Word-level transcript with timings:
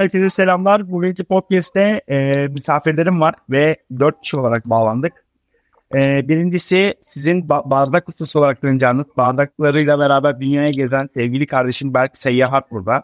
Herkese 0.00 0.30
selamlar. 0.30 0.90
Bugünkü 0.90 1.24
podcast'te 1.24 2.02
e, 2.10 2.48
misafirlerim 2.48 3.20
var 3.20 3.34
ve 3.50 3.76
dört 3.98 4.20
kişi 4.20 4.36
olarak 4.36 4.64
bağlandık. 4.64 5.12
E, 5.94 6.28
birincisi 6.28 6.94
sizin 7.00 7.42
ba- 7.42 7.70
bardak 7.70 8.08
ustası 8.08 8.38
olarak 8.38 8.62
tanıyacağınız 8.62 9.06
bardaklarıyla 9.16 9.98
beraber 9.98 10.40
dünyaya 10.40 10.68
gezen 10.68 11.08
sevgili 11.14 11.46
kardeşim 11.46 11.94
Berk 11.94 12.16
Seyyahat 12.16 12.70
burada. 12.70 13.02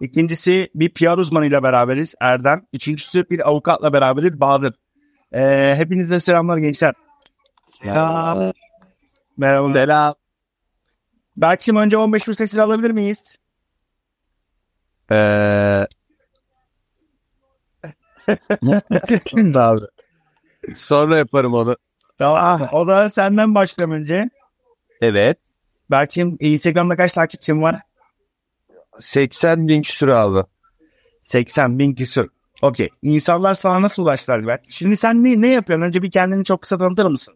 İkincisi 0.00 0.70
bir 0.74 0.94
PR 0.94 1.18
uzmanıyla 1.18 1.62
beraberiz 1.62 2.14
Erdem. 2.20 2.66
Üçüncüsü 2.72 3.30
bir 3.30 3.48
avukatla 3.48 3.92
beraberiz 3.92 4.40
Bahadır. 4.40 4.74
E, 5.34 5.74
hepinize 5.76 6.20
selamlar 6.20 6.58
gençler. 6.58 6.94
Selam. 7.66 8.52
Merhaba. 9.36 9.72
Selam. 9.72 10.14
Berk'cim 11.36 11.76
önce 11.76 11.98
15 11.98 12.28
bin 12.28 12.32
sesini 12.32 12.62
alabilir 12.62 12.90
miyiz? 12.90 13.36
Ee... 15.10 15.86
Şimdi 19.30 19.58
abi. 19.58 19.84
Sonra 20.74 21.18
yaparım 21.18 21.54
onu. 21.54 21.76
Tamam. 22.18 22.68
O 22.72 22.86
da 22.86 23.08
senden 23.08 23.54
başlayalım 23.54 23.94
önce. 23.94 24.30
Evet. 25.00 25.38
Berk'cim 25.90 26.36
Instagram'da 26.40 26.96
kaç 26.96 27.12
takipçin 27.12 27.62
var? 27.62 27.80
80 28.98 29.68
bin 29.68 29.82
küsur 29.82 30.08
abi. 30.08 30.48
80 31.22 31.78
bin 31.78 31.94
küsur. 31.94 32.28
Okey. 32.62 32.88
İnsanlar 33.02 33.54
sana 33.54 33.82
nasıl 33.82 34.02
ulaştılar 34.02 34.46
Berk? 34.46 34.60
Şimdi 34.68 34.96
sen 34.96 35.24
ne, 35.24 35.40
ne 35.40 35.48
yapıyorsun? 35.48 35.86
Önce 35.86 36.02
bir 36.02 36.10
kendini 36.10 36.44
çok 36.44 36.62
kısa 36.62 36.78
tanıtır 36.78 37.06
mısın? 37.06 37.34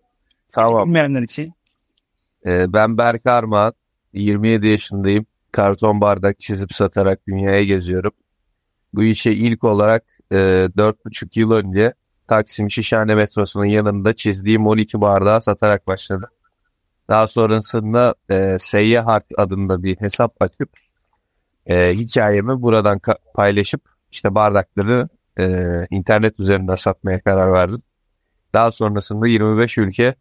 Tamam. 0.52 0.86
Bilmeyenler 0.86 1.22
için. 1.22 1.52
Ee, 2.46 2.72
ben 2.72 2.98
Berk 2.98 3.26
Armağan. 3.26 3.72
27 4.12 4.66
yaşındayım. 4.66 5.26
Karton 5.52 6.00
bardak 6.00 6.40
çizip 6.40 6.74
satarak 6.74 7.26
dünyaya 7.26 7.64
geziyorum. 7.64 8.12
Bu 8.94 9.02
işe 9.02 9.32
ilk 9.32 9.64
olarak 9.64 10.04
e, 10.32 10.36
4,5 10.36 11.40
yıl 11.40 11.50
önce 11.50 11.94
Taksim 12.28 12.70
Şişhane 12.70 13.14
metrosunun 13.14 13.64
yanında 13.64 14.12
çizdiğim 14.12 14.66
12 14.66 15.00
bardağı 15.00 15.42
satarak 15.42 15.88
başladım. 15.88 16.30
Daha 17.08 17.26
sonrasında 17.26 18.14
e, 18.30 18.56
Seyyah 18.60 19.20
adında 19.36 19.82
bir 19.82 19.96
hesap 20.00 20.36
açıp 20.40 20.70
e, 21.66 21.94
hikayemi 21.94 22.62
buradan 22.62 23.00
paylaşıp 23.34 23.80
işte 24.10 24.34
bardakları 24.34 25.08
e, 25.38 25.66
internet 25.90 26.40
üzerinden 26.40 26.74
satmaya 26.74 27.20
karar 27.20 27.52
verdim. 27.52 27.82
Daha 28.54 28.70
sonrasında 28.70 29.26
25 29.26 29.78
ülke 29.78 30.14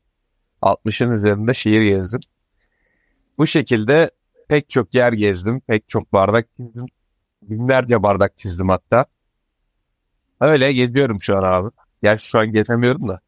60'ın 0.62 1.12
üzerinde 1.12 1.54
şehir 1.54 1.82
gezdim. 1.82 2.20
Bu 3.38 3.48
şekilde 3.48 4.12
pek 4.48 4.70
çok 4.70 4.94
yer 4.94 5.14
gezdim. 5.14 5.60
Pek 5.60 5.88
çok 5.88 6.14
bardak 6.14 6.48
çizdim. 6.58 6.86
Binlerce 7.42 8.04
bardak 8.04 8.38
çizdim 8.38 8.70
hatta. 8.70 9.06
Öyle 10.42 10.74
geziyorum 10.74 11.22
şu 11.22 11.38
an 11.38 11.44
abi. 11.44 11.70
Gerçi 12.04 12.28
şu 12.28 12.40
an 12.40 12.52
gezemiyorum 12.52 13.08
da. 13.08 13.20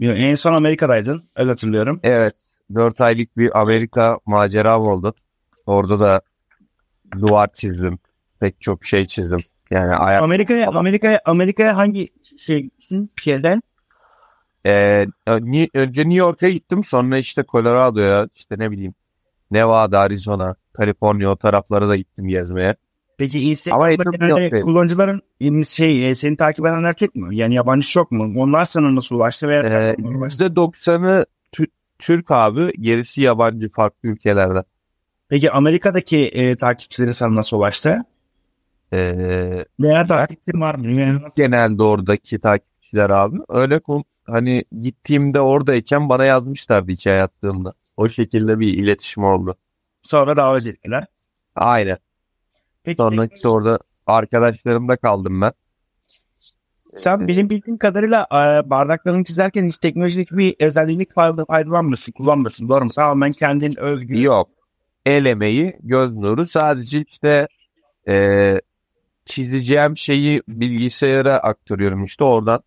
En 0.00 0.34
son 0.34 0.52
Amerika'daydın. 0.52 1.22
Öyle 1.36 1.50
hatırlıyorum. 1.50 2.00
Evet. 2.02 2.34
4 2.74 3.00
aylık 3.00 3.36
bir 3.36 3.60
Amerika 3.60 4.18
maceram 4.26 4.82
oldu. 4.82 5.14
Orada 5.66 6.00
da 6.00 6.20
duvar 7.20 7.48
çizdim. 7.54 7.98
Pek 8.40 8.60
çok 8.60 8.84
şey 8.84 9.06
çizdim. 9.06 9.40
Yani 9.70 9.94
ayak 9.94 10.22
Amerika'ya 10.22 10.68
Amerika'ya 10.68 11.20
Amerika'ya 11.24 11.76
hangi 11.76 12.08
şey 12.38 12.70
şeyden? 13.22 13.62
Ee, 14.66 15.06
önce 15.74 16.02
New 16.02 16.14
York'a 16.14 16.48
gittim 16.48 16.84
sonra 16.84 17.18
işte 17.18 17.44
Colorado'ya 17.48 18.28
işte 18.34 18.54
ne 18.58 18.70
bileyim 18.70 18.94
Nevada, 19.50 20.00
Arizona, 20.00 20.54
Kaliforniya 20.72 21.30
o 21.30 21.36
taraflara 21.36 21.88
da 21.88 21.96
gittim 21.96 22.28
gezmeye. 22.28 22.76
Peki 23.22 23.38
Ama 23.70 23.90
Instagram'da 23.90 24.26
genelde 24.34 24.60
kullanıcıların 24.60 25.22
şey 25.64 26.10
e, 26.10 26.14
seni 26.14 26.36
takip 26.36 26.66
edenler 26.66 26.94
tek 26.94 27.14
mi? 27.14 27.36
Yani 27.36 27.54
yabancı 27.54 27.88
çok 27.88 28.10
mu? 28.12 28.42
Onlar 28.42 28.64
sana 28.64 28.94
nasıl 28.94 29.16
ulaştı 29.16 29.48
veya 29.48 29.62
Ee, 29.62 29.68
sen 29.68 30.04
onlara 30.04 30.18
ulaştın? 30.18 30.46
%90'ı 30.46 31.26
Tü- 31.52 31.70
Türk 31.98 32.30
abi 32.30 32.72
gerisi 32.80 33.22
yabancı 33.22 33.70
farklı 33.70 34.08
ülkelerden. 34.08 34.64
Peki 35.28 35.50
Amerika'daki 35.50 36.18
e, 36.18 36.56
takipçileri 36.56 37.14
sana 37.14 37.34
nasıl 37.34 37.56
ulaştı? 37.56 38.04
Ee, 38.92 39.64
Veya 39.80 40.06
takipçin 40.06 40.60
var 40.60 40.74
mı? 40.74 41.00
Yani 41.00 41.22
nasıl? 41.22 41.42
genelde 41.42 41.82
oradaki 41.82 42.40
takipçiler 42.40 43.10
abi 43.10 43.38
öyle 43.48 43.80
hani 44.26 44.64
gittiğimde 44.80 45.40
oradayken 45.40 46.08
bana 46.08 46.24
yazmışlardı 46.24 46.92
hikaye 46.92 47.22
attığımda. 47.22 47.72
O 47.96 48.08
şekilde 48.08 48.58
bir 48.58 48.68
iletişim 48.74 49.24
oldu. 49.24 49.56
Sonra 50.02 50.36
davet 50.36 50.66
ettiler. 50.66 51.06
Aynen. 51.56 51.98
Peki 52.84 52.96
Sonra 52.96 53.28
işte 53.34 53.48
orada 53.48 53.78
arkadaşlarımda 54.06 54.96
kaldım 54.96 55.40
ben. 55.40 55.52
Sen 56.96 57.28
benim 57.28 57.50
bildiğim 57.50 57.78
kadarıyla 57.78 58.26
e, 58.32 58.70
bardaklarını 58.70 59.24
çizerken 59.24 59.66
hiç 59.66 59.78
teknolojik 59.78 60.30
bir 60.30 60.56
özellik 60.60 61.14
fayda- 61.14 61.46
faydalanmıyorsun, 61.46 62.12
kullanmıyorsun. 62.12 62.68
Doğru 62.68 62.84
mu? 62.84 62.90
Tamamen 62.90 63.32
kendin 63.32 63.78
özgür. 63.78 64.14
Yok. 64.18 64.48
El 65.06 65.24
emeği, 65.24 65.76
göz 65.82 66.16
nuru. 66.16 66.46
Sadece 66.46 67.04
işte 67.10 67.48
e, 68.08 68.60
çizeceğim 69.24 69.96
şeyi 69.96 70.42
bilgisayara 70.48 71.38
aktarıyorum 71.38 72.04
işte 72.04 72.24
oradan 72.24 72.62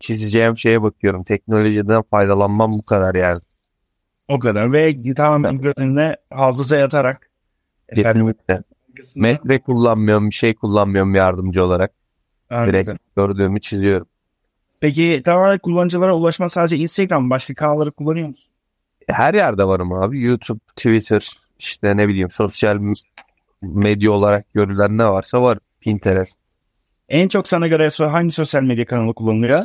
çizeceğim 0.00 0.56
şeye 0.56 0.82
bakıyorum. 0.82 1.24
Teknolojiden 1.24 2.02
faydalanmam 2.02 2.72
bu 2.72 2.84
kadar 2.84 3.14
yani. 3.14 3.40
O 4.28 4.38
kadar. 4.38 4.72
Ve 4.72 5.14
tamamen 5.14 5.60
gözüne 5.60 6.16
hafıza 6.30 6.76
yatarak. 6.76 7.30
Efendim, 7.88 8.34
Metre 9.16 9.58
kullanmıyorum, 9.58 10.30
bir 10.30 10.34
şey 10.34 10.54
kullanmıyorum 10.54 11.14
yardımcı 11.14 11.64
olarak. 11.64 11.92
Anladım. 12.50 12.72
Direkt 12.72 12.90
gördüğümü 13.16 13.60
çiziyorum. 13.60 14.06
Peki 14.80 15.22
tamamen 15.24 15.58
kullanıcılara 15.58 16.16
ulaşma 16.16 16.48
sadece 16.48 16.76
Instagram? 16.76 17.30
Başka 17.30 17.54
kanalları 17.54 17.92
kullanıyor 17.92 18.28
musun? 18.28 18.50
Her 19.08 19.34
yerde 19.34 19.64
varım 19.64 19.92
abi. 19.92 20.24
YouTube, 20.24 20.60
Twitter, 20.76 21.30
işte 21.58 21.96
ne 21.96 22.08
bileyim 22.08 22.30
sosyal 22.30 22.78
medya 23.62 24.10
olarak 24.10 24.54
görülen 24.54 24.98
ne 24.98 25.04
varsa 25.04 25.42
var. 25.42 25.58
Pinterest. 25.80 26.36
En 27.08 27.28
çok 27.28 27.48
sana 27.48 27.66
göre 27.66 27.88
hangi 27.98 28.32
sosyal 28.32 28.62
medya 28.62 28.86
kanalı 28.86 29.14
kullanılıyor? 29.14 29.62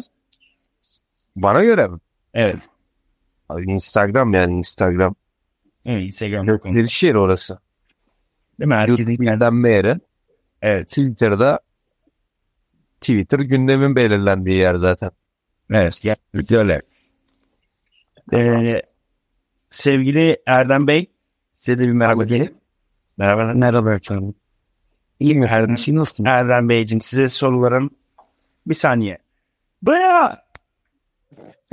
Bana 1.36 1.63
göre 1.63 1.88
mi? 1.88 1.97
Evet. 2.34 2.59
Abi 3.50 3.72
Instagram 3.72 4.34
yani 4.34 4.57
Instagram. 4.57 5.16
Evet 5.86 6.02
Instagram. 6.02 6.46
Gökleri 6.46 6.90
şehir 6.90 7.16
orası. 7.16 7.59
Değil 8.59 8.69
mi? 8.69 8.75
Herkesin 8.75 9.21
izlenme 9.21 9.69
yeri. 9.69 9.95
Evet. 10.61 10.89
Twitter'da 10.89 11.59
Twitter 13.01 13.39
gündemin 13.39 13.95
belirlendiği 13.95 14.55
yer 14.57 14.75
zaten. 14.75 15.11
Evet. 15.71 15.99
Gerçekten 16.03 16.57
öyle. 16.57 16.81
Ee, 18.33 18.81
sevgili 19.69 20.38
Erdem 20.45 20.88
Bey 20.88 21.11
size 21.53 21.77
de 21.77 21.83
bir 21.88 21.91
merhaba 21.91 22.29
diyelim. 22.29 22.53
Merhaba. 23.17 23.53
Merhaba 23.55 23.94
efendim. 23.94 24.35
İyi 25.19 25.35
mi 25.35 25.45
Erdem? 25.49 25.75
nasılsın? 25.95 26.25
Erdem 26.25 26.69
Beyciğim 26.69 27.01
size 27.01 27.27
sorularım. 27.27 27.89
Bir 28.67 28.73
saniye. 28.75 29.17
Baya! 29.81 30.44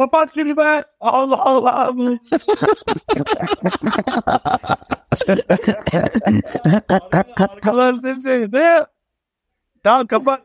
Kapat 0.03 0.35
şunu 0.35 0.57
be! 0.57 0.85
Allah 1.01 1.45
Allah! 1.45 1.95
Arkalar 7.37 7.95
ses. 7.95 8.25
Ne? 8.27 8.85
Tamam 9.83 10.07
kapat. 10.07 10.43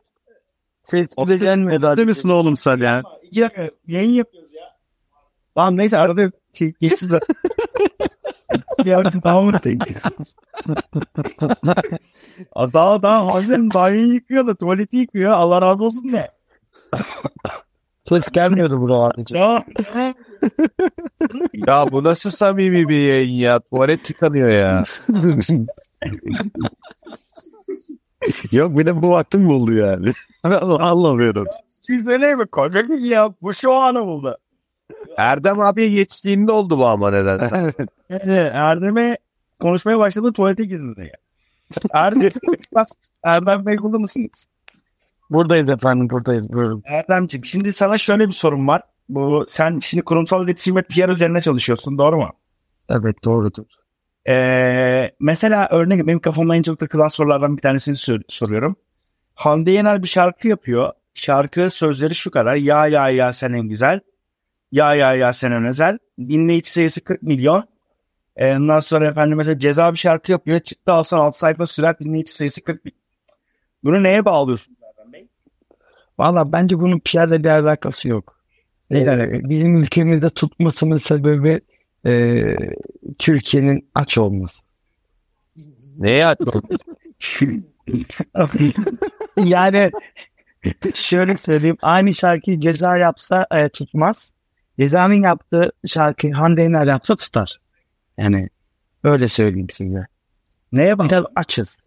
Ses 0.84 1.10
Ofiste- 1.18 1.44
gelmedi. 1.44 1.86
ofiste 1.86 2.06
misin 2.06 2.30
oğlum 2.30 2.58
sen 2.58 2.78
ya? 2.78 3.04
İki 3.24 3.42
dakika 3.42 3.70
yayın 3.88 4.12
yapıyoruz 4.12 4.54
ya. 4.54 4.76
Tamam 5.56 5.78
neyse 5.78 5.98
arada 5.98 6.32
şey, 6.54 6.74
geçti 6.80 7.12
de. 7.12 7.20
ya 8.86 9.04
tamam 9.24 9.46
mı? 9.46 9.60
daha 12.74 13.02
daha 13.02 13.34
harbiden 13.34 13.74
banyoyu 13.74 14.14
yıkıyor 14.14 14.48
da 14.48 14.56
tuvaleti 14.56 14.98
yıkıyor. 14.98 15.32
Allah 15.32 15.62
razı 15.62 15.86
olsun 15.86 16.14
de. 16.14 16.32
Ses 18.10 18.32
gelmiyordu 18.32 18.82
buralarda. 18.82 19.38
Ya. 19.38 19.64
Ya 21.54 21.86
bu 21.92 22.04
nasıl 22.04 22.30
samimi 22.30 22.90
bir 22.90 23.08
yayın 23.08 23.30
ya? 23.30 23.60
Tuvalet 23.60 24.06
tıkanıyor 24.06 24.50
ya. 24.50 24.84
Yok 28.52 28.78
bir 28.78 28.86
de 28.86 29.02
bu 29.02 29.10
vaktim 29.10 29.48
buldu 29.48 29.74
yani. 29.74 30.12
Anlamıyorum. 30.80 31.48
Söyleyeyim 31.82 32.38
mi? 32.38 32.46
Bir 32.56 33.00
ya. 33.00 33.34
Bu 33.42 33.54
şu 33.54 33.74
anı 33.74 34.06
buldu. 34.06 34.38
Erdem 35.18 35.60
abiye 35.60 35.90
geçtiğinde 35.90 36.52
oldu 36.52 36.78
bu 36.78 36.86
ama 36.86 37.12
nedense. 37.12 37.74
Evet, 38.10 38.52
Erdem'e 38.54 39.18
konuşmaya 39.60 40.00
başladı 40.00 40.34
tuvalete 40.34 40.64
girdi 40.66 41.02
ya. 41.02 41.18
Erdem, 41.94 42.30
bak 42.76 42.88
Erdem 43.24 43.66
Bey 43.66 43.78
burada 43.78 44.00
mısınız? 44.00 44.48
Buradayız 45.30 45.70
efendim 45.70 46.10
buradayız. 46.10 46.54
Buyurun. 46.54 46.84
Erdemciğim 46.86 47.46
şimdi 47.46 47.74
sana 47.74 47.98
şöyle 47.98 48.28
bir 48.28 48.34
sorum 48.34 48.68
var. 48.68 48.82
Bu 49.10 49.46
sen 49.48 49.80
şimdi 49.80 50.04
kurumsal 50.04 50.46
iletişim 50.46 50.76
ve 50.76 50.82
PR 50.82 51.10
üzerine 51.10 51.42
çalışıyorsun 51.42 51.98
doğru 51.98 52.18
mu? 52.18 52.30
Evet 52.90 53.24
doğrudur. 53.24 53.66
Ee, 54.30 55.12
mesela 55.20 55.68
örnek 55.72 56.08
benim 56.08 56.20
kafamda 56.20 56.56
en 56.56 56.62
çok 56.62 56.80
takılan 56.80 57.08
sorulardan 57.08 57.58
bir 57.58 57.62
tanesini 57.62 57.96
sor- 57.96 58.22
soruyorum. 58.28 58.76
Hande 59.36 59.72
Yener 59.72 60.04
bir 60.04 60.08
şarkı 60.08 60.48
yapıyor. 60.48 60.92
Şarkı 61.14 61.70
sözleri 61.70 62.16
şu 62.16 62.32
kadar. 62.32 62.56
Ya 62.56 62.88
ya 62.88 63.10
ya 63.10 63.34
sen 63.34 63.54
en 63.54 63.70
güzel. 63.70 64.00
Ya 64.72 64.96
ya 64.96 65.16
ya 65.16 65.34
sen 65.34 65.52
en 65.52 65.66
özel. 65.66 65.98
Dinleyici 66.20 66.72
sayısı 66.72 67.04
40 67.04 67.22
milyon. 67.24 67.64
E, 68.36 68.56
ondan 68.56 68.80
sonra 68.80 69.08
efendim 69.08 69.38
mesela 69.38 69.60
ceza 69.60 69.92
bir 69.94 69.98
şarkı 69.98 70.32
yapıyor. 70.32 70.60
Çıktı 70.60 70.92
alsan 70.92 71.18
6 71.20 71.40
sayfa 71.40 71.66
sürer 71.66 72.00
dinleyici 72.00 72.32
sayısı 72.32 72.64
40 72.64 72.86
milyon. 72.86 73.00
Bunu 73.84 74.04
neye 74.04 74.26
bağlıyorsun? 74.26 74.78
Valla 76.20 76.52
bence 76.52 76.80
bunun 76.80 77.00
piyade 77.00 77.44
bir 77.44 77.50
alakası 77.50 78.08
yok. 78.08 78.38
Yani 78.90 79.50
bizim 79.50 79.78
ülkemizde 79.78 80.30
tutmasının 80.30 80.98
sebebi 80.98 81.62
e, 82.06 82.44
Türkiye'nin 83.20 83.90
aç 83.96 84.18
olması. 84.18 84.60
Neye 85.98 86.26
açtın? 86.28 86.64
yani 89.38 89.92
şöyle 90.94 91.38
söyleyeyim 91.38 91.78
aynı 91.82 92.14
şarkıyı 92.14 92.60
ceza 92.60 92.98
yapsa 92.98 93.48
e, 93.52 93.70
tutmaz. 93.70 94.34
Cezanın 94.80 95.24
yaptığı 95.24 95.72
şarkıyı 95.86 96.34
Hande 96.34 96.62
Yener 96.62 96.88
yapsa 96.88 97.16
tutar. 97.16 97.58
Yani 98.18 98.50
öyle 99.04 99.28
söyleyeyim 99.28 99.70
size. 99.70 100.08
Neye 100.72 100.98
bağlı? 100.98 101.10
Biraz 101.10 101.26
açız. 101.36 101.78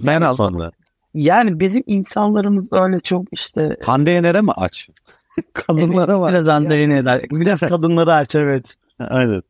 Ben 0.00 0.20
almadım. 0.20 0.72
Yani 1.16 1.60
bizim 1.60 1.82
insanlarımız 1.86 2.72
öyle 2.72 3.00
çok 3.00 3.24
işte 3.32 3.76
Hande 3.82 4.10
Yener'e 4.10 4.40
mi 4.40 4.52
aç? 4.52 4.88
Kadınlara 5.52 6.20
var. 6.20 6.32
Biraz 6.32 6.48
Hande 6.48 6.74
Yener. 6.74 7.22
Biraz 7.30 7.60
kadınları 7.60 8.14
aç 8.14 8.34
evet. 8.34 8.74
Aynen. 8.98 9.42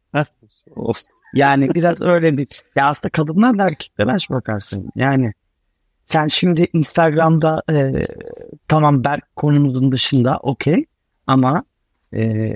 Yani 1.35 1.75
biraz 1.75 2.03
öyle 2.03 2.37
bir 2.37 2.49
ya 2.77 2.87
aslında 2.87 3.11
kadınlar 3.11 3.59
da 3.59 3.65
erkekler 3.65 4.07
aç 4.07 4.31
bakarsın. 4.31 4.91
Yani 4.97 5.33
sen 6.05 6.29
şimdi 6.29 6.67
Instagram'da 6.73 7.63
e, 7.71 8.07
tamam 8.69 9.05
Berk 9.05 9.37
konumuzun 9.37 9.93
dışında 9.93 10.39
okey 10.39 10.85
ama 11.27 11.65
e, 12.15 12.55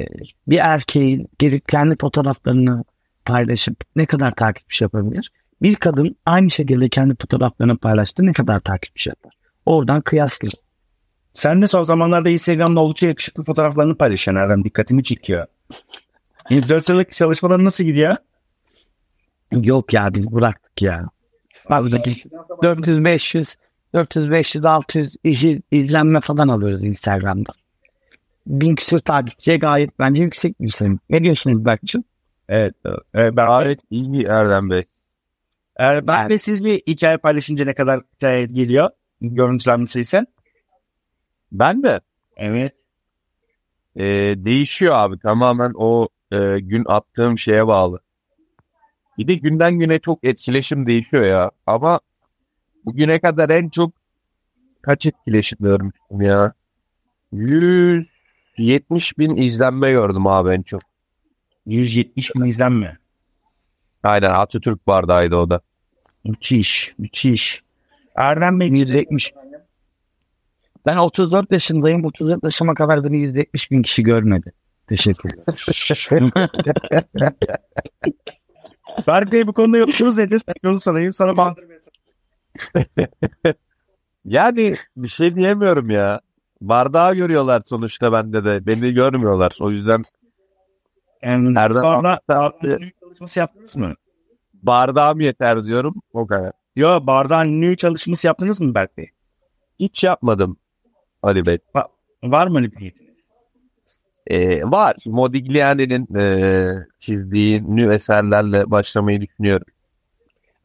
bir 0.48 0.58
erkeğin 0.58 1.28
gelip 1.38 1.68
kendi 1.68 1.96
fotoğraflarını 1.96 2.84
paylaşıp 3.24 3.76
ne 3.96 4.06
kadar 4.06 4.30
takipçi 4.30 4.84
yapabilir? 4.84 5.32
Bir 5.62 5.76
kadın 5.76 6.16
aynı 6.26 6.50
şekilde 6.50 6.88
kendi 6.88 7.14
fotoğraflarını 7.20 7.76
paylaştı 7.76 8.26
ne 8.26 8.32
kadar 8.32 8.60
takipçi 8.60 9.08
yapar? 9.08 9.32
Oradan 9.66 10.00
kıyaslı. 10.00 10.48
Sen 11.32 11.62
de 11.62 11.66
son 11.66 11.82
zamanlarda 11.82 12.28
Instagram'da 12.28 12.80
oldukça 12.80 13.06
yakışıklı 13.06 13.42
fotoğraflarını 13.44 13.96
paylaşıyorsun 13.98 14.42
Erdem. 14.42 14.64
Dikkatimi 14.64 15.04
çekiyor. 15.04 15.46
İnfluencerlık 16.50 17.12
çalışmaları 17.12 17.64
nasıl 17.64 17.84
gidiyor? 17.84 18.16
Yok 19.52 19.92
ya 19.92 20.14
biz 20.14 20.32
bıraktık 20.32 20.82
ya. 20.82 21.06
Bak 21.70 21.84
400 22.62 23.04
500 23.04 23.56
400 23.94 24.30
500 24.30 24.64
600 24.64 25.16
iz- 25.24 25.60
izlenme 25.70 26.20
falan 26.20 26.48
alıyoruz 26.48 26.84
Instagram'da. 26.84 27.52
Bin 28.46 28.74
küsur 28.74 28.98
takipçiye 28.98 29.56
gayet 29.56 29.98
bence 29.98 30.22
yüksek 30.22 30.60
bir 30.60 30.68
sayı. 30.68 30.98
Ne 31.10 31.24
diyorsunuz 31.24 31.64
Berk'cığım? 31.64 32.04
Evet. 32.48 32.74
evet 33.14 33.36
ben, 33.36 33.46
Gayet 33.46 33.80
iyi 33.90 34.22
Erdem 34.24 34.70
Bey. 34.70 34.84
Er, 35.80 36.06
ben 36.06 36.20
Evet. 36.20 36.30
ve 36.30 36.38
siz 36.38 36.64
bir 36.64 36.82
hikaye 36.86 37.16
paylaşınca 37.16 37.64
ne 37.64 37.74
kadar 37.74 38.00
hikaye 38.14 38.46
geliyor? 38.46 38.90
Görüntülenme 39.20 39.86
sayısı. 39.86 40.26
Ben 41.52 41.78
mi? 41.78 41.98
Evet. 42.36 42.74
Ee, 43.96 44.04
değişiyor 44.36 44.94
abi 44.94 45.18
tamamen 45.18 45.72
o 45.74 46.08
e, 46.32 46.58
gün 46.60 46.84
attığım 46.88 47.38
şeye 47.38 47.66
bağlı. 47.66 48.00
Bir 49.18 49.28
de 49.28 49.34
günden 49.34 49.78
güne 49.78 49.98
çok 49.98 50.24
etkileşim 50.24 50.86
değişiyor 50.86 51.24
ya. 51.24 51.50
Ama 51.66 52.00
bugüne 52.84 53.20
kadar 53.20 53.50
en 53.50 53.68
çok 53.68 53.92
kaç 54.82 55.06
etkileşim 55.06 55.58
görmüştüm 55.60 56.20
ya? 56.20 56.52
170 57.32 59.18
bin 59.18 59.36
izlenme 59.36 59.90
gördüm 59.90 60.26
abi 60.26 60.50
en 60.50 60.62
çok. 60.62 60.82
170 61.66 62.34
bin 62.34 62.44
izlenme. 62.44 62.98
Aynen 64.02 64.30
Atatürk 64.30 64.86
bardağıydı 64.86 65.36
o 65.36 65.50
da. 65.50 65.60
Müthiş, 66.24 66.94
müthiş. 66.98 67.62
Erdem 68.14 68.60
Bey 68.60 68.68
170. 68.68 69.32
Ben 70.86 70.96
34 70.96 71.52
yaşındayım. 71.52 72.04
34 72.04 72.44
yaşıma 72.44 72.74
kadar 72.74 73.04
beni 73.04 73.16
170 73.18 73.70
bin 73.70 73.82
kişi 73.82 74.02
görmedi. 74.02 74.52
Teşekkürler. 74.86 75.44
Berk 79.06 79.32
Bey 79.32 79.46
bu 79.46 79.52
konuda 79.52 79.78
yoksunuz 79.78 80.18
nedir? 80.18 80.42
Yolu 80.62 80.80
sorayım 80.80 81.12
sonra 81.12 81.36
bandırmaya 81.36 81.78
Yani 84.24 84.76
bir 84.96 85.08
şey 85.08 85.36
diyemiyorum 85.36 85.90
ya. 85.90 86.20
Bardağı 86.60 87.14
görüyorlar 87.14 87.62
sonuçta 87.66 88.12
bende 88.12 88.44
de. 88.44 88.66
Beni 88.66 88.92
görmüyorlar. 88.94 89.58
O 89.60 89.70
yüzden 89.70 90.04
Yani 91.22 91.58
Erdem- 91.58 91.80
sonra 91.82 92.20
bardağın 92.28 92.80
nü 92.80 92.90
çalışması 93.00 93.40
yaptınız 93.40 93.76
mı? 93.76 93.94
Bardağım 94.62 95.20
yeter 95.20 95.64
diyorum. 95.64 95.94
O 96.12 96.26
kadar. 96.26 96.52
Yo 96.76 97.06
bardağın 97.06 97.60
nü 97.60 97.76
çalışması 97.76 98.26
yaptınız 98.26 98.60
mı 98.60 98.74
Berk 98.74 98.96
Bey? 98.96 99.10
Hiç 99.80 100.04
yapmadım 100.04 100.56
Ali 101.22 101.46
Bey. 101.46 101.58
Var 102.22 102.46
mı 102.46 102.58
öyle 102.58 102.72
bir 102.72 102.80
niyetiniz? 102.80 103.10
Ee, 104.26 104.62
var. 104.62 104.96
Modigliani'nin 105.06 106.16
e, 106.16 106.68
çizdiği 106.98 107.76
nü 107.76 107.94
eserlerle 107.94 108.70
başlamayı 108.70 109.20
düşünüyorum. 109.20 109.66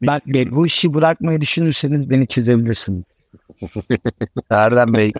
Berk 0.02 0.26
Bey 0.26 0.50
bu 0.50 0.66
işi 0.66 0.94
bırakmayı 0.94 1.40
düşünürseniz 1.40 2.10
beni 2.10 2.26
çizebilirsiniz. 2.26 3.06
Erdem 4.50 4.94
Bey 4.94 5.12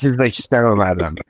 çizmek 0.00 0.38
istemem 0.38 0.80
Erdem 0.80 1.14
Bey. 1.16 1.22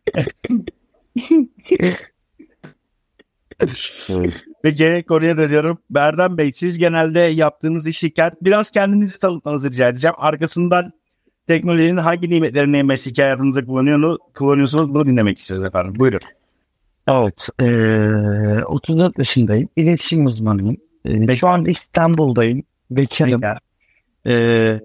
Ve 4.64 4.70
gene 4.70 5.02
konuya 5.02 5.36
dönüyorum. 5.36 5.78
Berdan 5.90 6.38
Bey 6.38 6.52
siz 6.52 6.78
genelde 6.78 7.20
yaptığınız 7.20 7.86
işi 7.86 8.08
kend- 8.08 8.36
biraz 8.42 8.70
kendinizi 8.70 9.18
tanıtmanızı 9.18 9.68
rica 9.70 9.88
edeceğim. 9.88 10.14
Arkasından 10.18 10.92
teknolojinin 11.46 11.96
hangi 11.96 12.30
nimetlerini 12.30 12.82
mesleki 12.82 13.22
hayatınızda 13.22 13.64
kullanıyor, 13.64 14.18
kullanıyorsunuz 14.34 14.94
bunu 14.94 15.04
dinlemek 15.04 15.38
istiyoruz 15.38 15.64
efendim. 15.66 15.94
Buyurun. 15.98 16.20
Evet. 17.08 17.48
eee 17.60 18.62
34 18.64 19.18
yaşındayım. 19.18 19.68
İletişim 19.76 20.26
uzmanıyım. 20.26 20.76
Eee, 21.04 21.36
şu 21.36 21.48
anda 21.48 21.70
İstanbul'dayım. 21.70 22.62
Bekarım. 22.90 23.32
Bekar. 23.42 23.58
Eee 24.26 24.80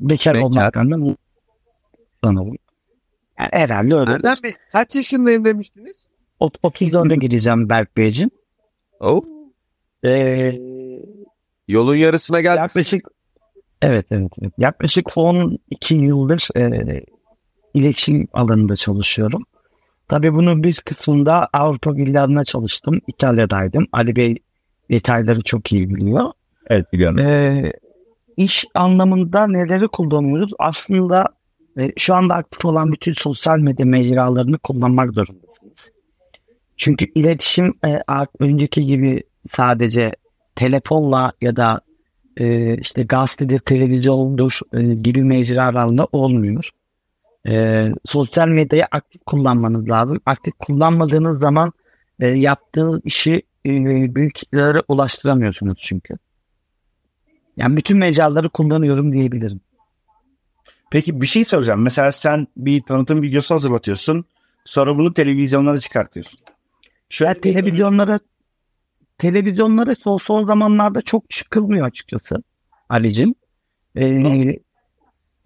bekar, 0.00 0.34
Bekar. 0.34 0.46
olmaktan 0.46 0.90
da 0.90 0.96
mutluyum. 0.96 2.56
Yani 3.38 3.48
herhalde 3.52 3.94
öyle. 3.94 4.22
Bey 4.42 4.54
kaç 4.72 4.94
yaşındayım 4.94 5.44
demiştiniz? 5.44 6.06
Ot- 6.40 6.58
34'e 6.62 7.16
gireceğim 7.16 7.68
Berk 7.68 7.96
Beyciğim. 7.96 8.30
Oh. 9.00 9.22
Eee 10.04 10.60
Yolun 11.68 11.94
yarısına 11.96 12.40
geldik. 12.40 12.58
yaklaşık 12.58 13.08
evet, 13.82 14.06
evet 14.10 14.32
evet 14.42 14.52
yaklaşık 14.58 15.16
12 15.18 15.94
yıldır 15.94 16.48
eee, 16.56 17.04
iletişim 17.74 18.28
alanında 18.32 18.76
çalışıyorum. 18.76 19.42
Tabii 20.08 20.34
bunun 20.34 20.62
bir 20.62 20.74
kısmında 20.84 21.48
Avrupa 21.52 21.94
villarına 21.94 22.44
çalıştım. 22.44 23.00
İtalya'daydım. 23.06 23.86
Ali 23.92 24.16
Bey 24.16 24.36
detayları 24.90 25.40
çok 25.40 25.72
iyi 25.72 25.94
biliyor. 25.94 26.32
Evet 26.66 26.92
biliyorum. 26.92 27.18
Ee, 27.18 27.72
iş 28.36 28.64
anlamında 28.74 29.46
neleri 29.46 29.88
kullanıyoruz? 29.88 30.52
Aslında 30.58 31.26
e, 31.78 31.92
şu 31.96 32.14
anda 32.14 32.34
aktif 32.34 32.64
olan 32.64 32.92
bütün 32.92 33.12
sosyal 33.12 33.58
medya 33.58 33.86
mecralarını 33.86 34.58
kullanmak 34.58 35.10
zorundasınız. 35.10 35.65
Çünkü 36.76 37.06
iletişim 37.14 37.74
e, 37.86 38.00
önceki 38.38 38.86
gibi 38.86 39.22
sadece 39.48 40.12
telefonla 40.54 41.32
ya 41.40 41.56
da 41.56 41.80
e, 42.36 42.76
işte 42.76 43.02
gazetedir, 43.02 43.58
televizyondur 43.58 44.60
e, 44.72 44.82
gibi 44.82 45.22
mecralarla 45.22 46.04
olmuyor. 46.12 46.70
E, 47.48 47.88
sosyal 48.04 48.48
medyayı 48.48 48.84
aktif 48.90 49.20
kullanmanız 49.26 49.88
lazım. 49.88 50.20
Aktif 50.26 50.54
kullanmadığınız 50.58 51.38
zaman 51.38 51.72
yaptığınız 52.18 53.00
işi 53.04 53.42
e, 53.66 54.14
büyük 54.14 54.40
ulaştıramıyorsunuz 54.88 55.74
çünkü. 55.78 56.14
Yani 57.56 57.76
bütün 57.76 57.98
mecraları 57.98 58.48
kullanıyorum 58.48 59.12
diyebilirim. 59.12 59.60
Peki 60.90 61.20
bir 61.20 61.26
şey 61.26 61.44
soracağım. 61.44 61.82
Mesela 61.82 62.12
sen 62.12 62.46
bir 62.56 62.82
tanıtım 62.82 63.22
videosu 63.22 63.54
hazırlatıyorsun. 63.54 64.24
Sonra 64.64 64.98
bunu 64.98 65.12
televizyonlara 65.12 65.78
çıkartıyorsun. 65.78 66.40
Ya 67.20 67.34
televizyonlara 67.40 68.20
televizyonlara 69.18 69.94
son, 69.94 70.16
son 70.16 70.46
zamanlarda 70.46 71.02
çok 71.02 71.30
çıkılmıyor 71.30 71.86
açıkçası 71.86 72.42
Ali'cim. 72.88 73.34
Ee, 73.98 74.56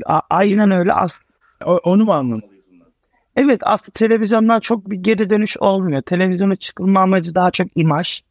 a- 0.06 0.20
aynen 0.30 0.70
öyle. 0.70 0.92
As 0.92 1.20
O- 1.64 1.76
onu 1.84 2.04
mu 2.04 2.12
anlamalıyız 2.12 2.64
bundan? 2.70 2.92
evet 3.36 3.60
aslında 3.64 3.90
televizyondan 3.94 4.60
çok 4.60 4.90
bir 4.90 4.96
geri 4.96 5.30
dönüş 5.30 5.56
olmuyor. 5.56 6.02
Televizyona 6.02 6.56
çıkılma 6.56 7.00
amacı 7.00 7.34
daha 7.34 7.50
çok 7.50 7.66
imaj. 7.74 8.22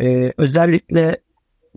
Ee, 0.00 0.32
özellikle 0.36 1.20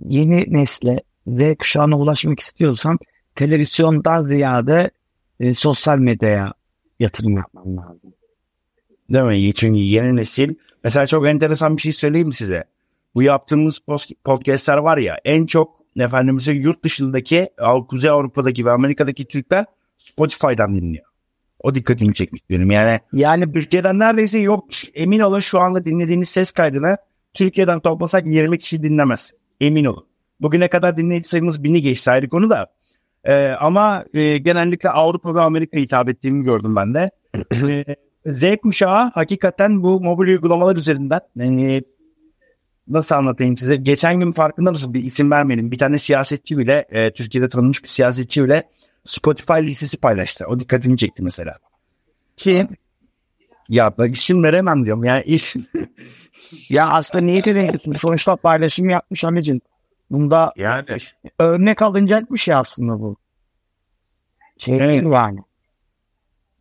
yeni 0.05 0.53
nesle 0.53 1.03
Z 1.27 1.55
kuşağına 1.59 1.97
ulaşmak 1.97 2.39
istiyorsan 2.39 2.97
televizyondan 3.35 4.23
ziyade 4.23 4.91
e, 5.39 5.53
sosyal 5.53 5.97
medyaya 5.97 6.53
yatırım 6.99 7.37
yapmam 7.37 7.77
lazım. 7.77 8.13
Değil 9.09 9.25
mi? 9.25 9.53
Çünkü 9.53 9.79
yeni 9.79 10.15
nesil. 10.15 10.55
Mesela 10.83 11.05
çok 11.05 11.27
enteresan 11.27 11.77
bir 11.77 11.81
şey 11.81 11.91
söyleyeyim 11.91 12.31
size? 12.31 12.63
Bu 13.15 13.23
yaptığımız 13.23 13.79
podcastler 14.23 14.77
var 14.77 14.97
ya 14.97 15.19
en 15.25 15.45
çok 15.45 15.79
efendimize 15.99 16.51
yurt 16.51 16.83
dışındaki 16.83 17.49
Kuzey 17.89 18.09
Avrupa'daki 18.09 18.65
ve 18.65 18.71
Amerika'daki 18.71 19.25
Türkler 19.25 19.65
Spotify'dan 19.97 20.75
dinliyor. 20.75 21.05
O 21.59 21.75
dikkatimi 21.75 22.13
çekmiş 22.13 22.41
benim. 22.49 22.71
Yani 22.71 22.99
Yani 23.13 23.53
Türkiye'den 23.53 23.99
neredeyse 23.99 24.39
yok. 24.39 24.65
Emin 24.93 25.19
olun 25.19 25.39
şu 25.39 25.59
anda 25.59 25.85
dinlediğiniz 25.85 26.29
ses 26.29 26.51
kaydını 26.51 26.97
Türkiye'den 27.33 27.79
toplasak 27.79 28.27
20 28.27 28.57
kişi 28.57 28.83
dinlemez. 28.83 29.31
Emin 29.61 29.85
olun. 29.85 30.05
Bugüne 30.39 30.67
kadar 30.67 30.97
dinleyici 30.97 31.29
sayımız 31.29 31.63
bini 31.63 31.81
geçti 31.81 32.11
ayrı 32.11 32.29
konu 32.29 32.49
da. 32.49 32.71
Ee, 33.23 33.47
ama 33.59 34.05
e, 34.13 34.37
genellikle 34.37 34.89
Avrupa 34.89 35.35
ve 35.35 35.41
Amerika 35.41 35.77
hitap 35.77 36.09
ettiğimi 36.09 36.43
gördüm 36.43 36.75
ben 36.75 36.93
de. 36.93 37.11
Z 38.33 38.55
kuşağı 38.63 39.11
hakikaten 39.13 39.83
bu 39.83 40.01
mobil 40.01 40.27
uygulamalar 40.27 40.75
üzerinden 40.75 41.21
yani 41.35 41.83
nasıl 42.87 43.15
anlatayım 43.15 43.57
size? 43.57 43.75
Geçen 43.75 44.19
gün 44.19 44.31
farkında 44.31 44.71
mısın? 44.71 44.93
Bir 44.93 45.03
isim 45.03 45.31
vermeyelim. 45.31 45.71
Bir 45.71 45.77
tane 45.77 45.97
siyasetçi 45.97 46.57
bile 46.57 46.85
e, 46.89 47.13
Türkiye'de 47.13 47.49
tanınmış 47.49 47.83
bir 47.83 47.87
siyasetçi 47.87 48.43
bile 48.43 48.69
Spotify 49.05 49.53
listesi 49.53 49.97
paylaştı. 49.97 50.45
O 50.47 50.59
dikkatimi 50.59 50.97
çekti 50.97 51.23
mesela. 51.23 51.57
Ki 52.37 52.67
ya 53.69 53.97
bak 53.97 54.15
isim 54.15 54.43
veremem 54.43 54.85
diyorum. 54.85 55.03
Yani 55.03 55.23
iş 55.23 55.55
ya 56.69 56.89
aslında 56.89 57.25
niyeti 57.25 57.55
renkli. 57.55 57.99
Sonuçta 57.99 58.35
paylaşım 58.35 58.89
yapmış 58.89 59.23
amicin. 59.23 59.61
Bunda 60.11 60.53
yani 60.55 60.85
örnek 61.39 61.81
alınacak 61.81 62.33
bir 62.33 62.37
şey 62.37 62.55
aslında 62.55 62.99
bu. 62.99 63.17
Şey 64.57 64.77
Evet. 64.77 65.03
yani. 65.11 65.39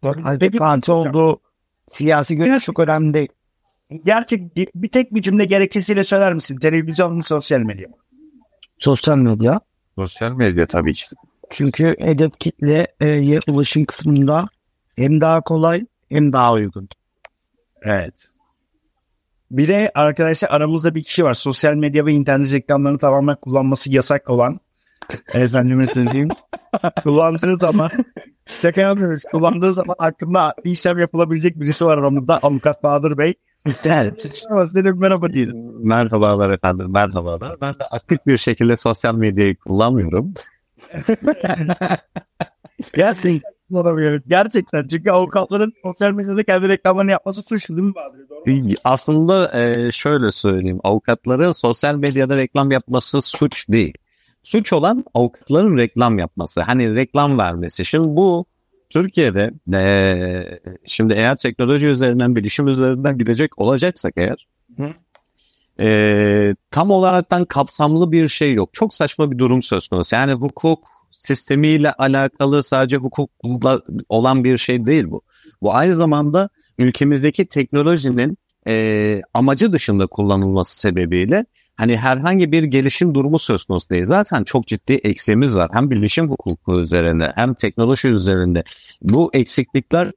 Halbuki 0.02 0.58
parti 0.58 0.92
olduğu 0.92 1.40
siyasi 1.88 2.36
görüş 2.36 2.64
çok 2.64 2.78
önemli 2.78 3.14
değil. 3.14 3.28
gerçek 4.04 4.56
bir, 4.56 4.68
bir 4.74 4.88
tek 4.88 5.14
bir 5.14 5.22
cümle 5.22 5.44
gerekçesiyle 5.44 6.04
söyler 6.04 6.34
misin? 6.34 6.58
Televizyon 6.58 7.14
mu 7.14 7.22
sosyal 7.22 7.60
medya 7.60 7.88
mı? 7.88 7.94
Sosyal 8.78 9.16
medya. 9.16 9.60
Sosyal 9.94 10.32
medya 10.32 10.66
tabii 10.66 10.92
ki. 10.92 11.04
Çünkü 11.50 11.96
hedef 11.98 12.38
kitleye 12.38 13.40
ulaşım 13.48 13.84
kısmında 13.84 14.48
hem 14.96 15.20
daha 15.20 15.40
kolay 15.40 15.86
hem 16.08 16.32
daha 16.32 16.52
uygun. 16.52 16.88
Evet. 17.82 18.28
Bir 19.50 19.68
de 19.68 19.92
arkadaşlar 19.94 20.48
aramızda 20.50 20.94
bir 20.94 21.02
kişi 21.02 21.24
var. 21.24 21.34
Sosyal 21.34 21.74
medya 21.74 22.06
ve 22.06 22.12
internet 22.12 22.52
reklamlarını 22.52 22.98
tamamen 22.98 23.36
kullanması 23.36 23.92
yasak 23.92 24.30
olan. 24.30 24.60
Efendime 25.34 25.86
söyleyeyim. 25.86 26.28
Kullandığı 27.02 27.56
zaman 27.56 27.90
şaka 28.48 28.80
yapmıyoruz. 28.80 29.22
Kullandığı 29.32 29.72
zaman 29.74 29.96
bir 30.64 30.70
işlem 30.70 30.98
yapılabilecek 30.98 31.60
birisi 31.60 31.84
var 31.84 31.98
aramızda. 31.98 32.38
Avukat 32.42 32.82
Bahadır 32.82 33.18
Bey. 33.18 33.34
Ama 34.50 34.66
senin 34.66 34.98
merhaba 34.98 35.32
diyelim. 35.32 35.86
Merhabalar 35.86 36.50
efendim, 36.50 36.86
merhabalar. 36.92 37.60
Ben 37.60 37.74
de 37.74 37.84
aktif 37.90 38.26
bir 38.26 38.36
şekilde 38.36 38.76
sosyal 38.76 39.14
medyayı 39.14 39.56
kullanmıyorum. 39.56 40.34
Gerçekten 42.94 43.52
kullanamıyorum. 43.68 44.22
Gerçekten. 44.28 44.86
Çünkü 44.86 45.10
avukatların 45.10 45.72
sosyal 45.82 46.10
medyada 46.10 46.42
kendi 46.42 46.68
reklamlarını 46.68 47.10
yapması 47.10 47.42
suç 47.42 47.68
değil 47.68 47.82
mi 47.82 47.94
Bahadır? 47.94 48.28
Doğru 48.28 48.50
mu? 48.50 48.74
Aslında 48.84 49.60
e, 49.60 49.90
şöyle 49.90 50.30
söyleyeyim, 50.30 50.80
avukatların 50.84 51.50
sosyal 51.50 51.94
medyada 51.94 52.36
reklam 52.36 52.70
yapması 52.70 53.20
suç 53.20 53.68
değil. 53.68 53.94
Suç 54.48 54.72
olan 54.72 55.04
avukatların 55.14 55.76
reklam 55.76 56.18
yapması, 56.18 56.60
hani 56.60 56.94
reklam 56.94 57.38
vermesi. 57.38 57.84
Şimdi 57.84 58.16
bu 58.16 58.46
Türkiye'de 58.90 59.50
e, 59.74 60.60
şimdi 60.86 61.14
eğer 61.14 61.36
teknoloji 61.36 61.86
üzerinden, 61.86 62.36
bilişim 62.36 62.68
üzerinden 62.68 63.18
gidecek 63.18 63.58
olacaksak 63.58 64.12
eğer 64.16 64.48
Hı. 64.76 64.90
e, 65.84 66.54
tam 66.70 66.90
olaraktan 66.90 67.44
kapsamlı 67.44 68.12
bir 68.12 68.28
şey 68.28 68.54
yok. 68.54 68.70
Çok 68.72 68.94
saçma 68.94 69.30
bir 69.30 69.38
durum 69.38 69.62
söz 69.62 69.88
konusu. 69.88 70.16
Yani 70.16 70.32
hukuk 70.32 70.88
sistemiyle 71.10 71.92
alakalı 71.92 72.62
sadece 72.62 72.96
hukukla 72.96 73.80
olan 74.08 74.44
bir 74.44 74.58
şey 74.58 74.86
değil 74.86 75.04
bu. 75.10 75.22
Bu 75.62 75.74
aynı 75.74 75.94
zamanda 75.94 76.48
ülkemizdeki 76.78 77.46
teknolojinin 77.46 78.38
e, 78.68 79.22
amacı 79.34 79.72
dışında 79.72 80.06
kullanılması 80.06 80.78
sebebiyle 80.78 81.44
hani 81.76 81.96
herhangi 81.96 82.52
bir 82.52 82.62
gelişim 82.62 83.14
durumu 83.14 83.38
söz 83.38 83.64
konusu 83.64 83.90
değil. 83.90 84.04
Zaten 84.04 84.44
çok 84.44 84.66
ciddi 84.66 84.92
eksiğimiz 84.92 85.56
var. 85.56 85.70
Hem 85.72 85.90
bilişim 85.90 86.30
hukuku 86.30 86.80
üzerinde 86.80 87.32
hem 87.34 87.54
teknoloji 87.54 88.08
üzerinde. 88.08 88.64
Bu 89.02 89.30
eksiklikler 89.34 90.12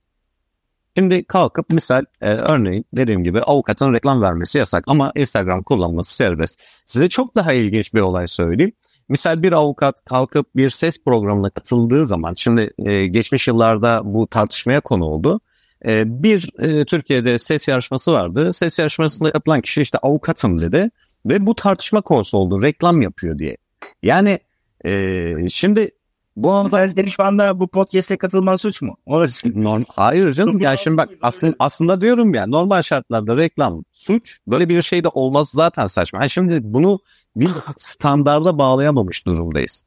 şimdi 0.98 1.24
kalkıp 1.24 1.70
misal 1.70 2.06
e, 2.22 2.30
örneğin 2.30 2.86
dediğim 2.94 3.24
gibi 3.24 3.42
avukatın 3.42 3.94
reklam 3.94 4.22
vermesi 4.22 4.58
yasak 4.58 4.84
ama 4.88 5.12
Instagram 5.16 5.64
kullanması 5.64 6.16
serbest. 6.16 6.62
Size 6.86 7.10
çok 7.10 7.36
daha 7.36 7.54
ilginç 7.54 7.94
bir 7.94 8.02
olay 8.02 8.28
söyleyeyim. 8.28 8.72
Misal 9.10 9.44
bir 9.44 9.52
avukat 9.52 10.06
kalkıp 10.06 10.56
bir 10.56 10.70
ses 10.70 11.04
programına 11.04 11.50
katıldığı 11.50 12.06
zaman 12.06 12.34
şimdi 12.34 12.74
e, 12.78 13.08
geçmiş 13.08 13.48
yıllarda 13.48 14.02
bu 14.04 14.28
tartışmaya 14.28 14.82
konu 14.82 15.06
oldu. 15.06 15.40
E, 15.86 16.24
bir 16.24 16.50
e, 16.60 16.86
Türkiye'de 16.86 17.40
ses 17.40 17.68
yarışması 17.68 18.12
vardı. 18.12 18.54
Ses 18.54 18.80
yarışmasında 18.80 19.32
katılan 19.32 19.62
kişi 19.62 19.82
işte 19.82 19.98
avukatım 19.98 20.62
dedi 20.62 20.92
ve 21.26 21.46
bu 21.46 21.56
tartışma 21.56 22.02
konusu 22.02 22.38
oldu. 22.38 22.62
Reklam 22.62 23.02
yapıyor 23.02 23.40
diye. 23.40 23.58
Yani 24.04 24.40
e, 24.86 25.50
şimdi 25.50 25.92
bu 26.36 26.52
anda 26.52 26.70
Sen 26.70 26.88
senin 26.88 27.08
şu 27.08 27.24
anda 27.24 27.60
bu 27.60 27.68
podcast'e 27.68 28.18
katılman 28.18 28.56
suç 28.56 28.82
mu? 28.82 28.98
Norm 29.46 29.84
Hayır 29.88 30.34
canım 30.34 30.60
ya 30.60 30.78
şimdi 30.78 30.98
bak 30.98 31.10
aslında, 31.22 31.56
aslında 31.60 32.02
diyorum 32.02 32.34
ya 32.34 32.48
normal 32.48 32.82
şartlarda 32.82 33.38
reklam 33.38 33.84
suç 33.92 34.40
böyle 34.48 34.70
bir 34.70 34.82
şey 34.82 35.04
de 35.04 35.08
olmaz 35.08 35.50
zaten 35.50 35.88
saçma. 35.88 36.20
Ha 36.20 36.28
şimdi 36.28 36.60
bunu 36.64 37.00
bir 37.36 37.50
standarda 37.78 38.58
bağlayamamış 38.58 39.26
durumdayız. 39.26 39.86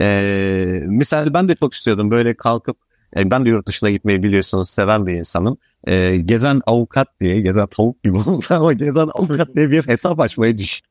Ee, 0.00 0.82
misal 0.86 1.34
ben 1.34 1.48
de 1.48 1.54
çok 1.54 1.74
istiyordum 1.74 2.10
böyle 2.10 2.34
kalkıp 2.36 2.76
e, 3.16 3.30
ben 3.30 3.44
de 3.44 3.48
yurt 3.48 3.66
dışına 3.66 3.90
gitmeyi 3.90 4.22
biliyorsunuz 4.22 4.70
seven 4.70 5.06
bir 5.06 5.14
insanım. 5.14 5.58
Ee, 5.86 6.16
gezen 6.16 6.60
avukat 6.66 7.20
diye 7.20 7.40
gezen 7.40 7.66
tavuk 7.66 8.02
gibi 8.02 8.18
oldu 8.26 8.44
ama 8.50 8.72
gezen 8.72 9.08
avukat 9.14 9.56
diye 9.56 9.70
bir 9.70 9.88
hesap 9.88 10.20
açmayı 10.20 10.58
düşün. 10.58 10.86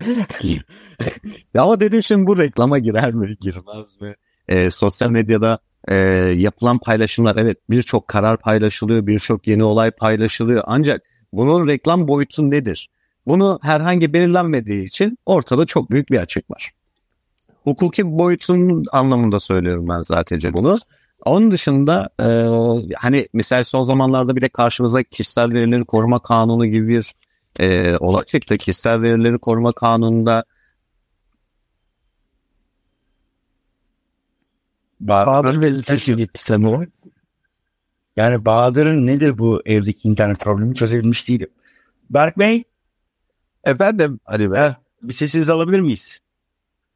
ya 1.54 1.62
ama 1.62 1.80
dedim 1.80 2.02
şimdi 2.02 2.26
bu 2.26 2.38
reklama 2.38 2.78
girer 2.78 3.12
mi 3.12 3.36
girmez 3.40 4.00
mi? 4.00 4.14
Ee, 4.48 4.70
sosyal 4.70 5.10
medyada 5.10 5.58
e, 5.88 5.94
yapılan 6.36 6.78
paylaşımlar 6.78 7.36
evet 7.36 7.58
birçok 7.70 8.08
karar 8.08 8.38
paylaşılıyor, 8.38 9.06
birçok 9.06 9.46
yeni 9.46 9.64
olay 9.64 9.90
paylaşılıyor. 9.90 10.62
Ancak 10.66 11.02
bunun 11.32 11.68
reklam 11.68 12.08
boyutu 12.08 12.50
nedir? 12.50 12.90
Bunu 13.26 13.58
herhangi 13.62 14.12
belirlenmediği 14.12 14.86
için 14.86 15.18
ortada 15.26 15.66
çok 15.66 15.90
büyük 15.90 16.10
bir 16.10 16.18
açık 16.18 16.50
var. 16.50 16.70
Hukuki 17.64 18.18
boyutun 18.18 18.84
anlamında 18.92 19.40
söylüyorum 19.40 19.88
ben 19.88 20.02
zaten 20.02 20.40
bunu. 20.52 20.78
Onun 21.24 21.50
dışında 21.50 22.08
e, 22.20 22.26
hani 22.96 23.28
misal 23.32 23.64
son 23.64 23.82
zamanlarda 23.82 24.36
bile 24.36 24.48
karşımıza 24.48 25.02
kişisel 25.02 25.52
verileri 25.52 25.84
koruma 25.84 26.22
kanunu 26.22 26.66
gibi 26.66 26.88
bir 26.88 27.14
e, 27.58 27.96
olay 27.96 28.24
çıktı. 28.24 28.58
Kişisel 28.58 29.02
verileri 29.02 29.38
koruma 29.38 29.72
kanununda 29.72 30.44
Bahadır 35.00 35.60
ve 35.60 36.68
o. 36.68 36.84
Yani 38.16 38.44
Bahadır'ın 38.44 39.06
nedir 39.06 39.38
bu 39.38 39.62
evdeki 39.66 40.08
internet 40.08 40.40
problemi 40.40 40.74
çözebilmiş 40.74 41.28
değilim. 41.28 41.50
Berk 42.10 42.38
Bey 42.38 42.64
Efendim 43.64 44.20
hani 44.24 44.50
be. 44.52 44.76
bir 45.02 45.12
sesinizi 45.12 45.52
alabilir 45.52 45.80
miyiz? 45.80 46.20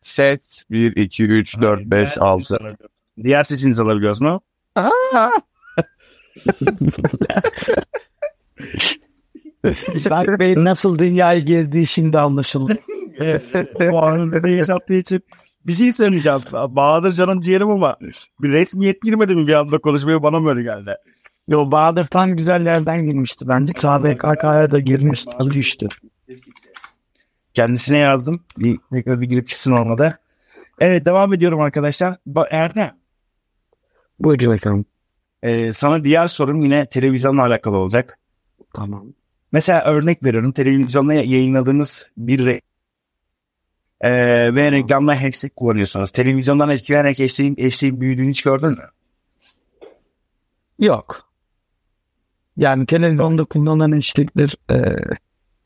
Ses 0.00 0.64
1, 0.70 0.96
2, 0.96 1.25
3, 1.25 1.60
4, 1.60 1.84
5, 1.84 2.18
6. 2.18 2.76
Diğer 3.25 3.44
sesinizi 3.44 3.82
alabiliyoruz 3.82 4.20
mu? 4.20 4.40
Berk 10.10 10.40
Bey 10.40 10.54
nasıl 10.56 10.98
dünyaya 10.98 11.38
girdiği 11.38 11.87
şimdi 11.87 12.18
anlaşıldı. 12.18 12.78
Bu 13.92 14.02
anında 14.02 14.48
yaşattığı 14.48 14.94
için 14.94 15.20
bir 15.66 15.72
şey 15.72 15.92
söyleyeceğim. 15.92 16.40
Bahadır 16.52 17.12
canım 17.12 17.40
ciğerim 17.40 17.70
ama 17.70 17.96
bir 18.42 18.52
resmiyet 18.52 19.02
girmedi 19.02 19.34
mi 19.37 19.46
bir 19.46 19.54
anda 19.54 19.78
konuşmaya 19.78 20.22
bana 20.22 20.40
mı 20.40 20.50
öyle 20.50 20.62
geldi? 20.62 20.96
Yo 21.48 21.70
Bahadır 21.70 22.06
tam 22.06 22.37
güzel 22.37 22.66
yerden 22.66 23.06
girmişti 23.06 23.48
bence. 23.48 23.72
KBKK'ya 23.72 24.70
da 24.70 24.78
girmişti. 24.78 25.30
Adı 25.38 25.50
düştü. 25.50 25.88
Kendisine 27.54 27.98
yazdım. 27.98 28.44
Bir, 28.58 28.78
bir 28.92 29.28
girip 29.28 29.48
çıksın 29.48 29.72
olmadı. 29.72 30.18
Evet 30.80 31.06
devam 31.06 31.34
ediyorum 31.34 31.60
arkadaşlar. 31.60 32.16
Ba- 32.28 32.48
Erdem 32.50 32.96
Buyurun 34.20 34.54
efendim. 34.54 34.84
e, 35.42 35.72
sana 35.72 36.04
diğer 36.04 36.26
sorum 36.26 36.60
yine 36.62 36.87
televizyonla 36.88 37.42
alakalı 37.42 37.76
olacak. 37.76 38.18
Tamam. 38.75 39.04
Mesela 39.52 39.84
örnek 39.84 40.25
veriyorum 40.25 40.52
televizyonda 40.52 41.14
yayınladığınız 41.14 42.06
bir 42.16 42.38
re- 42.46 42.60
Ee, 44.00 44.54
ve 44.54 44.72
reklamda 44.72 45.22
hashtag 45.22 45.50
kullanıyorsunuz. 45.56 46.10
Televizyondan 46.10 46.70
etkilenerek 46.70 47.20
hashtag'in, 47.20 47.56
hashtag'in 47.64 48.00
büyüdüğünü 48.00 48.30
hiç 48.30 48.42
gördün 48.42 48.68
mü? 48.70 48.88
Yok. 50.78 51.30
Yani 52.56 52.87
televizyonda 52.87 53.44
kullanılan 53.44 53.92
hashtagler 53.92 54.54
e, 54.70 54.96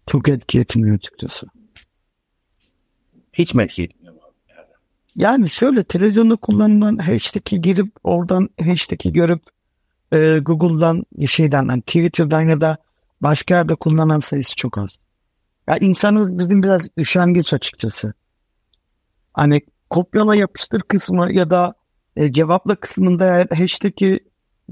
çok 0.07 0.29
etki 0.29 0.61
etmiyor 0.61 0.97
açıkçası. 0.97 1.47
Hiç 3.33 3.55
mi 3.55 3.63
etki 3.63 3.83
etmiyor? 3.83 4.02
Yani 5.17 5.49
şöyle 5.49 5.85
televizyonda 5.85 6.37
kullanılan 6.37 6.97
hashtag'i 6.97 7.61
girip 7.61 7.93
oradan 8.05 8.49
hashtag'i 8.65 9.13
görüp 9.13 9.43
e, 10.13 10.39
Google'dan 10.39 11.03
şeyden 11.27 11.69
yani 11.69 11.83
Twitter'dan 11.83 12.41
ya 12.41 12.61
da 12.61 12.77
başka 13.21 13.55
yerde 13.55 13.75
kullanan 13.75 14.19
sayısı 14.19 14.57
çok 14.57 14.79
az. 14.79 14.99
Ya 15.67 15.77
insanız 15.77 16.39
bizim 16.39 16.63
biraz 16.63 16.89
üşengeç 16.99 17.55
açıkçası. 17.55 18.15
Hani 19.35 19.61
kopyala 19.91 20.35
yapıştır 20.35 20.81
kısmı 20.81 21.33
ya 21.33 21.51
da 21.51 21.75
e, 22.17 22.33
cevapla 22.33 22.75
kısmında 22.75 23.25
eğer 23.25 23.47
hashtag'i 23.57 24.21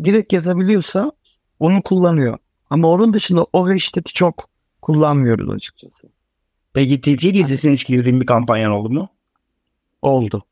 direkt 0.04 0.32
yazabiliyorsa 0.32 1.12
onu 1.58 1.82
kullanıyor. 1.82 2.38
Ama 2.70 2.88
onun 2.88 3.12
dışında 3.12 3.46
o 3.52 3.68
hashtag'i 3.68 4.12
çok 4.12 4.48
kullanmıyoruz 4.82 5.50
açıkçası. 5.50 6.08
Peki 6.72 7.00
TT 7.00 7.24
listesine 7.24 7.72
hiç 7.72 7.86
girdiğin 7.86 8.20
bir 8.20 8.26
kampanyan 8.26 8.70
oldu 8.70 8.90
mu? 8.90 9.08
Oldu. 10.02 10.42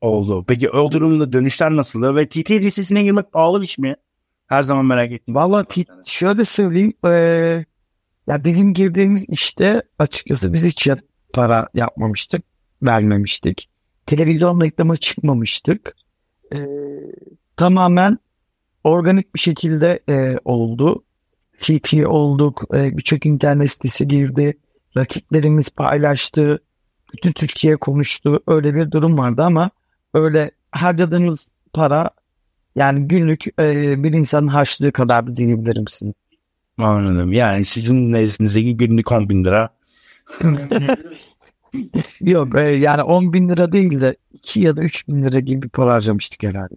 Oldu. 0.00 0.44
Peki 0.48 0.70
o 0.70 0.92
durumda 0.92 1.32
dönüşler 1.32 1.76
nasıldı? 1.76 2.16
Ve 2.16 2.28
TT 2.28 2.50
listesine 2.50 3.02
girmek 3.02 3.32
pahalı 3.32 3.60
bir 3.60 3.64
iş 3.64 3.78
mi? 3.78 3.96
Her 4.46 4.62
zaman 4.62 4.86
merak 4.86 5.12
ettim. 5.12 5.34
Valla 5.34 5.66
şöyle 6.06 6.44
söyleyeyim. 6.44 6.92
eee, 7.04 7.64
ya 8.26 8.44
bizim 8.44 8.74
girdiğimiz 8.74 9.24
işte 9.28 9.82
açıkçası 9.98 10.52
biz 10.52 10.64
hiç 10.64 10.88
para 11.32 11.68
yapmamıştık. 11.74 12.42
Vermemiştik. 12.82 13.68
Televizyon 14.06 14.60
reklamı 14.60 14.96
çıkmamıştık. 14.96 15.96
Eee, 16.54 17.12
tamamen 17.56 18.18
organik 18.84 19.34
bir 19.34 19.40
şekilde 19.40 20.00
eee, 20.08 20.38
oldu. 20.44 21.04
TT 21.58 22.06
olduk. 22.06 22.62
eee, 22.74 22.90
Birçok 22.96 23.26
internet 23.26 23.70
sitesi 23.70 24.08
girdi. 24.08 24.58
Rakiplerimiz 24.96 25.70
paylaştı. 25.70 26.62
Bütün 27.16 27.32
Türkiye 27.32 27.76
konuştu. 27.76 28.40
Öyle 28.46 28.74
bir 28.74 28.90
durum 28.90 29.18
vardı 29.18 29.42
ama 29.42 29.70
öyle 30.14 30.50
harcadığımız 30.72 31.48
para 31.72 32.10
yani 32.76 33.08
günlük 33.08 33.44
eee, 33.58 33.94
bir 33.98 34.12
insanın 34.12 34.48
harçlığı 34.48 34.92
kadar 34.92 35.36
diyebilirim 35.36 35.88
size. 35.88 36.12
Anladım. 36.78 37.32
Yani 37.32 37.64
sizin 37.64 38.12
nezdinizdeki 38.12 38.76
günlük 38.76 39.12
10 39.12 39.28
bin 39.28 39.44
lira. 39.44 39.68
Yok 42.20 42.54
e, 42.54 42.60
yani 42.60 43.02
10 43.02 43.32
bin 43.32 43.48
lira 43.48 43.72
değil 43.72 44.00
de 44.00 44.16
2 44.32 44.60
ya 44.60 44.76
da 44.76 44.82
3 44.82 45.08
bin 45.08 45.22
lira 45.22 45.40
gibi 45.40 45.62
bir 45.62 45.68
para 45.68 45.92
harcamıştık 45.92 46.42
herhalde. 46.42 46.74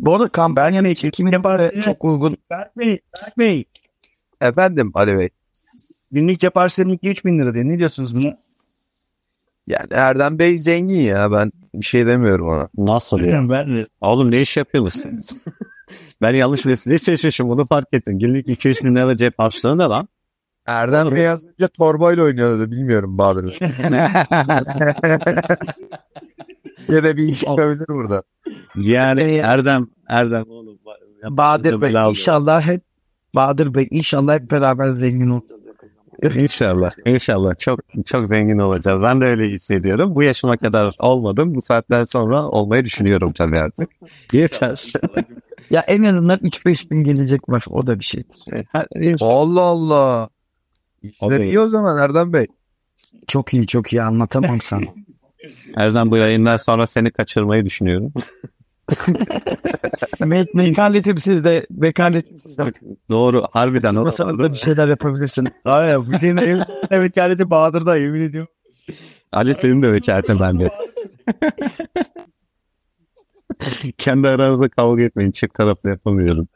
Bu 0.00 0.14
arada 0.14 0.28
kampanya 0.28 0.88
için 0.88 1.10
kimin 1.10 1.32
yaparsın? 1.32 1.80
çok 1.80 2.04
uygun. 2.04 2.36
Berk 2.50 2.78
Bey, 2.78 2.98
Berk 3.22 3.38
Bey. 3.38 3.64
Efendim 4.40 4.90
Ali 4.94 5.16
Bey. 5.16 5.28
Günlük 6.10 6.40
cep 6.40 6.56
harçlarım 6.56 6.92
2-3 6.92 7.24
bin 7.24 7.38
lira 7.38 7.54
diye. 7.54 7.68
Ne 7.68 7.78
diyorsunuz 7.78 8.16
buna? 8.16 8.36
Yani 9.66 9.88
Erdem 9.90 10.38
Bey 10.38 10.58
zengin 10.58 11.00
ya 11.00 11.32
ben 11.32 11.52
bir 11.74 11.84
şey 11.84 12.06
demiyorum 12.06 12.48
ona. 12.48 12.68
Nasıl 12.78 13.20
ya? 13.20 13.48
ben 13.50 13.76
de. 13.76 13.86
Oğlum 14.00 14.30
ne 14.30 14.40
iş 14.40 14.56
yapıyorsunuz 14.56 15.30
ben 16.22 16.34
yanlış 16.34 16.66
bir 16.66 16.98
seçmişim 16.98 17.48
bunu 17.48 17.66
fark 17.66 17.88
ettim. 17.92 18.18
Günlük 18.18 18.48
2-3 18.48 18.84
bin 18.84 18.96
lira 18.96 19.16
cep 19.16 19.38
harçlığı 19.38 19.78
ne 19.78 19.82
lan? 19.82 20.08
Erdem 20.66 21.12
Bey 21.12 21.28
az 21.28 21.44
önce 21.44 21.68
torbayla 21.68 22.22
oynuyordu 22.24 22.70
bilmiyorum 22.70 23.18
Bahadır 23.18 23.60
Bey. 23.60 23.68
ya 26.88 27.04
da 27.04 27.16
bir 27.16 27.28
iş 27.28 27.42
yapabilir 27.42 27.88
burada. 27.88 28.22
yani 28.76 29.20
Erdem, 29.22 29.86
Erdem 30.08 30.44
oğlum. 30.48 30.78
Bahadır 31.28 31.80
Bey 31.80 31.94
inşallah 32.10 32.62
hep 32.62 32.82
Bahadır 33.34 33.74
Bey 33.74 33.88
inşallah 33.90 34.34
hep 34.34 34.50
beraber 34.50 34.92
zengin 34.92 35.30
olacağız. 35.30 35.63
İnşallah, 36.36 36.92
inşallah 37.06 37.58
çok 37.58 37.80
çok 38.06 38.26
zengin 38.26 38.58
olacağız. 38.58 39.02
Ben 39.02 39.20
de 39.20 39.24
öyle 39.24 39.48
hissediyorum. 39.48 40.14
Bu 40.14 40.22
yaşıma 40.22 40.56
kadar 40.56 40.96
olmadım. 40.98 41.54
Bu 41.54 41.62
saatten 41.62 42.04
sonra 42.04 42.48
olmayı 42.48 42.84
düşünüyorum 42.84 43.32
tabii 43.32 43.58
artık. 43.58 43.90
Yeter. 44.32 44.92
Ya 45.70 45.80
en 45.80 46.02
azından 46.02 46.38
3-5 46.38 46.90
bin 46.90 47.04
gelecek 47.04 47.48
var 47.48 47.64
o 47.70 47.86
da 47.86 47.98
bir 47.98 48.04
şey. 48.04 48.22
Allah 49.20 49.60
Allah. 49.60 50.28
İşler 51.02 51.40
iyi 51.40 51.60
o 51.60 51.68
zaman 51.68 51.98
Erdem 51.98 52.32
Bey. 52.32 52.46
Çok 53.26 53.54
iyi 53.54 53.66
çok 53.66 53.92
iyi 53.92 54.02
anlatamam 54.02 54.60
sana. 54.60 54.84
Erdem 55.76 56.10
bu 56.10 56.16
yayından 56.16 56.56
sonra 56.56 56.86
seni 56.86 57.10
kaçırmayı 57.10 57.64
düşünüyorum. 57.64 58.12
Me 60.20 60.46
mekaletim 60.54 61.20
sizde, 61.20 61.66
mekaletim 61.70 62.38
sizde. 62.38 62.72
Doğru, 63.10 63.44
harbiden 63.52 63.94
o. 63.94 64.02
Masanızda 64.02 64.52
bir 64.52 64.58
şeyler 64.58 64.88
yapabilirsiniz. 64.88 65.52
Hayır. 65.64 65.96
Bu 65.96 66.18
şeyin 66.18 66.36
evet, 66.36 66.66
evet 66.90 67.14
kehaleti 67.14 67.50
Bahadır'da 67.50 67.96
yemin 67.96 68.20
ediyorum. 68.20 68.48
Ali 69.32 69.54
senin 69.54 69.82
de 69.82 69.92
vekaletin 69.92 70.40
bende. 70.40 70.70
Kendi 73.98 74.28
aranızda 74.28 74.68
kavga 74.68 75.02
etmeyin. 75.02 75.30
Çift 75.30 75.54
taraflı 75.54 75.90
yapamıyorum. 75.90 76.48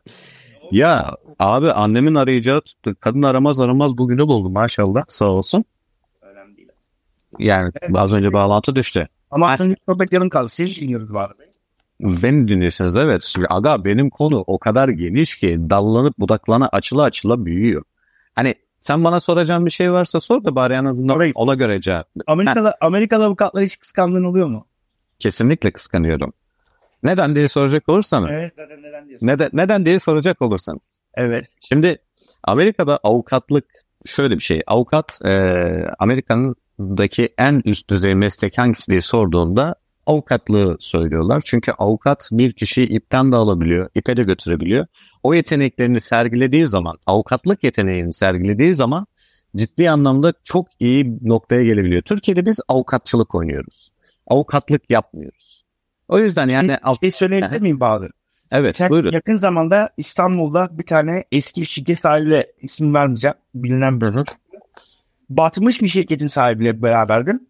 Ya 0.70 1.16
abi 1.38 1.72
annemin 1.72 2.14
arayacağı 2.14 2.60
tuttu. 2.60 2.94
Kadın 3.00 3.22
aramaz 3.22 3.60
aramaz 3.60 3.98
bugünü 3.98 4.26
buldu 4.26 4.50
maşallah 4.50 5.04
sağ 5.08 5.26
olsun. 5.26 5.64
Önemli 6.22 6.56
değil. 6.56 6.68
Yani 7.38 7.72
az 7.94 8.12
önce 8.12 8.32
bağlantı 8.32 8.76
düştü. 8.76 9.08
Ama 9.30 9.56
önce 9.58 9.76
sohbet 9.88 10.12
yarım 10.12 10.28
kaldı. 10.28 10.48
Siz 10.48 10.80
dinliyoruz 10.80 11.14
Bahadır 11.14 11.38
Bey. 11.38 11.47
Beni 12.00 12.48
dinliyorsunuz 12.48 12.96
evet. 12.96 13.34
Aga 13.48 13.84
benim 13.84 14.10
konu 14.10 14.44
o 14.46 14.58
kadar 14.58 14.88
geniş 14.88 15.38
ki 15.38 15.56
dallanıp 15.70 16.18
budaklana 16.18 16.68
açıla 16.68 17.02
açıla 17.02 17.44
büyüyor. 17.46 17.82
Hani 18.34 18.54
sen 18.80 19.04
bana 19.04 19.20
soracağın 19.20 19.66
bir 19.66 19.70
şey 19.70 19.92
varsa 19.92 20.20
sor 20.20 20.44
da 20.44 20.54
bari 20.56 20.74
en 20.74 20.84
azından 20.84 21.16
Orayı- 21.16 21.32
ona 21.34 21.54
göre 21.54 21.80
cevap. 21.80 22.08
Amerika'da, 22.26 22.76
Amerika'da 22.80 23.24
avukatlar 23.24 23.64
hiç 23.64 23.78
kıskandığın 23.78 24.24
oluyor 24.24 24.46
mu? 24.46 24.66
Kesinlikle 25.18 25.70
kıskanıyorum. 25.70 26.32
Neden 27.02 27.34
diye 27.34 27.48
soracak 27.48 27.88
olursanız. 27.88 28.30
Evet 28.32 28.52
zaten 28.56 28.82
neden 28.82 29.08
diyorsun? 29.08 29.26
Neden, 29.26 29.50
neden 29.52 29.86
diye 29.86 30.00
soracak 30.00 30.42
olursanız. 30.42 31.00
Evet. 31.14 31.46
Şimdi 31.60 31.98
Amerika'da 32.44 32.96
avukatlık 33.02 33.64
şöyle 34.06 34.34
bir 34.34 34.40
şey. 34.42 34.62
Avukat 34.66 35.20
e, 35.24 35.30
Amerika'daki 35.98 37.28
en 37.38 37.62
üst 37.64 37.90
düzey 37.90 38.14
meslek 38.14 38.58
hangisi 38.58 38.90
diye 38.90 39.00
sorduğunda 39.00 39.74
avukatlığı 40.08 40.76
söylüyorlar. 40.80 41.42
Çünkü 41.46 41.72
avukat 41.72 42.28
bir 42.32 42.52
kişiyi 42.52 42.86
ipten 42.88 43.32
de 43.32 43.36
alabiliyor, 43.36 43.88
ipe 43.94 44.16
de 44.16 44.22
götürebiliyor. 44.22 44.86
O 45.22 45.34
yeteneklerini 45.34 46.00
sergilediği 46.00 46.66
zaman, 46.66 46.98
avukatlık 47.06 47.64
yeteneğini 47.64 48.12
sergilediği 48.12 48.74
zaman 48.74 49.06
ciddi 49.56 49.90
anlamda 49.90 50.32
çok 50.44 50.66
iyi 50.80 51.18
noktaya 51.22 51.64
gelebiliyor. 51.64 52.02
Türkiye'de 52.02 52.46
biz 52.46 52.60
avukatçılık 52.68 53.34
oynuyoruz. 53.34 53.92
Avukatlık 54.26 54.90
yapmıyoruz. 54.90 55.64
O 56.08 56.18
yüzden 56.18 56.48
yani 56.48 56.76
Bir 56.86 56.96
şey 57.00 57.10
söyleyebilir 57.10 57.60
miyim 57.60 57.80
Bahadır? 57.80 58.10
evet 58.50 58.76
Sen 58.76 58.90
buyurun. 58.90 59.12
yakın 59.12 59.36
zamanda 59.36 59.90
İstanbul'da 59.96 60.78
bir 60.78 60.86
tane 60.86 61.24
eski 61.32 61.64
şirket 61.64 61.98
sahibiyle 61.98 62.52
isim 62.60 62.94
vermeyeceğim. 62.94 63.36
Bilinen 63.54 64.00
bir 64.00 64.14
Batmış 65.30 65.82
bir 65.82 65.88
şirketin 65.88 66.26
sahibiyle 66.26 66.82
beraberdim. 66.82 67.48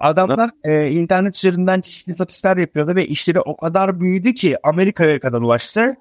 Adamlar 0.00 0.50
e, 0.64 0.90
internet 0.90 1.36
üzerinden 1.36 1.80
çeşitli 1.80 2.14
satışlar 2.14 2.56
yapıyordu 2.56 2.94
ve 2.94 3.06
işleri 3.06 3.40
o 3.40 3.56
kadar 3.56 4.00
büyüdü 4.00 4.34
ki 4.34 4.56
Amerika'ya 4.62 5.20
kadar 5.20 5.40
ulaştı. 5.40 5.96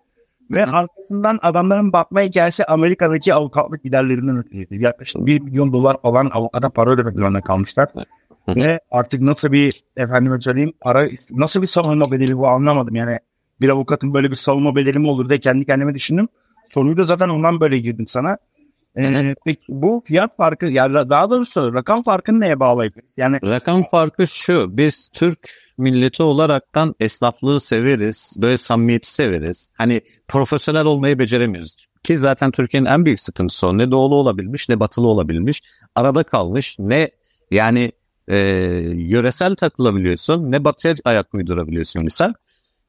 Ve 0.52 0.66
Hı. 0.66 0.72
arkasından 0.72 1.40
adamların 1.42 1.94
batma 1.94 2.22
hikayesi 2.22 2.66
Amerika'daki 2.66 3.34
avukatlık 3.34 3.84
giderlerinden 3.84 4.38
ötürüydü. 4.38 4.82
Yaklaşık 4.82 5.26
1 5.26 5.42
milyon 5.42 5.74
dolar 5.74 6.02
falan 6.02 6.30
avukata 6.34 6.70
para 6.70 6.90
ödemek 6.90 7.16
zorunda 7.16 7.42
kalmışlar. 7.42 7.90
Hı. 8.46 8.56
Ve 8.56 8.80
artık 8.92 9.22
nasıl 9.22 9.52
bir 9.52 9.84
efendime 9.98 10.42
söyleyeyim 10.42 10.74
para 10.82 11.10
nasıl 11.32 11.62
bir 11.62 11.68
savunma 11.68 12.12
bedeli 12.12 12.38
bu 12.38 12.48
anlamadım. 12.48 12.96
Yani 12.96 13.18
bir 13.62 13.70
avukatın 13.70 14.14
böyle 14.14 14.30
bir 14.30 14.36
savunma 14.36 14.76
bedeli 14.76 15.00
mi 15.00 15.10
olur 15.10 15.30
diye 15.30 15.40
kendi 15.40 15.66
kendime 15.66 15.96
düşündüm. 15.96 16.28
Soruyu 16.70 16.98
da 16.98 17.06
zaten 17.06 17.30
ondan 17.30 17.60
böyle 17.60 17.78
girdim 17.78 18.08
sana. 18.08 18.38
Ee, 18.98 19.36
peki 19.46 19.62
bu 19.70 20.04
fiyat 20.08 20.38
farkı 20.38 20.66
ya 20.66 20.94
da- 20.94 21.10
daha 21.10 21.30
doğrusu 21.30 21.74
rakam 21.74 22.04
farkını 22.04 22.40
neye 22.40 22.60
bağlayabiliriz? 22.60 23.14
Yani 23.18 23.40
Rakam 23.46 23.84
farkı 23.84 24.28
şu. 24.28 24.78
Biz 24.78 25.10
Türk 25.10 25.50
milleti 25.78 26.24
olaraktan 26.24 26.96
esnaflığı 27.00 27.60
severiz. 27.60 28.36
Böyle 28.42 28.58
samimiyeti 28.58 29.14
severiz. 29.14 29.74
Hani 29.78 30.02
profesyonel 30.28 30.86
olmayı 30.86 31.20
beceremiyoruz. 31.20 31.88
Ki 32.04 32.18
zaten 32.18 32.52
Türkiye'nin 32.52 32.88
en 32.88 33.06
büyük 33.06 33.22
sıkıntısı 33.22 33.68
o. 33.68 33.78
Ne 33.78 33.92
doğulu 33.92 34.16
olabilmiş 34.16 34.70
ne 34.70 34.80
batılı 34.80 35.08
olabilmiş. 35.08 35.64
Arada 35.96 36.24
kalmış. 36.24 36.76
Ne 36.80 37.10
yani 37.52 37.92
e, 38.28 38.38
yöresel 38.96 39.56
takılabiliyorsun. 39.56 40.52
Ne 40.52 40.64
batıya 40.64 40.96
ayak 41.06 41.34
uydurabiliyorsun 41.34 42.04
misal. 42.04 42.34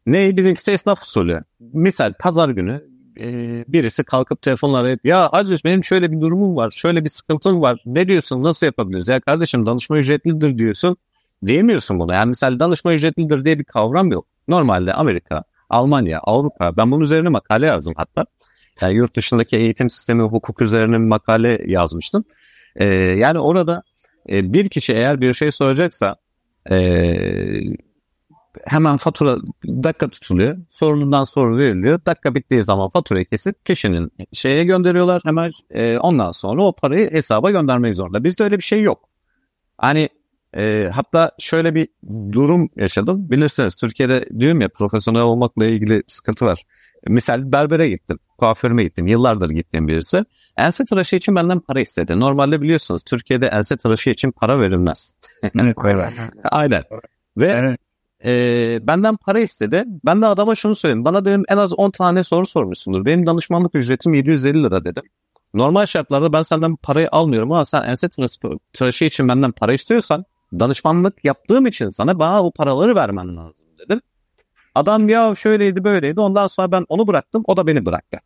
Ne 0.06 0.36
bizimkisi 0.36 0.70
esnaf 0.70 1.02
usulü. 1.02 1.40
Misal 1.60 2.12
pazar 2.20 2.48
günü 2.48 2.89
e, 3.20 3.64
birisi 3.68 4.05
kalkıp 4.05 4.42
telefonla 4.42 4.79
arayıp 4.79 5.05
ya 5.05 5.29
Aziz 5.29 5.64
benim 5.64 5.85
şöyle 5.85 6.12
bir 6.12 6.20
durumum 6.20 6.57
var, 6.57 6.70
şöyle 6.70 7.05
bir 7.05 7.09
sıkıntım 7.09 7.62
var. 7.62 7.83
Ne 7.87 8.09
diyorsun? 8.09 8.42
Nasıl 8.42 8.66
yapabiliriz? 8.66 9.09
Ya 9.09 9.20
kardeşim 9.20 9.66
danışma 9.66 9.99
ücretlidir 9.99 10.59
diyorsun. 10.59 10.96
Diyemiyorsun 11.46 11.99
bunu. 11.99 12.12
Yani 12.12 12.29
mesela 12.29 12.61
danışma 12.61 12.94
ücretlidir 12.94 13.44
diye 13.44 13.59
bir 13.59 13.64
kavram 13.64 14.12
yok. 14.12 14.27
Normalde 14.49 14.94
Amerika, 14.94 15.44
Almanya, 15.70 16.18
Avrupa 16.18 16.77
ben 16.77 16.90
bunun 16.90 17.05
üzerine 17.05 17.29
makale 17.29 17.66
yazdım 17.66 17.94
hatta. 17.96 18.27
Yani 18.81 18.94
yurt 18.94 19.16
dışındaki 19.16 19.57
eğitim 19.57 19.90
sistemi 19.90 20.23
hukuk 20.23 20.62
üzerine 20.62 20.92
bir 20.92 21.05
makale 21.05 21.62
yazmıştım. 21.66 22.25
Ee, 22.77 22.85
yani 22.94 23.38
orada 23.38 23.83
e, 24.31 24.53
bir 24.53 24.68
kişi 24.68 24.92
eğer 24.92 25.20
bir 25.20 25.35
şey 25.35 25.51
soracaksa 25.51 26.16
e, 26.70 26.77
hemen 28.64 28.96
fatura 28.96 29.36
dakika 29.66 30.08
tutuluyor. 30.08 30.58
Sorunundan 30.70 31.24
soru 31.24 31.58
veriliyor. 31.58 32.00
Dakika 32.06 32.34
bittiği 32.34 32.62
zaman 32.62 32.88
faturayı 32.90 33.24
kesip 33.24 33.66
kişinin 33.66 34.12
şeye 34.32 34.64
gönderiyorlar. 34.64 35.22
Hemen 35.24 35.50
e, 35.70 35.98
ondan 35.98 36.30
sonra 36.30 36.62
o 36.62 36.72
parayı 36.72 37.10
hesaba 37.10 37.50
göndermek 37.50 37.96
zorunda. 37.96 38.24
Bizde 38.24 38.44
öyle 38.44 38.58
bir 38.58 38.62
şey 38.62 38.82
yok. 38.82 39.08
Hani 39.78 40.08
e, 40.56 40.90
hatta 40.92 41.30
şöyle 41.38 41.74
bir 41.74 41.88
durum 42.32 42.68
yaşadım. 42.76 43.30
Bilirsiniz 43.30 43.76
Türkiye'de 43.76 44.24
diyorum 44.38 44.60
ya 44.60 44.68
profesyonel 44.68 45.22
olmakla 45.22 45.66
ilgili 45.66 46.02
sıkıntı 46.06 46.46
var. 46.46 46.62
Misal 47.08 47.52
berbere 47.52 47.88
gittim. 47.88 48.18
Kuaförüme 48.38 48.84
gittim. 48.84 49.06
Yıllardır 49.06 49.50
gittiğim 49.50 49.88
birisi. 49.88 50.24
Ense 50.56 50.84
tıraşı 50.84 51.16
için 51.16 51.36
benden 51.36 51.60
para 51.60 51.80
istedi. 51.80 52.20
Normalde 52.20 52.62
biliyorsunuz 52.62 53.02
Türkiye'de 53.02 53.46
ense 53.46 53.76
tıraşı 53.76 54.10
için 54.10 54.30
para 54.30 54.60
verilmez. 54.60 55.14
Aynen. 56.50 56.82
Ve 57.36 57.46
Evet. 57.46 57.80
E, 58.24 58.87
benden 58.87 59.16
para 59.16 59.40
istedi. 59.40 59.85
Ben 60.04 60.22
de 60.22 60.26
adama 60.26 60.54
şunu 60.54 60.74
söyledim. 60.74 61.04
Bana 61.04 61.24
dedim 61.24 61.44
en 61.48 61.56
az 61.56 61.72
10 61.72 61.90
tane 61.90 62.22
soru 62.22 62.46
sormuşsundur. 62.46 63.04
Benim 63.04 63.26
danışmanlık 63.26 63.74
ücretim 63.74 64.14
750 64.14 64.62
lira 64.62 64.85
dedim. 64.85 65.02
Normal 65.54 65.87
şartlarda 65.87 66.33
ben 66.33 66.42
senden 66.42 66.76
parayı 66.76 67.09
almıyorum 67.12 67.52
ama 67.52 67.64
sen 67.64 67.83
ense 67.83 68.09
tıraşı, 68.72 69.04
için 69.04 69.28
benden 69.28 69.52
para 69.52 69.72
istiyorsan 69.72 70.24
danışmanlık 70.52 71.24
yaptığım 71.24 71.66
için 71.66 71.90
sana 71.90 72.18
bana 72.18 72.44
o 72.44 72.50
paraları 72.50 72.94
vermen 72.94 73.37
lazım 73.37 73.68
dedim. 73.78 74.00
Adam 74.74 75.09
ya 75.09 75.35
şöyleydi 75.35 75.85
böyleydi 75.85 76.20
ondan 76.20 76.46
sonra 76.46 76.72
ben 76.72 76.85
onu 76.88 77.06
bıraktım 77.06 77.42
o 77.46 77.56
da 77.56 77.66
beni 77.66 77.87
bıraktı. 77.87 78.18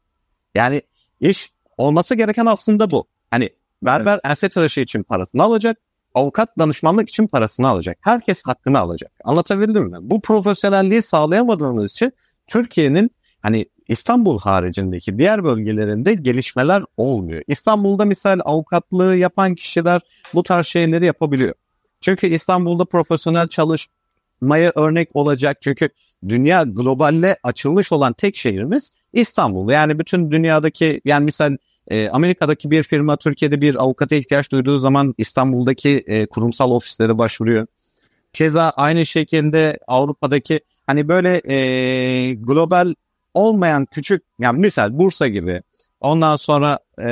Yani 0.55 0.83
iş 1.21 1.53
olması 1.79 2.15
gereken 2.15 2.47
aslında 2.47 2.91
bu. 2.91 3.07
Hani 3.31 3.51
berber 3.83 4.21
ense 4.25 4.49
tıraşı 4.49 4.81
için 4.81 5.03
parasını 5.03 5.43
alacak 5.43 5.79
avukat 6.15 6.59
danışmanlık 6.59 7.09
için 7.09 7.27
parasını 7.27 7.69
alacak. 7.69 7.99
Herkes 8.01 8.43
hakkını 8.47 8.79
alacak. 8.79 9.13
Anlatabildim 9.25 9.85
mi? 9.85 9.99
Bu 10.01 10.21
profesyonelliği 10.21 11.03
sağlayamadığımız 11.03 11.91
için 11.91 12.13
Türkiye'nin 12.47 13.11
hani 13.43 13.67
İstanbul 13.89 14.39
haricindeki 14.39 15.19
diğer 15.19 15.45
bölgelerinde 15.45 16.15
gelişmeler 16.15 16.83
olmuyor. 16.97 17.43
İstanbul'da 17.47 18.05
misal 18.05 18.41
avukatlığı 18.45 19.17
yapan 19.17 19.55
kişiler 19.55 20.01
bu 20.35 20.43
tarz 20.43 20.67
şeyleri 20.67 21.07
yapabiliyor. 21.07 21.55
Çünkü 22.01 22.27
İstanbul'da 22.27 22.85
profesyonel 22.85 23.49
çalışmaya 23.49 24.73
örnek 24.75 25.17
olacak. 25.17 25.59
Çünkü 25.61 25.89
dünya 26.29 26.63
globalle 26.63 27.37
açılmış 27.43 27.93
olan 27.93 28.13
tek 28.13 28.37
şehrimiz 28.37 28.91
İstanbul. 29.13 29.73
Yani 29.73 29.99
bütün 29.99 30.31
dünyadaki 30.31 31.01
yani 31.05 31.25
misal 31.25 31.57
e, 31.89 32.09
Amerika'daki 32.09 32.71
bir 32.71 32.83
firma 32.83 33.17
Türkiye'de 33.17 33.63
bir 33.63 33.83
avukata 33.83 34.15
ihtiyaç 34.15 34.53
duyduğu 34.53 34.79
zaman 34.79 35.15
İstanbul'daki 35.19 36.05
e, 36.07 36.27
kurumsal 36.27 36.71
ofislere 36.71 37.19
başvuruyor. 37.19 37.67
Keza 38.33 38.71
aynı 38.71 39.07
şekilde 39.07 39.79
Avrupa'daki 39.87 40.61
hani 40.87 41.09
böyle 41.09 41.43
e, 41.55 42.35
global 42.35 42.95
olmayan 43.35 43.87
küçük 43.87 44.23
yani 44.39 44.61
misal 44.61 44.99
Bursa 44.99 45.29
gibi 45.29 45.63
ondan 46.01 46.37
sonra 46.37 46.79
e, 46.99 47.09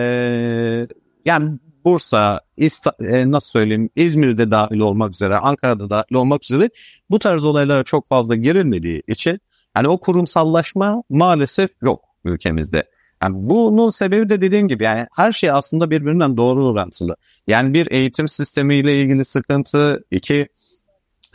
yani 1.25 1.59
Bursa, 1.85 2.41
İsta- 2.57 3.17
e, 3.17 3.31
nasıl 3.31 3.51
söyleyeyim 3.51 3.91
İzmir'de 3.97 4.51
dahil 4.51 4.79
olmak 4.79 5.15
üzere, 5.15 5.37
Ankara'da 5.37 5.91
dahil 5.91 6.15
olmak 6.15 6.45
üzere 6.45 6.71
bu 7.11 7.19
tarz 7.19 7.45
olaylara 7.45 7.85
çok 7.85 8.09
fazla 8.09 8.35
girilmediği 8.35 9.03
için 9.07 9.41
hani 9.75 9.89
o 9.89 9.99
kurumsallaşma 9.99 11.03
maalesef 11.11 11.71
yok 11.83 12.05
ülkemizde. 12.25 12.85
Yani 13.23 13.35
bunun 13.39 13.91
sebebi 13.91 14.29
de 14.29 14.41
dediğim 14.41 14.69
gibi 14.69 14.85
yani 14.85 15.07
her 15.17 15.33
şey 15.33 15.51
aslında 15.51 15.91
birbirinden 15.91 16.37
doğru 16.37 16.67
orantılı. 16.67 17.17
Yani 17.47 17.75
bir 17.75 17.91
eğitim 17.91 18.29
sistemiyle 18.29 19.03
ilgili 19.03 19.25
sıkıntı, 19.25 20.05
iki 20.11 20.49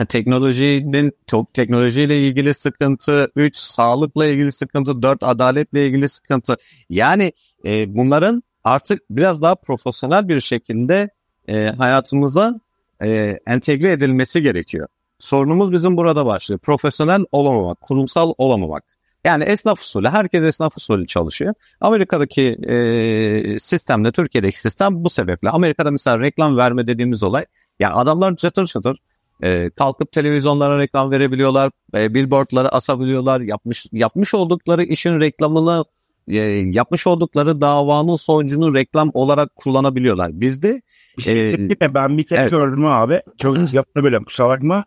teknolojinin 0.09 1.11
teknolojiyle 1.53 2.27
ilgili 2.27 2.53
sıkıntı, 2.53 3.31
üç 3.35 3.57
sağlıkla 3.57 4.25
ilgili 4.25 4.51
sıkıntı, 4.51 5.01
dört 5.01 5.23
adaletle 5.23 5.87
ilgili 5.87 6.09
sıkıntı. 6.09 6.57
Yani 6.89 7.31
e, 7.65 7.95
bunların 7.95 8.43
artık 8.63 9.01
biraz 9.09 9.41
daha 9.41 9.55
profesyonel 9.55 10.27
bir 10.27 10.39
şekilde 10.39 11.09
e, 11.47 11.67
hayatımıza 11.67 12.59
e, 13.03 13.37
entegre 13.47 13.91
edilmesi 13.91 14.41
gerekiyor. 14.41 14.87
Sorunumuz 15.19 15.71
bizim 15.71 15.97
burada 15.97 16.25
başlıyor. 16.25 16.59
Profesyonel 16.59 17.25
olamamak, 17.31 17.81
kurumsal 17.81 18.33
olamamak. 18.37 18.96
Yani 19.27 19.43
esnaf 19.43 19.81
usulü, 19.81 20.07
herkes 20.07 20.43
esnaf 20.43 20.77
usulü 20.77 21.05
çalışıyor. 21.05 21.53
Amerika'daki 21.81 22.57
e, 22.67 23.59
sistemle 23.59 24.11
Türkiye'deki 24.11 24.61
sistem 24.61 25.03
bu 25.03 25.09
sebeple. 25.09 25.49
Amerika'da 25.49 25.91
mesela 25.91 26.19
reklam 26.19 26.57
verme 26.57 26.87
dediğimiz 26.87 27.23
olay, 27.23 27.45
ya 27.79 27.93
adamlar 27.93 28.35
çatır 28.35 28.65
çatır 28.65 28.97
e, 29.43 29.69
kalkıp 29.69 30.11
televizyonlara 30.11 30.79
reklam 30.79 31.11
verebiliyorlar, 31.11 31.71
e, 31.95 32.13
billboardları 32.13 32.69
asabiliyorlar, 32.69 33.41
yapmış 33.41 33.85
yapmış 33.91 34.33
oldukları 34.33 34.83
işin 34.83 35.19
reklamını, 35.19 35.85
e, 36.27 36.37
yapmış 36.71 37.07
oldukları 37.07 37.61
davanın 37.61 38.15
sonucunu 38.15 38.73
reklam 38.73 39.11
olarak 39.13 39.55
kullanabiliyorlar. 39.55 40.41
Bizde 40.41 40.81
Bir 41.17 41.23
şey 41.23 41.57
mi? 41.57 41.69
ben 41.93 42.17
bir 42.17 42.23
kez 42.23 42.39
evet. 42.39 42.51
gördüm 42.51 42.85
abi. 42.85 43.19
Çok 43.37 43.73
yapma 43.73 44.03
böyle 44.03 44.19
kusura 44.19 44.49
bakma. 44.49 44.85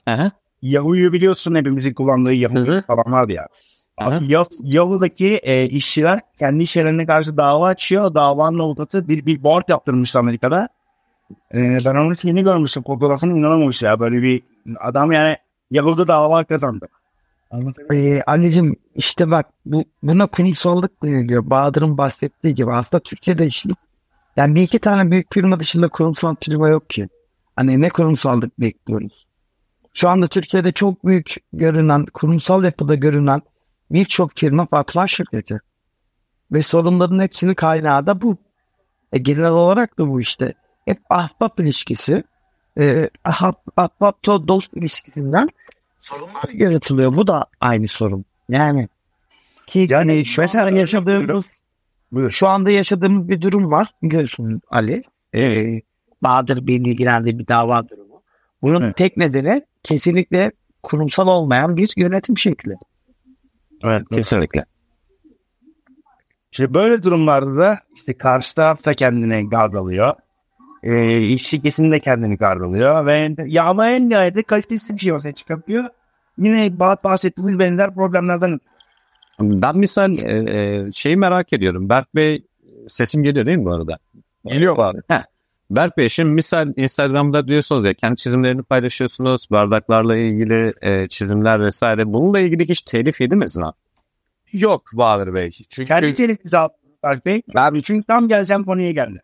Yahoo'yu 0.63 1.13
biliyorsun 1.13 1.55
hepimizin 1.55 1.95
kullandığı 1.95 2.33
Yahoo 2.33 2.83
falan 2.87 3.13
var 3.13 3.29
ya. 3.29 3.49
Yahoo'daki 4.63 5.35
e, 5.43 5.69
işçiler 5.69 6.21
kendi 6.39 6.63
işçilerine 6.63 7.07
karşı 7.07 7.37
dava 7.37 7.67
açıyor. 7.67 8.15
Davanın 8.15 8.59
avukatı 8.59 9.09
bir 9.09 9.27
billboard 9.27 9.69
yaptırmış 9.69 10.17
Amerika'da. 10.17 10.69
E, 11.55 11.79
ben 11.85 11.95
onun 11.95 12.15
şeyini 12.15 12.43
görmüştüm. 12.43 12.83
Fotoğrafını 12.83 13.39
inanamamış 13.39 13.83
ya. 13.83 14.01
Böyle 14.01 14.23
bir 14.23 14.43
adam 14.81 15.13
yani 15.13 15.37
Yahoo'da 15.71 16.09
dava 16.09 16.45
kazandı. 16.45 16.89
Ee, 17.93 18.23
Ali'cim 18.27 18.77
işte 18.95 19.31
bak 19.31 19.47
bu, 19.67 19.85
buna 20.03 20.27
kurumsallık 20.27 21.03
deniliyor. 21.03 21.51
Bahadır'ın 21.51 21.99
bahsettiği 21.99 22.55
gibi 22.55 22.73
aslında 22.73 23.03
Türkiye'de 23.03 23.47
işte 23.47 23.71
yani 24.37 24.55
bir 24.55 24.63
iki 24.63 24.79
tane 24.79 25.11
büyük 25.11 25.35
firma 25.35 25.61
dışında 25.61 25.89
kurumsal 25.89 26.35
firma 26.41 26.69
yok 26.69 26.91
ki. 26.91 27.09
Hani 27.57 27.81
ne 27.81 27.89
kurumsallık 27.89 28.61
bekliyoruz. 28.61 29.27
Şu 29.95 30.09
anda 30.09 30.27
Türkiye'de 30.27 30.73
çok 30.73 31.07
büyük 31.07 31.37
görünen, 31.53 32.07
kurumsal 32.07 32.65
yapıda 32.65 32.95
görünen 32.95 33.43
birçok 33.91 34.33
firma 34.37 34.67
patron 34.67 35.07
şirketi. 35.07 35.61
Ve 36.53 36.63
sorunların 36.63 37.19
hepsinin 37.19 37.55
kaynağı 37.55 38.07
da 38.07 38.23
bu. 38.23 38.37
E, 39.13 39.19
genel 39.19 39.51
olarak 39.51 39.99
da 39.99 40.09
bu 40.09 40.21
işte. 40.21 40.55
Hep 40.85 40.99
ahbap 41.11 41.61
ilişkisi. 41.61 42.25
E, 42.79 43.11
ahbap, 43.25 43.63
ahbap 43.77 44.25
dost 44.25 44.75
ilişkisinden 44.77 45.49
sorunlar 46.01 46.49
yaratılıyor. 46.53 47.17
Bu 47.17 47.27
da 47.27 47.47
aynı 47.61 47.89
sorun. 47.89 48.25
Yani 48.49 48.89
ki 49.67 49.87
Yani 49.91 50.13
e, 50.13 50.25
şu 50.25 50.41
mesela 50.41 50.71
yaşadığımız 50.71 51.63
Buyur. 52.13 52.31
şu 52.31 52.49
anda 52.49 52.71
yaşadığımız 52.71 53.29
bir 53.29 53.41
durum 53.41 53.71
var. 53.71 53.89
Biliyorsun 54.03 54.61
Ali. 54.71 55.03
Ee, 55.35 55.81
Bahadır 56.23 56.67
Bey'in 56.67 56.85
ilgilendiği 56.85 57.39
bir 57.39 57.47
dava 57.49 57.89
durumu. 57.89 58.23
Bunun 58.63 58.83
Evet. 58.83 58.97
tek 58.97 59.17
nedeni 59.17 59.63
kesinlikle 59.83 60.53
kurumsal 60.83 61.27
olmayan 61.27 61.77
bir 61.77 61.93
yönetim 61.97 62.39
şekli. 62.39 62.75
Evet. 63.85 64.09
kesinlikle. 64.09 64.65
İşte 66.53 66.75
böyle 66.75 67.03
durumlarda 67.03 67.57
da 67.57 67.79
işte 67.97 68.19
karşı 68.19 68.55
taraf 68.55 68.85
da 68.85 68.95
kendine 68.95 69.43
gard 69.43 69.75
alıyor. 69.75 70.15
E, 70.83 71.21
işçi 71.21 71.63
kesim 71.63 71.93
de 71.93 72.01
kendini 72.01 72.37
gard 72.37 72.61
alıyor. 72.61 73.07
Ve 73.07 73.35
ya 73.47 73.65
ama 73.65 73.91
en 73.91 74.09
nihayetinde 74.09 74.43
kalitesiz 74.43 74.97
bir 74.97 75.01
şey 75.01 75.13
ortaya 75.13 75.33
çıkartıyor. 75.33 75.85
Yine 76.39 76.67
bah- 76.67 77.05
bahsettiğimiz 77.05 77.59
benzer 77.59 77.95
problemlerden 77.95 78.61
Ben 79.41 79.77
misal 79.77 80.19
e, 80.19 80.59
e, 80.59 80.93
şeyi 80.93 81.17
merak 81.17 81.53
ediyorum. 81.53 81.89
Berk 81.89 82.15
Bey 82.15 82.45
sesim 82.89 83.23
geliyor 83.23 83.47
değil 83.47 83.59
mi 83.59 83.65
bu 83.65 83.75
arada? 83.75 83.99
geliyor 84.47 84.79
abi. 84.79 84.99
Berk 85.71 85.97
Bey 85.97 86.09
şimdi 86.09 86.31
misal 86.31 86.73
Instagram'da 86.77 87.49
diyorsunuz 87.49 87.85
ya 87.85 87.95
kendi 87.95 88.17
çizimlerini 88.17 88.63
paylaşıyorsunuz. 88.63 89.51
Bardaklarla 89.51 90.17
ilgili 90.17 90.75
e, 90.83 91.09
çizimler 91.09 91.61
vesaire. 91.61 92.13
Bununla 92.13 92.41
ilgili 92.41 92.69
hiç 92.69 92.81
telif 92.81 93.21
yediniz 93.21 93.57
mi? 93.57 93.67
Yok 94.53 94.91
Bahadır 94.93 95.35
Bey. 95.35 95.51
Çünkü 95.51 95.89
Kendi 95.89 96.15
telifimizi 96.15 96.59
aldık 96.59 96.77
Berk 97.03 97.27
Bey. 97.27 97.43
Ben 97.55 97.81
çünkü 97.81 98.07
tam 98.07 98.29
geleceğim 98.29 98.65
konuya 98.65 98.91
geldi. 98.91 99.23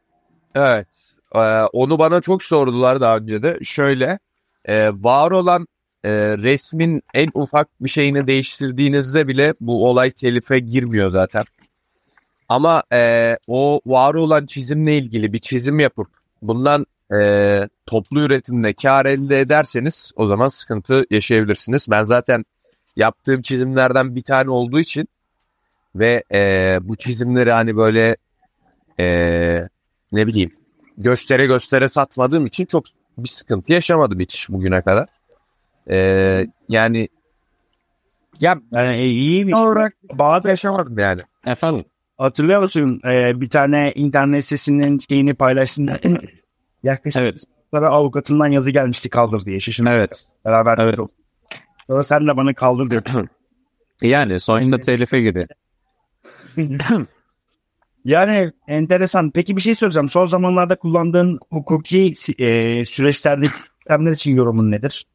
Evet. 0.55 0.87
Ee, 1.35 1.39
onu 1.73 1.99
bana 1.99 2.21
çok 2.21 2.43
sordular 2.43 3.01
daha 3.01 3.17
önce 3.17 3.43
de. 3.43 3.59
Şöyle 3.63 4.19
e, 4.65 4.89
var 4.89 5.31
olan 5.31 5.67
e, 6.05 6.11
resmin 6.39 7.03
en 7.15 7.29
ufak 7.35 7.69
bir 7.81 7.89
şeyini 7.89 8.27
değiştirdiğinizde 8.27 9.29
bile 9.29 9.55
bu 9.61 9.89
olay 9.89 10.11
telife 10.11 10.59
girmiyor 10.59 11.11
zaten. 11.11 11.45
Ama 12.49 12.83
e, 12.93 13.37
o 13.47 13.81
var 13.87 14.15
olan 14.15 14.47
çizimle 14.47 14.99
ilgili 14.99 15.33
bir 15.33 15.39
çizim 15.39 15.81
yapıp 15.81 16.26
bundan 16.43 16.87
e, 17.13 17.69
toplu 17.87 18.21
üretimle 18.21 18.73
kar 18.73 19.07
elde 19.07 19.41
ederseniz 19.41 20.13
o 20.17 20.27
zaman 20.27 20.49
sıkıntı 20.49 21.05
yaşayabilirsiniz. 21.11 21.87
Ben 21.91 22.05
zaten 22.05 22.45
yaptığım 22.97 23.43
çizimlerden 23.43 24.15
bir 24.15 24.23
tane 24.23 24.51
olduğu 24.51 24.81
için 24.81 25.09
ve 25.95 26.23
e, 26.33 26.79
bu 26.83 26.97
çizimleri 26.97 27.53
hani 27.53 27.77
böyle 27.77 28.17
e, 29.01 29.69
ne 30.13 30.27
bileyim 30.27 30.53
göstere 30.99 31.47
göstere 31.47 31.89
satmadığım 31.89 32.47
için 32.47 32.67
çok 32.67 32.85
bir 33.19 33.29
sıkıntı 33.29 33.73
yaşamadım 33.73 34.21
hiç 34.21 34.49
bugüne 34.49 34.83
kadar. 34.83 35.09
E, 35.91 36.47
yani 36.69 37.09
ya 38.41 38.61
Yani 38.73 39.03
iyi 39.03 39.47
bir 39.47 39.53
olarak 39.53 39.97
bazı 40.13 40.49
yaşamadım 40.49 40.99
yani. 40.99 41.23
Efendim? 41.47 41.85
Hatırlıyor 42.19 42.63
musun? 42.63 43.01
Ee, 43.07 43.41
bir 43.41 43.51
tane 43.51 43.93
internet 43.95 44.45
sitesinin 44.45 44.99
şeyini 44.99 45.35
paylaştın. 45.35 45.91
Yaklaşık 46.83 47.23
Evet. 47.23 47.45
sonra 47.75 47.91
avukatından 47.91 48.47
yazı 48.47 48.71
gelmişti 48.71 49.11
kaldır 49.11 49.45
diye. 49.45 49.61
Şaşırdım. 49.61 49.93
Evet. 49.93 50.29
Beraber. 50.45 50.79
Evet. 50.79 50.99
Sonra 51.87 52.03
sen 52.03 52.27
de 52.27 52.37
bana 52.37 52.55
kaldır 52.55 52.91
diyordun. 52.91 53.29
Yani 54.03 54.41
sonuçta 54.41 54.79
telife 54.79 55.21
giriyor. 55.21 55.47
yani 58.05 58.53
enteresan. 58.69 59.31
Peki 59.31 59.57
bir 59.57 59.61
şey 59.61 59.75
soracağım. 59.75 60.09
Son 60.09 60.27
zamanlarda 60.27 60.77
kullandığın 60.77 61.39
hukuki 61.51 62.13
e, 62.39 62.85
süreçlerdeki 62.85 63.53
sistemler 63.63 64.13
için 64.13 64.37
yorumun 64.37 64.71
nedir? 64.71 65.07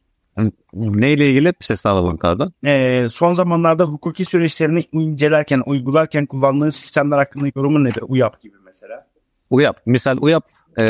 Neyle 0.74 1.30
ilgili 1.30 1.46
bir 1.46 1.66
ses 1.66 1.86
alalım 1.86 2.18
Kardan? 2.18 2.54
E, 2.66 3.08
son 3.10 3.34
zamanlarda 3.34 3.84
hukuki 3.84 4.26
süreçlerini 4.26 4.80
incelerken, 4.92 5.64
uygularken 5.66 6.26
kullandığın 6.26 6.70
sistemler 6.70 7.18
hakkında 7.18 7.48
yorumun 7.56 7.84
nedir? 7.84 8.04
UYAP 8.08 8.42
gibi 8.42 8.56
mesela. 8.66 9.08
UYAP. 9.50 9.78
Misal 9.86 10.18
UYAP 10.22 10.44
e, 10.80 10.84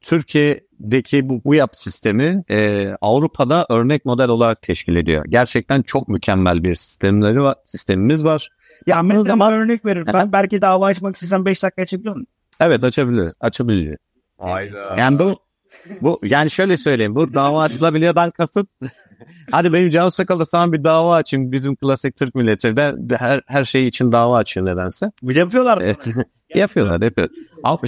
Türkiye'deki 0.00 1.28
bu 1.28 1.40
UYAP 1.44 1.76
sistemi 1.76 2.44
e, 2.48 2.88
Avrupa'da 3.00 3.66
örnek 3.70 4.04
model 4.04 4.28
olarak 4.28 4.62
teşkil 4.62 4.96
ediyor. 4.96 5.24
Gerçekten 5.28 5.82
çok 5.82 6.08
mükemmel 6.08 6.62
bir 6.64 6.74
sistemleri 6.74 7.42
var, 7.42 7.54
sistemimiz 7.64 8.24
var. 8.24 8.48
Ya 8.86 9.02
mesela 9.02 9.24
zaman- 9.24 9.52
örnek 9.52 9.84
veririm. 9.84 10.06
Ben 10.14 10.32
belki 10.32 10.62
dava 10.62 10.86
açmak 10.86 11.14
istesem 11.14 11.44
5 11.44 11.62
dakika 11.62 11.82
açabiliyor 11.82 12.14
muyum? 12.14 12.26
Evet 12.60 12.84
açabilir, 12.84 13.32
açabilir. 13.40 13.96
Hayda. 14.38 14.96
Yani 14.98 15.18
bu 15.18 15.36
bu 16.00 16.20
yani 16.24 16.50
şöyle 16.50 16.76
söyleyeyim. 16.76 17.14
Bu 17.14 17.34
dava 17.34 17.62
açılabiliyordan 17.62 18.30
kasıt 18.30 18.70
Hadi 19.50 19.72
benim 19.72 19.90
canım 19.90 20.10
sıkıldı 20.10 20.46
sana 20.46 20.72
bir 20.72 20.84
dava 20.84 21.14
açayım 21.14 21.52
bizim 21.52 21.76
klasik 21.76 22.16
Türk 22.16 22.34
milleti. 22.34 22.76
Ben 22.76 23.08
her, 23.18 23.42
her 23.46 23.64
şey 23.64 23.86
için 23.86 24.12
dava 24.12 24.36
açıyor 24.36 24.66
nedense. 24.66 25.12
De 25.22 25.38
yapıyorlar. 25.38 25.76
mı? 25.78 25.82
Evet. 25.84 26.06
yapıyorlar 26.54 27.00
yapıyor. 27.00 27.28
Ama, 27.62 27.78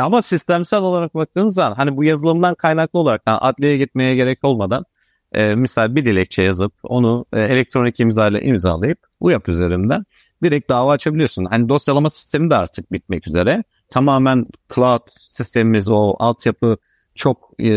ama 0.00 0.22
sistemsel 0.22 0.80
olarak 0.80 1.14
baktığımız 1.14 1.54
zaman 1.54 1.74
hani 1.76 1.96
bu 1.96 2.04
yazılımdan 2.04 2.54
kaynaklı 2.54 2.98
olarak 2.98 3.22
yani 3.26 3.38
adliyeye 3.38 3.78
gitmeye 3.78 4.14
gerek 4.14 4.44
olmadan 4.44 4.84
e, 5.32 5.54
misal 5.54 5.96
bir 5.96 6.04
dilekçe 6.04 6.42
yazıp 6.42 6.72
onu 6.82 7.26
e, 7.32 7.40
elektronik 7.40 8.00
imzayla 8.00 8.40
imzalayıp 8.40 8.98
bu 9.20 9.30
yap 9.30 9.48
üzerinden 9.48 10.04
direkt 10.42 10.70
dava 10.70 10.92
açabiliyorsun. 10.92 11.44
Hani 11.44 11.68
dosyalama 11.68 12.10
sistemi 12.10 12.50
de 12.50 12.56
artık 12.56 12.92
bitmek 12.92 13.28
üzere. 13.28 13.64
Tamamen 13.90 14.46
cloud 14.74 15.02
sistemimiz 15.08 15.88
o 15.88 16.16
altyapı 16.18 16.76
çok 17.20 17.50
e, 17.58 17.68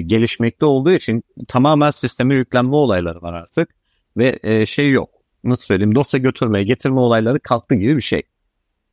gelişmekte 0.00 0.66
olduğu 0.66 0.90
için 0.90 1.22
tamamen 1.48 1.90
sisteme 1.90 2.34
yüklenme 2.34 2.76
olayları 2.76 3.22
var 3.22 3.32
artık 3.32 3.68
ve 4.16 4.38
e, 4.42 4.66
şey 4.66 4.90
yok. 4.90 5.10
Nasıl 5.44 5.62
söyleyeyim 5.62 5.94
dosya 5.94 6.20
götürmeye 6.20 6.64
getirme 6.64 7.00
olayları 7.00 7.40
kalktı 7.40 7.74
gibi 7.74 7.96
bir 7.96 8.02
şey. 8.02 8.22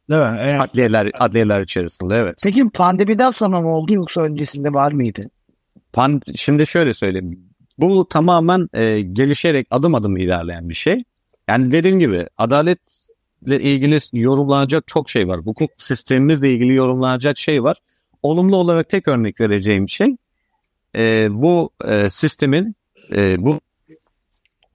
Değil 0.09 0.21
mi? 0.21 0.37
Evet. 0.41 0.61
Adliyeler, 0.61 1.11
adliyeler 1.19 1.61
içerisinde 1.61 2.15
evet. 2.15 2.35
Peki 2.43 2.69
pandemiden 2.69 3.31
sonra 3.31 3.61
mı 3.61 3.75
oldu 3.75 3.93
yoksa 3.93 4.21
öncesinde 4.21 4.73
var 4.73 4.91
mıydı? 4.91 5.29
Pan, 5.93 6.21
şimdi 6.35 6.67
şöyle 6.67 6.93
söyleyeyim. 6.93 7.39
Bu 7.77 8.07
tamamen 8.09 8.69
e, 8.73 9.01
gelişerek 9.01 9.67
adım 9.71 9.95
adım 9.95 10.17
ilerleyen 10.17 10.69
bir 10.69 10.73
şey. 10.73 11.03
Yani 11.47 11.71
dediğim 11.71 11.99
gibi 11.99 12.27
adaletle 12.37 13.61
ilgili 13.61 13.97
yorumlanacak 14.13 14.87
çok 14.87 15.09
şey 15.09 15.27
var. 15.27 15.39
Hukuk 15.39 15.71
sistemimizle 15.77 16.51
ilgili 16.51 16.73
yorumlanacak 16.73 17.37
şey 17.37 17.63
var. 17.63 17.77
Olumlu 18.25 18.55
olarak 18.57 18.89
tek 18.89 19.07
örnek 19.07 19.41
vereceğim 19.41 19.89
şey 19.89 20.17
e, 20.95 21.27
bu 21.31 21.69
e, 21.85 22.09
sistemin 22.09 22.75
e, 23.11 23.45
bu 23.45 23.59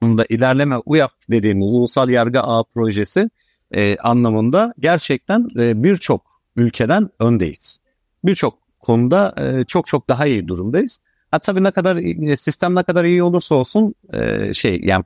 bunda 0.01 0.25
ilerleme 0.29 0.75
UYAP 0.85 1.11
dediğimiz 1.31 1.67
Ulusal 1.67 2.09
Yargı 2.09 2.39
Ağı 2.39 2.63
projesi 2.63 3.29
e, 3.71 3.97
anlamında 3.97 4.73
gerçekten 4.79 5.47
e, 5.59 5.83
birçok 5.83 6.41
ülkeden 6.55 7.09
öndeyiz. 7.19 7.79
Birçok 8.23 8.57
konuda 8.79 9.35
e, 9.37 9.63
çok 9.63 9.87
çok 9.87 10.09
daha 10.09 10.25
iyi 10.25 10.47
durumdayız. 10.47 11.01
Ha 11.31 11.39
tabii 11.39 11.63
ne 11.63 11.71
kadar 11.71 11.95
e, 11.95 12.37
sistem 12.37 12.75
ne 12.75 12.83
kadar 12.83 13.03
iyi 13.03 13.23
olursa 13.23 13.55
olsun 13.55 13.95
e, 14.13 14.53
şey 14.53 14.81
yani 14.83 15.03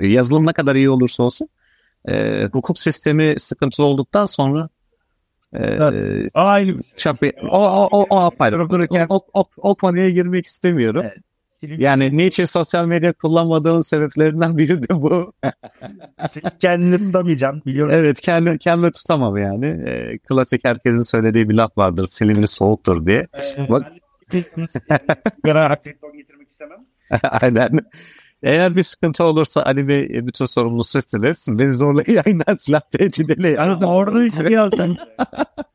yazılım 0.00 0.46
ne 0.46 0.52
kadar 0.52 0.74
iyi 0.74 0.90
olursa 0.90 1.22
olsun 1.22 1.48
e, 2.08 2.44
hukuk 2.52 2.78
sistemi 2.78 3.34
sıkıntılı 3.38 3.86
olduktan 3.86 4.24
sonra 4.24 4.68
Evet. 5.54 6.30
Aynı. 6.34 6.70
şap- 6.96 7.48
o 7.50 7.58
o 7.58 7.88
o 7.92 8.06
o 8.10 8.16
apayrı. 8.20 8.56
O, 9.10 9.16
o, 9.16 9.20
o, 9.34 9.44
o 9.56 9.74
konuya 9.74 10.10
girmek 10.10 10.46
istemiyorum. 10.46 11.02
Evet. 11.04 11.18
Yani 11.78 12.16
niçin 12.16 12.44
sosyal 12.44 12.86
medya 12.86 13.12
kullanmadığımın 13.12 13.80
sebeplerinden 13.80 14.58
biri 14.58 14.82
de 14.82 14.94
bu. 15.02 15.32
Kendini 16.60 16.98
tutamayacağım. 16.98 17.62
Biliyorum. 17.66 17.92
Evet 17.96 18.20
kendi 18.20 18.58
kendime 18.58 18.92
tutamam 18.92 19.36
yani. 19.36 19.66
E, 19.66 20.18
klasik 20.18 20.64
herkesin 20.64 21.02
söylediği 21.02 21.48
bir 21.48 21.54
laf 21.54 21.78
vardır. 21.78 22.06
Silivri 22.06 22.46
soğuktur 22.48 23.06
diye. 23.06 23.26
Bak- 23.68 23.92
Sigara 25.36 25.64
aktivite 25.64 26.06
getirmek 26.16 26.48
istemem. 26.48 26.78
Aynen. 27.22 27.78
Eğer 28.44 28.76
bir 28.76 28.82
sıkıntı 28.82 29.24
olursa 29.24 29.62
Ali 29.62 29.88
Bey 29.88 30.04
e, 30.04 30.26
bütün 30.26 30.44
sorumlu 30.44 30.84
sizsiniz. 30.84 31.46
Beni 31.48 31.72
zorla 31.72 32.02
yayından 32.06 32.56
silah 32.56 32.80
tehdit 32.80 33.30
edelim. 33.30 33.54
Yani 33.56 33.86
orada 33.86 34.24
işte 34.24 34.52
yazdım. 34.52 34.96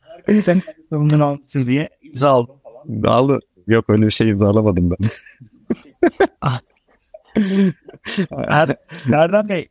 Herkesin 0.01 0.63
sorumluluğunu 0.89 1.25
almışsın 1.25 1.65
diye 1.65 1.89
imza 2.01 2.29
aldım 2.29 2.55
falan. 2.63 3.03
Dağlı. 3.03 3.39
Yok 3.67 3.86
öyle 3.89 4.05
bir 4.05 4.12
şey 4.12 4.29
imzalamadım 4.29 4.91
ben. 4.91 4.97
Er, 8.32 8.75
Erdem 9.13 9.49
Bey 9.49 9.67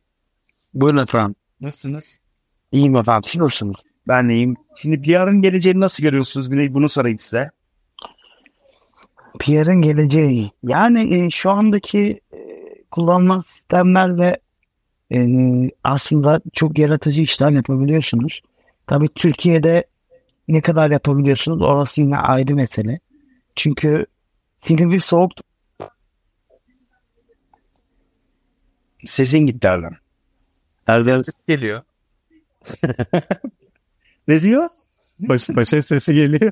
Buyurun 0.73 0.97
efendim. 0.97 1.35
nasılsınız? 1.61 2.19
İyiyim 2.71 2.95
efendim. 2.95 3.23
Siz 3.25 3.41
nasılsınız? 3.41 3.75
Ben 4.07 4.27
iyiyim. 4.27 4.55
Şimdi 4.75 5.01
PR'ın 5.01 5.41
geleceğini 5.41 5.79
nasıl 5.79 6.03
görüyorsunuz? 6.03 6.51
Bir 6.51 6.73
bunu 6.73 6.89
sorayım 6.89 7.19
size. 7.19 7.51
PR'ın 9.39 9.81
geleceği. 9.81 10.51
Yani 10.63 11.25
e, 11.25 11.29
şu 11.29 11.49
andaki 11.49 12.21
kullanılan 12.91 13.41
sistemlerle 13.41 14.39
e, 15.11 15.19
aslında 15.83 16.41
çok 16.53 16.77
yaratıcı 16.77 17.21
işler 17.21 17.51
yapabiliyorsunuz. 17.51 18.41
Tabii 18.87 19.09
Türkiye'de 19.15 19.83
ne 20.47 20.61
kadar 20.61 20.91
yapabiliyorsunuz 20.91 21.61
orası 21.61 22.01
yine 22.01 22.17
ayrı 22.17 22.55
mesele. 22.55 22.99
Çünkü 23.55 24.05
Silivri 24.57 24.99
soğuk 24.99 25.31
Sesin 29.05 29.39
gitti 29.39 29.67
Erdem. 29.67 29.97
Erdem 30.87 31.21
Geliyor. 31.47 31.81
Ne 34.27 34.41
diyor? 34.41 34.69
baş, 35.19 35.49
başa 35.49 35.81
sesi 35.81 36.15
geliyor. 36.15 36.51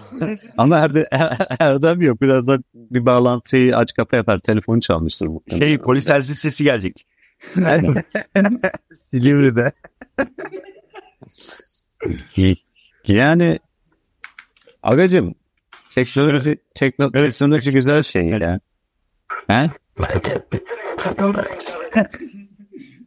Ama 0.58 0.78
Erde, 0.78 1.08
Erdem 1.58 2.00
yok. 2.00 2.22
Birazdan 2.22 2.64
bir 2.74 3.06
bağlantıyı 3.06 3.76
aç 3.76 3.94
kapa 3.94 4.16
yapar. 4.16 4.38
Telefonu 4.38 4.80
çalmıştır 4.80 5.26
muhtemelen. 5.26 5.66
Şey 5.66 5.78
polis 5.78 6.04
telsiz 6.04 6.38
sesi 6.38 6.64
gelecek. 6.64 7.06
Silivri'de. 9.10 9.72
yani 13.06 13.58
Agacım 14.82 15.34
teknoloji, 15.94 16.58
tekno, 16.74 17.12
teknoloji 17.12 17.72
güzel 17.72 18.02
şey 18.02 18.24
ya. 18.24 18.60
He? 19.46 19.70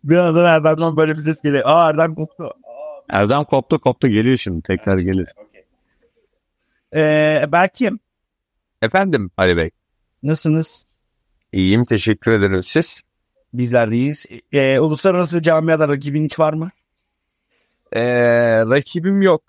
Birazdan 0.04 0.46
Erdem'den 0.46 0.98
böyle 0.98 1.16
bir 1.16 1.22
ses 1.22 1.42
geliyor. 1.42 1.64
Aa 1.66 1.90
Erdem 1.90 2.16
koptu. 2.16 2.54
Erdem 3.10 3.44
koptu 3.44 3.80
koptu 3.80 4.08
geliyor 4.08 4.38
şimdi 4.38 4.62
tekrar 4.62 5.00
gelir. 5.00 5.28
Ee, 6.96 7.46
Berk'im 7.52 8.00
Efendim 8.82 9.32
Ali 9.38 9.58
Bey. 9.58 9.70
nasılsınız? 10.24 10.86
İyiyim 11.52 11.86
teşekkür 11.86 12.32
ederim 12.32 12.64
siz. 12.64 13.02
Bizler 13.54 13.92
deyiz. 13.92 14.26
Ee, 14.52 14.80
uluslararası 14.80 15.42
camiada 15.42 15.90
rakibin 15.90 16.26
hiç 16.26 16.40
var 16.40 16.54
mı? 16.54 16.70
Ee, 17.94 18.04
rakibim 18.66 19.22
yok 19.22 19.44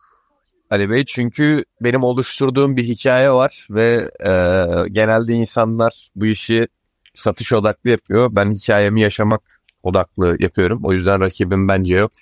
Ali 0.70 0.90
Bey 0.90 1.04
çünkü 1.04 1.64
benim 1.80 2.02
oluşturduğum 2.02 2.76
bir 2.76 2.84
hikaye 2.84 3.30
var 3.30 3.66
ve 3.70 4.10
e, 4.20 4.30
genelde 4.88 5.32
insanlar 5.32 6.08
bu 6.16 6.26
işi 6.26 6.68
satış 7.14 7.52
odaklı 7.52 7.90
yapıyor. 7.90 8.28
Ben 8.32 8.50
hikayemi 8.52 9.00
yaşamak 9.00 9.60
odaklı 9.82 10.36
yapıyorum. 10.40 10.80
O 10.84 10.92
yüzden 10.92 11.20
rakibim 11.20 11.68
bence 11.68 11.94
yok. 11.94 12.12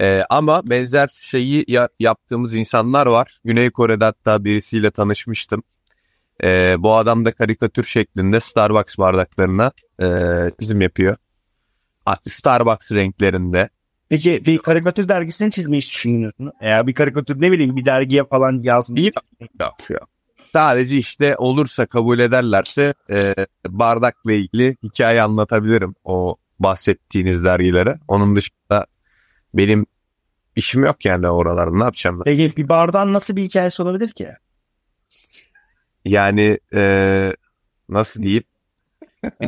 Ee, 0.00 0.22
ama 0.30 0.62
benzer 0.70 1.08
şeyi 1.20 1.64
ya- 1.68 1.88
yaptığımız 1.98 2.54
insanlar 2.54 3.06
var. 3.06 3.38
Güney 3.44 3.70
Kore'de 3.70 4.04
hatta 4.04 4.44
birisiyle 4.44 4.90
tanışmıştım. 4.90 5.62
Ee, 6.44 6.76
bu 6.78 6.96
adam 6.96 7.24
da 7.24 7.32
karikatür 7.32 7.84
şeklinde 7.84 8.40
Starbucks 8.40 8.98
bardaklarına 8.98 9.72
e, 10.02 10.06
çizim 10.60 10.80
yapıyor. 10.80 11.16
Starbucks 12.28 12.92
renklerinde. 12.92 13.68
Peki 14.08 14.42
bir 14.46 14.58
karikatür 14.58 15.08
dergisini 15.08 15.50
çizmeyi 15.50 15.80
hiç 15.80 16.04
mü? 16.04 16.30
Eğer 16.60 16.86
bir 16.86 16.94
karikatür 16.94 17.40
ne 17.40 17.52
bileyim 17.52 17.76
bir 17.76 17.84
dergiye 17.84 18.24
falan 18.24 18.60
yazmış. 18.62 19.00
İyi. 19.00 19.10
yapıyor. 19.60 20.00
Sadece 20.52 20.96
işte 20.96 21.36
olursa 21.36 21.86
kabul 21.86 22.18
ederlerse 22.18 22.94
e, 23.12 23.34
bardakla 23.68 24.32
ilgili 24.32 24.76
hikaye 24.82 25.22
anlatabilirim 25.22 25.94
o 26.04 26.36
bahsettiğiniz 26.58 27.44
dergilere. 27.44 27.98
Onun 28.08 28.36
dışında 28.36 28.86
benim 29.54 29.86
işim 30.56 30.84
yok 30.84 31.04
yani 31.04 31.28
oralarda 31.28 31.76
ne 31.76 31.84
yapacağım 31.84 32.18
ben? 32.18 32.24
Peki 32.24 32.56
bir 32.56 32.68
bardağın 32.68 33.12
nasıl 33.12 33.36
bir 33.36 33.42
hikayesi 33.42 33.82
olabilir 33.82 34.08
ki? 34.08 34.28
Yani 36.04 36.58
e, 36.74 37.32
nasıl 37.88 38.22
diyeyim? 38.22 38.44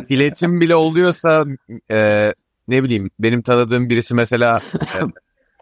İletim 0.08 0.60
bile 0.60 0.74
oluyorsa 0.74 1.44
e, 1.90 2.32
ne 2.68 2.82
bileyim 2.82 3.10
benim 3.18 3.42
tanıdığım 3.42 3.88
birisi 3.88 4.14
mesela 4.14 4.60
e, 4.80 5.00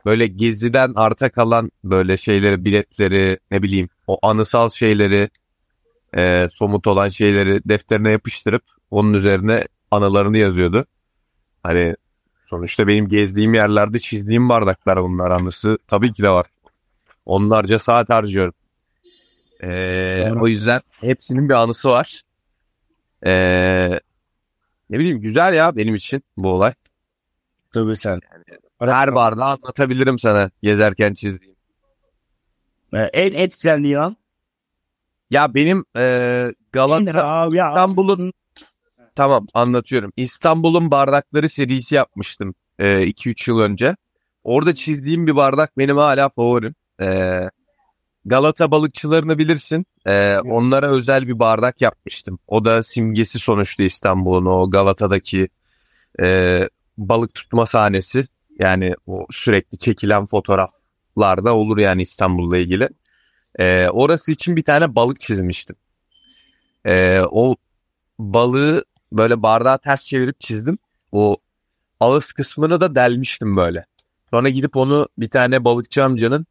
böyle 0.07 0.27
geziden 0.27 0.93
arta 0.97 1.31
kalan 1.31 1.71
böyle 1.85 2.17
şeyleri 2.17 2.65
biletleri 2.65 3.39
ne 3.51 3.63
bileyim 3.63 3.89
o 4.07 4.19
anısal 4.23 4.69
şeyleri 4.69 5.31
e, 6.17 6.49
somut 6.53 6.87
olan 6.87 7.09
şeyleri 7.09 7.61
defterine 7.65 8.11
yapıştırıp 8.11 8.63
onun 8.91 9.13
üzerine 9.13 9.65
anılarını 9.91 10.39
yazıyordu. 10.39 10.87
Hani 11.63 11.95
sonuçta 12.49 12.87
benim 12.87 13.09
gezdiğim 13.09 13.55
yerlerde 13.55 13.99
çizdiğim 13.99 14.49
bardaklar 14.49 15.03
bunlar 15.03 15.31
anısı 15.31 15.79
tabii 15.87 16.13
ki 16.13 16.23
de 16.23 16.31
var. 16.31 16.47
Onlarca 17.27 17.79
saat 17.79 18.09
harcıyorum. 18.09 18.55
Ee, 19.63 20.27
Doğru. 20.31 20.43
o 20.43 20.49
yüzden 20.49 20.81
hepsinin 21.01 21.49
bir 21.49 21.55
anısı 21.55 21.89
var. 21.89 22.23
Ee, 23.27 23.89
ne 24.91 24.99
bileyim 24.99 25.21
güzel 25.21 25.55
ya 25.55 25.77
benim 25.77 25.95
için 25.95 26.23
bu 26.37 26.49
olay. 26.49 26.73
Tabii 27.73 27.97
sen. 27.97 28.21
Her 28.81 29.15
bardağı 29.15 29.49
anlatabilirim 29.49 30.19
sana 30.19 30.51
gezerken 30.63 31.15
çizdiğim. 31.15 31.57
Ee, 32.93 32.99
en 32.99 33.33
etkilendiği 33.33 33.99
an. 33.99 34.17
Ya 35.31 35.55
benim 35.55 35.85
e, 35.97 36.53
Galata 36.73 37.47
İstanbul'un 37.53 38.33
tamam 39.19 39.47
anlatıyorum. 39.55 40.13
İstanbul'un 40.17 40.91
bardakları 40.91 41.49
serisi 41.49 41.95
yapmıştım 41.95 42.55
2-3 42.79 43.51
yıl 43.51 43.59
önce. 43.59 43.97
Orada 44.45 44.75
çizdiğim 44.75 45.27
bir 45.27 45.37
bardak 45.37 45.79
benim 45.79 45.97
hala 45.97 46.29
favorim. 46.29 46.75
E, 47.01 47.41
Galata 48.25 48.71
balıkçılarını 48.71 49.39
bilirsin. 49.39 49.87
E, 50.07 50.39
onlara 50.39 50.91
özel 50.91 51.29
bir 51.29 51.39
bardak 51.39 51.81
yapmıştım. 51.81 52.39
O 52.47 52.65
da 52.65 52.83
simgesi 52.83 53.39
sonuçta 53.39 53.83
İstanbul'un 53.83 54.47
o 54.47 54.71
Galata'daki 54.71 55.49
e, 56.21 56.61
balık 56.99 57.35
tutma 57.35 57.67
sahnesi. 57.67 58.27
Yani 58.59 58.95
o 59.07 59.27
sürekli 59.31 59.79
çekilen 59.79 60.25
fotoğraflarda 60.25 61.57
olur 61.57 61.79
yani 61.79 62.03
İstanbul'la 62.03 62.59
ilgili. 62.59 62.89
E, 63.59 63.89
orası 63.89 64.33
için 64.33 64.57
bir 64.57 64.65
tane 64.65 64.97
balık 64.97 65.21
çizmiştim. 65.21 65.77
E, 66.87 67.21
o 67.31 67.57
balığı 68.19 68.85
böyle 69.13 69.43
bardağı 69.43 69.79
ters 69.79 70.07
çevirip 70.07 70.41
çizdim. 70.41 70.79
O 71.13 71.37
ağız 72.01 72.33
kısmını 72.33 72.81
da 72.81 72.95
delmiştim 72.95 73.57
böyle. 73.57 73.87
Sonra 74.31 74.49
gidip 74.49 74.77
onu 74.77 75.09
bir 75.19 75.31
tane 75.31 75.65
balıkçı 75.65 76.05
amcanın 76.05 76.47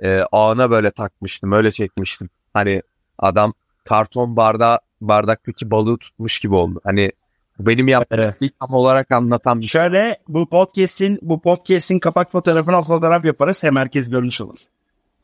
e, 0.00 0.20
ağına 0.32 0.70
böyle 0.70 0.90
takmıştım. 0.90 1.52
Öyle 1.52 1.70
çekmiştim. 1.72 2.28
Hani 2.54 2.82
adam 3.18 3.54
karton 3.84 4.36
bardağı 4.36 4.78
bardaktaki 5.00 5.70
balığı 5.70 5.98
tutmuş 5.98 6.40
gibi 6.40 6.54
oldu. 6.54 6.80
Hani 6.84 7.12
benim 7.58 7.88
yaptığım 7.88 8.20
Evet. 8.20 8.38
şeyi 8.38 8.50
tam 8.60 8.74
olarak 8.74 9.12
anlatan 9.12 9.60
bir 9.60 9.66
şey. 9.66 9.82
Şöyle 9.82 10.18
bu 10.28 10.48
podcast'in 10.48 11.18
bu 11.22 11.40
podcast'in 11.40 11.98
kapak 11.98 12.32
fotoğrafına 12.32 12.82
fotoğraf 12.82 13.24
yaparız 13.24 13.64
hem 13.64 13.76
herkes 13.76 14.10
görmüş 14.10 14.40
olur. 14.40 14.58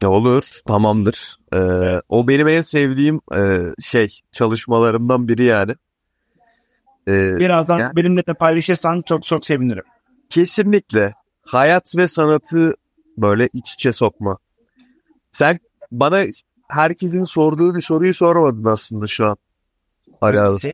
Olur, 0.05 0.61
tamamdır. 0.67 1.35
Ee, 1.55 2.01
o 2.09 2.29
benim 2.29 2.49
en 2.49 2.61
sevdiğim 2.61 3.21
e, 3.37 3.61
şey 3.83 4.09
çalışmalarımdan 4.33 5.29
biri 5.29 5.45
yani. 5.45 5.75
Ee, 7.09 7.37
Birazdan 7.39 7.79
Ya. 7.79 7.93
benimle 7.97 8.27
de 8.27 8.35
paylaşırsan 8.35 9.03
çok 9.03 9.23
çok 9.23 9.47
sevinirim. 9.47 9.85
Kesinlikle. 10.31 11.15
Hayat 11.43 11.97
ve 11.97 12.09
sanatı 12.09 12.75
böyle 13.17 13.49
iç 13.53 13.73
içe 13.73 13.93
sokma. 13.93 14.39
Sen 15.33 15.59
bana 15.93 16.25
herkesin 16.69 17.25
sorduğu 17.25 17.75
bir 17.75 17.81
soruyu 17.83 18.15
sormadın 18.15 18.65
aslında 18.65 19.07
şu 19.07 19.27
an. 19.27 19.37
Ali 20.21 20.41
abi. 20.41 20.73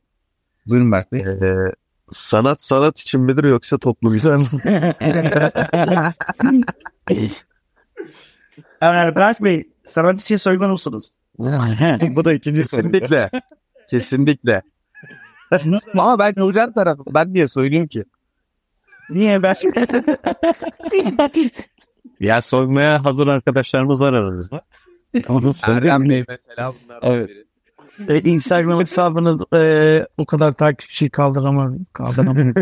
Buyurun 0.67 0.93
Berk 0.93 1.13
Bey. 1.13 1.21
Ee, 1.21 1.55
sanat 2.11 2.63
sanat 2.63 2.99
için 3.01 3.21
midir 3.21 3.45
yoksa 3.45 3.79
toplum 3.79 4.15
için? 4.15 4.31
mi? 4.33 4.95
Evet 8.81 9.17
Berk 9.17 9.43
Bey 9.45 9.69
sanat 9.87 10.21
için 10.21 10.37
soygun 10.37 10.71
musunuz? 10.71 11.13
Bu 12.11 12.25
da 12.25 12.33
ikinci 12.33 12.65
soru. 12.65 12.83
Kesinlikle. 12.83 13.31
Kesinlikle. 13.91 14.63
Ama 15.95 16.19
ben 16.19 16.35
güzel 16.35 16.73
tarafım. 16.73 17.07
Ben 17.09 17.33
niye 17.33 17.49
söyleyeyim 17.49 17.87
ki? 17.87 18.05
Niye 19.11 19.43
Berk 19.43 19.59
Ya 22.21 22.43
soymaya 22.43 23.05
hazır 23.05 23.27
arkadaşlarımız 23.27 24.01
var 24.01 24.13
aramızda. 24.13 24.61
Onu 25.29 25.55
söyleyeyim. 25.55 26.11
Bey 26.11 26.25
mesela 26.29 26.73
bunlardan 26.85 27.13
Evet. 27.13 27.29
biri. 27.29 27.45
E, 28.09 28.21
Instagram 28.21 28.81
hesabınız 28.81 29.53
e, 29.55 30.07
o 30.19 30.27
kadar 30.27 30.53
takipçi 30.53 31.11
kaldıramam. 31.11 31.79
Kaldıramam. 31.93 32.37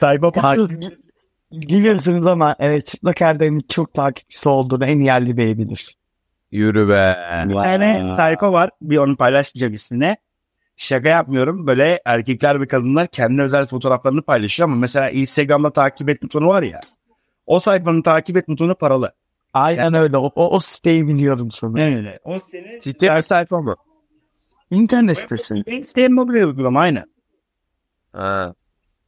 Sayfa 0.00 0.56
Gülüyorsunuz 1.52 2.26
ama 2.26 2.56
e, 2.58 2.80
Çıplak 2.80 3.22
Erdem'in 3.22 3.64
çok 3.68 3.94
takipçisi 3.94 4.48
olduğunu 4.48 4.84
en 4.84 5.00
yerli 5.00 5.36
bey 5.36 5.58
bilir. 5.58 5.96
Yürü 6.54 6.88
be. 6.88 7.16
Bir 7.48 7.54
tane 7.54 8.14
sayfa 8.16 8.52
var. 8.52 8.70
Bir 8.82 8.98
onu 8.98 9.16
paylaşmayacağım 9.16 9.72
ismine. 9.72 10.16
Şaka 10.76 11.08
yapmıyorum. 11.08 11.66
Böyle 11.66 12.00
erkekler 12.04 12.60
ve 12.60 12.66
kadınlar 12.66 13.06
kendi 13.06 13.42
özel 13.42 13.66
fotoğraflarını 13.66 14.22
paylaşıyor 14.22 14.68
ama 14.68 14.76
mesela 14.76 15.10
Instagram'da 15.10 15.72
takip 15.72 16.08
et 16.08 16.22
butonu 16.22 16.48
var 16.48 16.62
ya. 16.62 16.80
O 17.46 17.60
sayfanın 17.60 18.02
takip 18.02 18.36
et 18.36 18.48
butonu 18.48 18.74
paralı. 18.74 19.12
Aynen 19.52 19.94
öyle. 19.94 20.16
O, 20.16 20.32
o, 20.34 20.50
o 20.50 20.60
siteyi 20.60 21.08
biliyorum 21.08 21.50
sana. 21.50 21.80
Evet. 21.80 22.20
O 22.24 22.40
senin 22.40 22.80
Site 22.80 23.22
sayfa 23.22 23.60
mı? 23.60 23.76
İnternet 24.70 25.18
sitesi. 25.18 25.54
Instagram 25.66 26.12
mobil 26.12 26.42
uygulama 26.42 26.80
aynı. 26.80 27.04
Ha. 28.12 28.54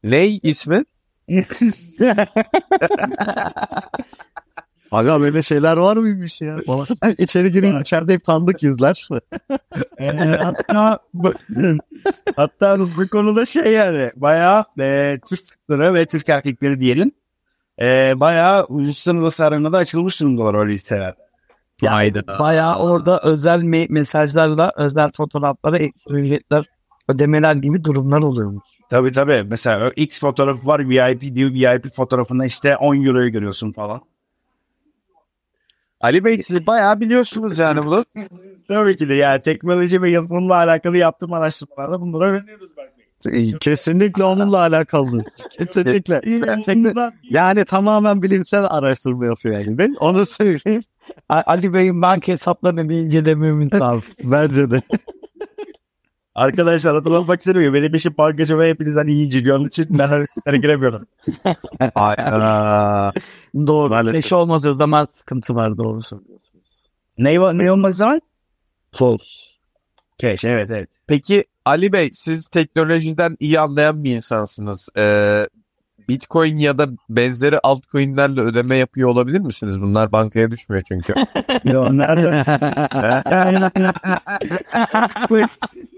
Ne 0.04 0.26
ismi? 0.26 0.84
Aga 4.96 5.20
böyle 5.20 5.42
şeyler 5.42 5.76
var 5.76 5.96
mıymış 5.96 6.40
ya? 6.40 6.56
Falan. 6.66 6.86
İçeri 7.18 7.52
girin 7.52 7.80
içeride 7.80 8.14
hep 8.14 8.24
tanıdık 8.24 8.62
yüzler. 8.62 9.08
Ee, 9.98 10.08
hatta 10.16 10.98
hatta 12.36 12.78
bu 12.80 13.08
konuda 13.08 13.46
şey 13.46 13.72
yani 13.72 14.10
bayağı 14.16 14.64
e, 14.80 15.18
Türk 15.28 15.40
kızları 15.68 15.94
ve 15.94 16.06
Türk 16.06 16.28
erkekleri 16.28 16.80
diyelim 16.80 17.10
e, 17.80 18.14
bayağı 18.16 18.64
uluslararası 18.64 19.44
arenada 19.44 19.76
açılmış 19.76 20.20
durumdalar 20.20 20.54
öyle 20.54 20.72
listeler. 20.72 21.14
Hayda. 21.84 22.38
Bayağı 22.38 22.78
orada 22.78 23.20
özel 23.22 23.60
me- 23.60 23.92
mesajlarla 23.92 24.72
özel 24.76 25.10
fotoğraflara 25.16 25.78
ücretler 26.08 26.64
ödemeler 27.08 27.54
gibi 27.54 27.84
durumlar 27.84 28.18
oluyormuş. 28.18 28.64
Tabii 28.90 29.12
tabii. 29.12 29.44
Mesela 29.50 29.92
X 29.96 30.20
fotoğrafı 30.20 30.66
var 30.66 30.88
VIP 30.88 31.34
diyor. 31.34 31.50
VIP 31.50 31.94
fotoğrafında 31.94 32.46
işte 32.46 32.76
10 32.76 33.04
euroyu 33.04 33.32
görüyorsun 33.32 33.72
falan. 33.72 34.00
Ali 36.00 36.24
Bey 36.24 36.42
siz 36.42 36.66
bayağı 36.66 37.00
biliyorsunuz 37.00 37.58
yani 37.58 37.84
bunu. 37.86 38.04
Tabii 38.68 38.96
ki 38.96 39.08
de 39.08 39.14
yani 39.14 39.42
teknoloji 39.42 40.02
ve 40.02 40.10
yazılımla 40.10 40.54
alakalı 40.54 40.96
yaptığım 40.96 41.32
araştırmalarda 41.32 42.00
bunları 42.00 42.24
öğreniyoruz 42.24 42.70
belki. 42.76 42.96
Kesinlikle 43.58 44.24
onunla 44.24 44.58
alakalı. 44.58 45.24
Kesinlikle. 45.58 46.20
Yani 47.30 47.64
tamamen 47.64 48.22
bilimsel 48.22 48.64
araştırma 48.70 49.26
yapıyor 49.26 49.58
yani. 49.60 49.78
Ben 49.78 49.96
onu 50.00 50.26
söyleyeyim. 50.26 50.82
Ali 51.28 51.72
Bey'in 51.74 52.02
banka 52.02 52.32
hesaplarını 52.32 52.88
bir 52.88 52.96
incelememiz 52.96 53.74
lazım. 53.74 54.12
Bence 54.24 54.70
de. 54.70 54.82
Arkadaşlar 56.36 56.94
hatırlatmak 56.94 57.40
istemiyorum. 57.40 57.74
Benim 57.74 57.94
işim 57.94 58.14
bankacı 58.18 58.58
ve 58.58 58.68
hepinizden 58.68 59.06
iyi 59.06 59.26
inceliyor. 59.26 59.58
Onun 59.58 59.66
için 59.66 59.86
ben 59.90 60.08
hareketlere 60.08 60.56
giremiyorum. 60.56 61.06
Hayda. 61.94 63.12
Doğru. 63.54 63.88
Maalesef. 63.88 64.14
Beş 64.14 64.32
olmaz 64.32 64.66
o 64.66 64.74
zaman 64.74 65.08
sıkıntı 65.18 65.54
var 65.54 65.78
doğru 65.78 66.00
söylüyorsunuz. 66.00 66.64
Ne, 67.18 67.58
ne 67.58 67.72
olmak 67.72 67.94
zaman? 67.94 68.20
Sol. 68.92 69.18
Keş 70.18 70.44
evet 70.44 70.70
evet. 70.70 70.88
Peki 71.06 71.44
Ali 71.64 71.92
Bey 71.92 72.10
siz 72.12 72.48
teknolojiden 72.48 73.36
iyi 73.40 73.60
anlayan 73.60 74.04
bir 74.04 74.16
insansınız. 74.16 74.88
Ee, 74.96 75.46
Bitcoin 76.08 76.56
ya 76.56 76.78
da 76.78 76.88
benzeri 77.08 77.58
altcoin'lerle 77.58 78.40
ödeme 78.40 78.76
yapıyor 78.76 79.08
olabilir 79.08 79.40
misiniz? 79.40 79.80
Bunlar 79.80 80.12
bankaya 80.12 80.50
düşmüyor 80.50 80.82
çünkü. 80.88 81.14
Yo, 81.64 81.96
nerede? 81.96 82.44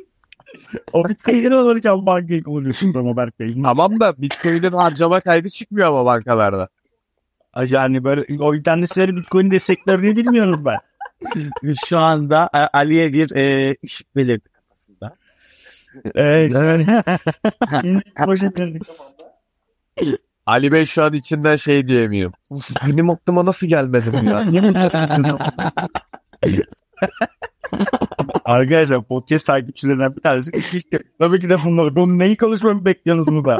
o 0.93 1.09
Bitcoin'leri 1.09 1.55
alırken 1.55 2.07
bankayı 2.07 2.43
kullanıyorsun 2.43 2.95
ama 2.95 3.17
Berk 3.17 3.41
Bey. 3.41 3.57
tamam 3.63 4.01
da 4.01 4.23
Bitcoin'in 4.23 4.73
harcama 4.73 5.21
kaydı 5.21 5.49
çıkmıyor 5.49 5.89
ama 5.89 6.05
bankalarda. 6.05 6.69
Yani 7.69 8.05
böyle 8.05 8.43
o 8.43 8.55
internet 8.55 8.89
siteleri 8.89 9.17
Bitcoin 9.17 9.51
destekler 9.51 10.03
diye 10.03 10.17
bilmiyorum 10.17 10.65
ben. 10.65 10.79
Şu 11.87 11.99
anda 11.99 12.51
Ali'ye 12.73 13.13
bir 13.13 13.37
e, 13.37 13.77
ışık 13.85 14.17
belirdi 14.17 14.49
kafasında. 14.49 15.17
Evet. 16.15 16.55
Ali 20.47 20.73
Bey 20.73 20.87
şu 20.87 21.05
an 21.05 21.13
içinden 21.13 21.57
şey 21.57 21.89
diyemiyor. 21.89 22.33
Benim 22.87 23.11
aklıma 23.11 23.45
nasıl 23.45 23.67
gelmedi 23.67 24.07
bu 24.13 24.25
ya? 24.25 24.45
Arkadaşlar 28.45 29.03
podcast 29.03 29.47
takipçilerinden 29.47 30.17
bir 30.17 30.21
tanesi 30.21 30.51
işte, 30.73 30.99
tabii 31.19 31.41
ki 31.41 31.51
de 31.51 31.65
bunları. 31.65 31.97
Bunun 31.97 32.19
neyi 32.19 32.37
konuşmamı 32.37 32.85
bekliyorsunuz 32.85 33.35
burada? 33.35 33.59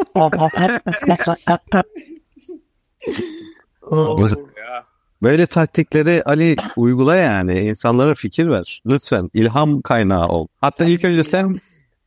Böyle 5.23 5.47
taktikleri 5.47 6.23
Ali 6.25 6.57
uygula 6.77 7.17
yani. 7.17 7.61
İnsanlara 7.61 8.15
fikir 8.15 8.49
ver. 8.49 8.83
Lütfen 8.87 9.31
ilham 9.35 9.83
kaynağı 9.83 10.27
ol. 10.27 10.47
Hatta 10.61 10.85
ilk 10.85 11.05
önce 11.05 11.25
sen 11.25 11.61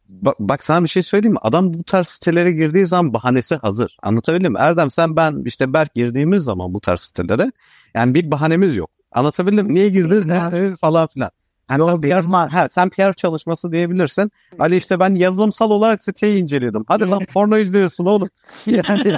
bak, 0.09 0.35
bak 0.39 0.63
sana 0.63 0.83
bir 0.83 0.89
şey 0.89 1.03
söyleyeyim 1.03 1.33
mi? 1.33 1.39
Adam 1.41 1.73
bu 1.73 1.83
tarz 1.83 2.07
sitelere 2.07 2.51
girdiği 2.51 2.85
zaman 2.85 3.13
bahanesi 3.13 3.55
hazır. 3.55 3.97
Anlatabildim 4.03 4.51
mi? 4.51 4.57
Erdem 4.59 4.89
sen 4.89 5.15
ben 5.15 5.41
işte 5.45 5.73
Berk 5.73 5.95
girdiğimiz 5.95 6.43
zaman 6.43 6.73
bu 6.73 6.81
tarz 6.81 6.99
sitelere 6.99 7.51
yani 7.95 8.13
bir 8.13 8.31
bahanemiz 8.31 8.75
yok. 8.75 8.89
Anlatabildim 9.11 9.65
mi? 9.65 9.73
Niye 9.73 9.89
girdin? 9.89 10.75
Falan 10.81 11.07
filan. 11.07 11.31
Yani 11.71 12.01
sen 12.01 12.01
PR, 12.01 12.47
ha, 12.51 12.67
sen 12.67 12.89
PR 12.89 13.13
çalışması 13.13 13.71
diyebilirsin. 13.71 14.31
Ali 14.59 14.77
işte 14.77 14.99
ben 14.99 15.15
yazılımsal 15.15 15.71
olarak 15.71 16.03
siteyi 16.03 16.41
inceliyordum. 16.41 16.83
Hadi 16.87 17.09
lan 17.09 17.21
porno 17.33 17.57
izliyorsun 17.57 18.05
oğlum. 18.05 18.29
Yani, 18.65 19.17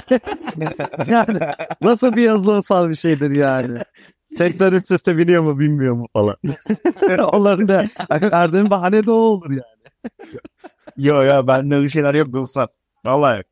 yani 1.08 1.38
nasıl 1.80 2.16
bir 2.16 2.22
yazılımsal 2.22 2.88
bir 2.88 2.94
şeydir 2.94 3.30
yani. 3.30 3.78
Sektör 4.38 4.72
üst 4.72 4.90
üste 4.90 5.18
biliyor 5.18 5.42
mu 5.42 5.58
bilmiyor 5.58 5.94
mu 5.94 6.06
falan. 6.12 6.36
Onların 7.32 7.68
da 7.68 7.86
verdiğin 8.10 8.70
bahane 8.70 9.06
de 9.06 9.10
o 9.10 9.14
olur 9.14 9.50
yani. 9.50 10.12
Yo 10.96 11.22
ya 11.22 11.46
bende 11.46 11.76
öyle 11.76 11.88
şeyler 11.88 12.14
yok 12.14 12.32
dostlar. 12.32 12.68
Vallahi 13.04 13.36
yok. 13.36 13.46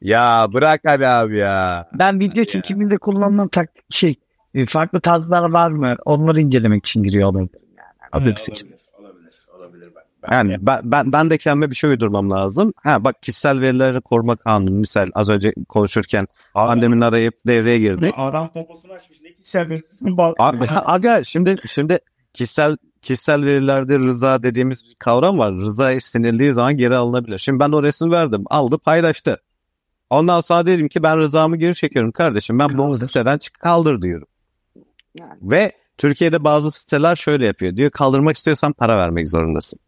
ya 0.00 0.48
bırak 0.52 0.84
Ali 0.86 1.06
abi 1.06 1.38
ya. 1.38 1.88
Ben 1.98 2.20
video 2.20 2.44
çekiminde 2.44 2.98
kullanılan 2.98 3.48
taktik 3.48 3.84
şey 3.90 4.14
e, 4.54 4.66
farklı 4.66 5.00
tarzlar 5.00 5.50
var 5.50 5.70
mı? 5.70 5.96
Onları 6.04 6.40
incelemek 6.40 6.86
için 6.86 7.02
giriyor 7.02 7.28
olabilirim 7.30 7.67
yani. 8.14 8.24
Öyle 8.24 8.36
bir 8.36 8.40
seçim. 8.40 8.68
Yani 10.30 10.56
ben, 10.60 10.80
ben, 10.84 11.12
ben 11.12 11.30
de 11.30 11.38
kendime 11.38 11.70
bir 11.70 11.76
şey 11.76 11.90
uydurmam 11.90 12.30
lazım. 12.30 12.72
Ha 12.84 13.04
bak 13.04 13.22
kişisel 13.22 13.60
verileri 13.60 14.00
koruma 14.00 14.36
kanunu 14.36 14.70
misal 14.70 15.08
az 15.14 15.28
önce 15.28 15.52
konuşurken 15.68 16.26
annemin 16.54 17.00
arayıp 17.00 17.34
devreye 17.46 17.78
girdi. 17.78 18.12
Adam 18.16 18.52
poposunu 18.52 18.92
açmış. 18.92 19.20
Ne 19.22 19.32
kişisel 19.32 19.70
verisi? 19.70 19.96
Aga 20.84 21.24
şimdi 21.24 21.56
şimdi 21.66 21.98
kişisel 22.34 22.76
kişisel 23.02 23.44
verilerde 23.44 23.98
rıza 23.98 24.42
dediğimiz 24.42 24.84
bir 24.84 24.94
kavram 24.94 25.38
var. 25.38 25.52
Rıza 25.52 25.92
istenildiği 25.92 26.52
zaman 26.52 26.76
geri 26.76 26.96
alınabilir. 26.96 27.38
Şimdi 27.38 27.60
ben 27.60 27.72
o 27.72 27.82
resmi 27.82 28.10
verdim. 28.10 28.44
Aldı 28.46 28.78
paylaştı. 28.78 29.42
Ondan 30.10 30.40
sonra 30.40 30.66
dedim 30.66 30.88
ki 30.88 31.02
ben 31.02 31.18
rızamı 31.18 31.56
geri 31.56 31.74
çekiyorum 31.74 32.12
kardeşim. 32.12 32.58
Ben 32.58 32.78
bu 32.78 32.94
siteden 32.94 33.38
çık 33.38 33.54
kaldır 33.60 34.02
diyorum. 34.02 34.28
Ve 35.42 35.72
Türkiye'de 35.98 36.44
bazı 36.44 36.70
siteler 36.70 37.16
şöyle 37.16 37.46
yapıyor. 37.46 37.76
Diyor 37.76 37.90
kaldırmak 37.90 38.36
istiyorsan 38.36 38.72
para 38.72 38.96
vermek 38.96 39.28
zorundasın. 39.28 39.78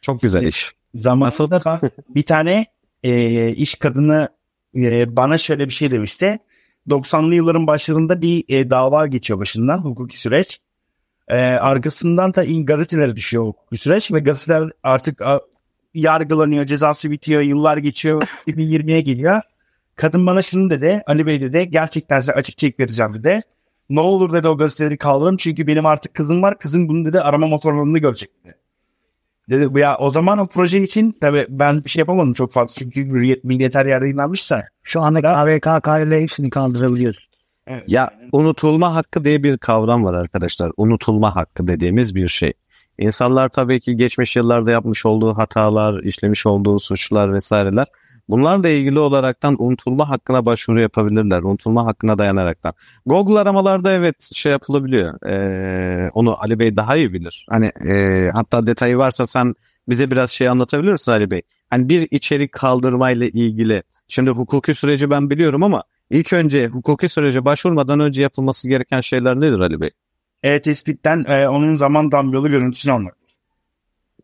Çok 0.00 0.20
güzel 0.20 0.42
iş. 0.42 0.72
Zamanında 0.94 1.60
ben 1.66 1.80
bir 2.08 2.22
tane 2.22 2.66
e, 3.02 3.48
iş 3.52 3.74
kadını 3.74 4.28
e, 4.74 5.16
bana 5.16 5.38
şöyle 5.38 5.68
bir 5.68 5.72
şey 5.72 5.90
demişti. 5.90 6.38
90'lı 6.88 7.34
yılların 7.34 7.66
başlarında 7.66 8.22
bir 8.22 8.44
e, 8.48 8.70
dava 8.70 9.06
geçiyor 9.06 9.40
başından 9.40 9.78
hukuki 9.78 10.18
süreç. 10.18 10.60
E, 11.28 11.36
arkasından 11.38 12.34
da 12.34 12.44
in 12.44 12.66
gazetelere 12.66 13.16
düşüyor 13.16 13.44
hukuki 13.44 13.76
süreç 13.76 14.12
ve 14.12 14.20
gazeteler 14.20 14.70
artık 14.82 15.22
a, 15.22 15.40
yargılanıyor, 15.94 16.64
cezası 16.64 17.10
bitiyor, 17.10 17.42
yıllar 17.42 17.76
geçiyor, 17.76 18.22
2020'ye 18.46 19.00
geliyor. 19.00 19.40
Kadın 19.96 20.26
bana 20.26 20.42
şunu 20.42 20.70
dedi, 20.70 21.02
Ali 21.06 21.26
Bey 21.26 21.40
dedi, 21.40 21.70
gerçekten 21.70 22.20
size 22.20 22.32
açık 22.32 22.58
çek 22.58 22.80
vereceğim 22.80 23.14
dedi. 23.14 23.40
Ne 23.90 24.00
olur 24.00 24.32
dedi 24.32 24.48
o 24.48 24.56
gazeteleri 24.56 24.98
kaldırın 24.98 25.36
çünkü 25.36 25.66
benim 25.66 25.86
artık 25.86 26.14
kızım 26.14 26.42
var, 26.42 26.58
kızım 26.58 26.88
bunu 26.88 27.04
dedi 27.04 27.20
arama 27.20 27.46
motorlarını 27.46 27.98
görecek 27.98 28.30
dedi. 28.44 28.54
Dedi 29.50 29.80
ya 29.80 29.98
o 29.98 30.10
zaman 30.10 30.38
o 30.38 30.46
proje 30.46 30.80
için 30.80 31.16
tabii 31.20 31.46
ben 31.48 31.84
bir 31.84 31.90
şey 31.90 32.00
yapamadım 32.00 32.32
çok 32.32 32.52
fazla 32.52 32.72
çünkü 32.78 33.06
Hürriyet 33.06 33.44
Milliyet 33.44 33.74
her 33.74 33.86
yerde 33.86 34.08
inanmışsa. 34.08 34.64
Şu 34.82 35.00
anda 35.00 35.20
KVKK 35.20 35.86
ile 36.06 36.22
hepsini 36.22 36.50
kaldırabiliyoruz. 36.50 37.28
Evet. 37.66 37.84
Ya 37.86 38.10
unutulma 38.32 38.94
hakkı 38.94 39.24
diye 39.24 39.42
bir 39.42 39.58
kavram 39.58 40.04
var 40.04 40.14
arkadaşlar. 40.14 40.72
Unutulma 40.76 41.36
hakkı 41.36 41.66
dediğimiz 41.66 42.14
bir 42.14 42.28
şey. 42.28 42.52
İnsanlar 42.98 43.48
tabii 43.48 43.80
ki 43.80 43.96
geçmiş 43.96 44.36
yıllarda 44.36 44.70
yapmış 44.70 45.06
olduğu 45.06 45.36
hatalar, 45.36 46.02
işlemiş 46.02 46.46
olduğu 46.46 46.80
suçlar 46.80 47.32
vesaireler 47.34 47.86
bunlarla 48.28 48.68
ilgili 48.68 48.98
olaraktan 48.98 49.56
unutulma 49.58 50.08
hakkına 50.08 50.46
başvuru 50.46 50.80
yapabilirler. 50.80 51.42
Unutulma 51.42 51.86
hakkına 51.86 52.18
dayanaraktan. 52.18 52.74
Google 53.06 53.38
aramalarda 53.38 53.92
evet 53.92 54.28
şey 54.32 54.52
yapılabiliyor. 54.52 55.26
Ee, 55.26 56.10
onu 56.14 56.42
Ali 56.42 56.58
Bey 56.58 56.76
daha 56.76 56.96
iyi 56.96 57.12
bilir. 57.12 57.46
Hani 57.50 57.66
e, 57.66 58.30
hatta 58.34 58.66
detayı 58.66 58.98
varsa 58.98 59.26
sen 59.26 59.54
bize 59.88 60.10
biraz 60.10 60.30
şey 60.30 60.48
anlatabilir 60.48 60.92
misin 60.92 61.12
Ali 61.12 61.30
Bey? 61.30 61.42
Hani 61.70 61.88
bir 61.88 62.08
içerik 62.10 62.52
kaldırmayla 62.52 63.26
ilgili. 63.26 63.82
Şimdi 64.08 64.30
hukuki 64.30 64.74
süreci 64.74 65.10
ben 65.10 65.30
biliyorum 65.30 65.62
ama 65.62 65.82
ilk 66.10 66.32
önce 66.32 66.66
hukuki 66.68 67.08
sürece 67.08 67.44
başvurmadan 67.44 68.00
önce 68.00 68.22
yapılması 68.22 68.68
gereken 68.68 69.00
şeyler 69.00 69.36
nedir 69.36 69.60
Ali 69.60 69.80
Bey? 69.80 69.90
E-tespitten 70.42 71.24
e, 71.28 71.48
onun 71.48 71.74
zaman 71.74 72.12
damgalı 72.12 72.48
görüntüsünü 72.48 72.92
almak. 72.92 73.23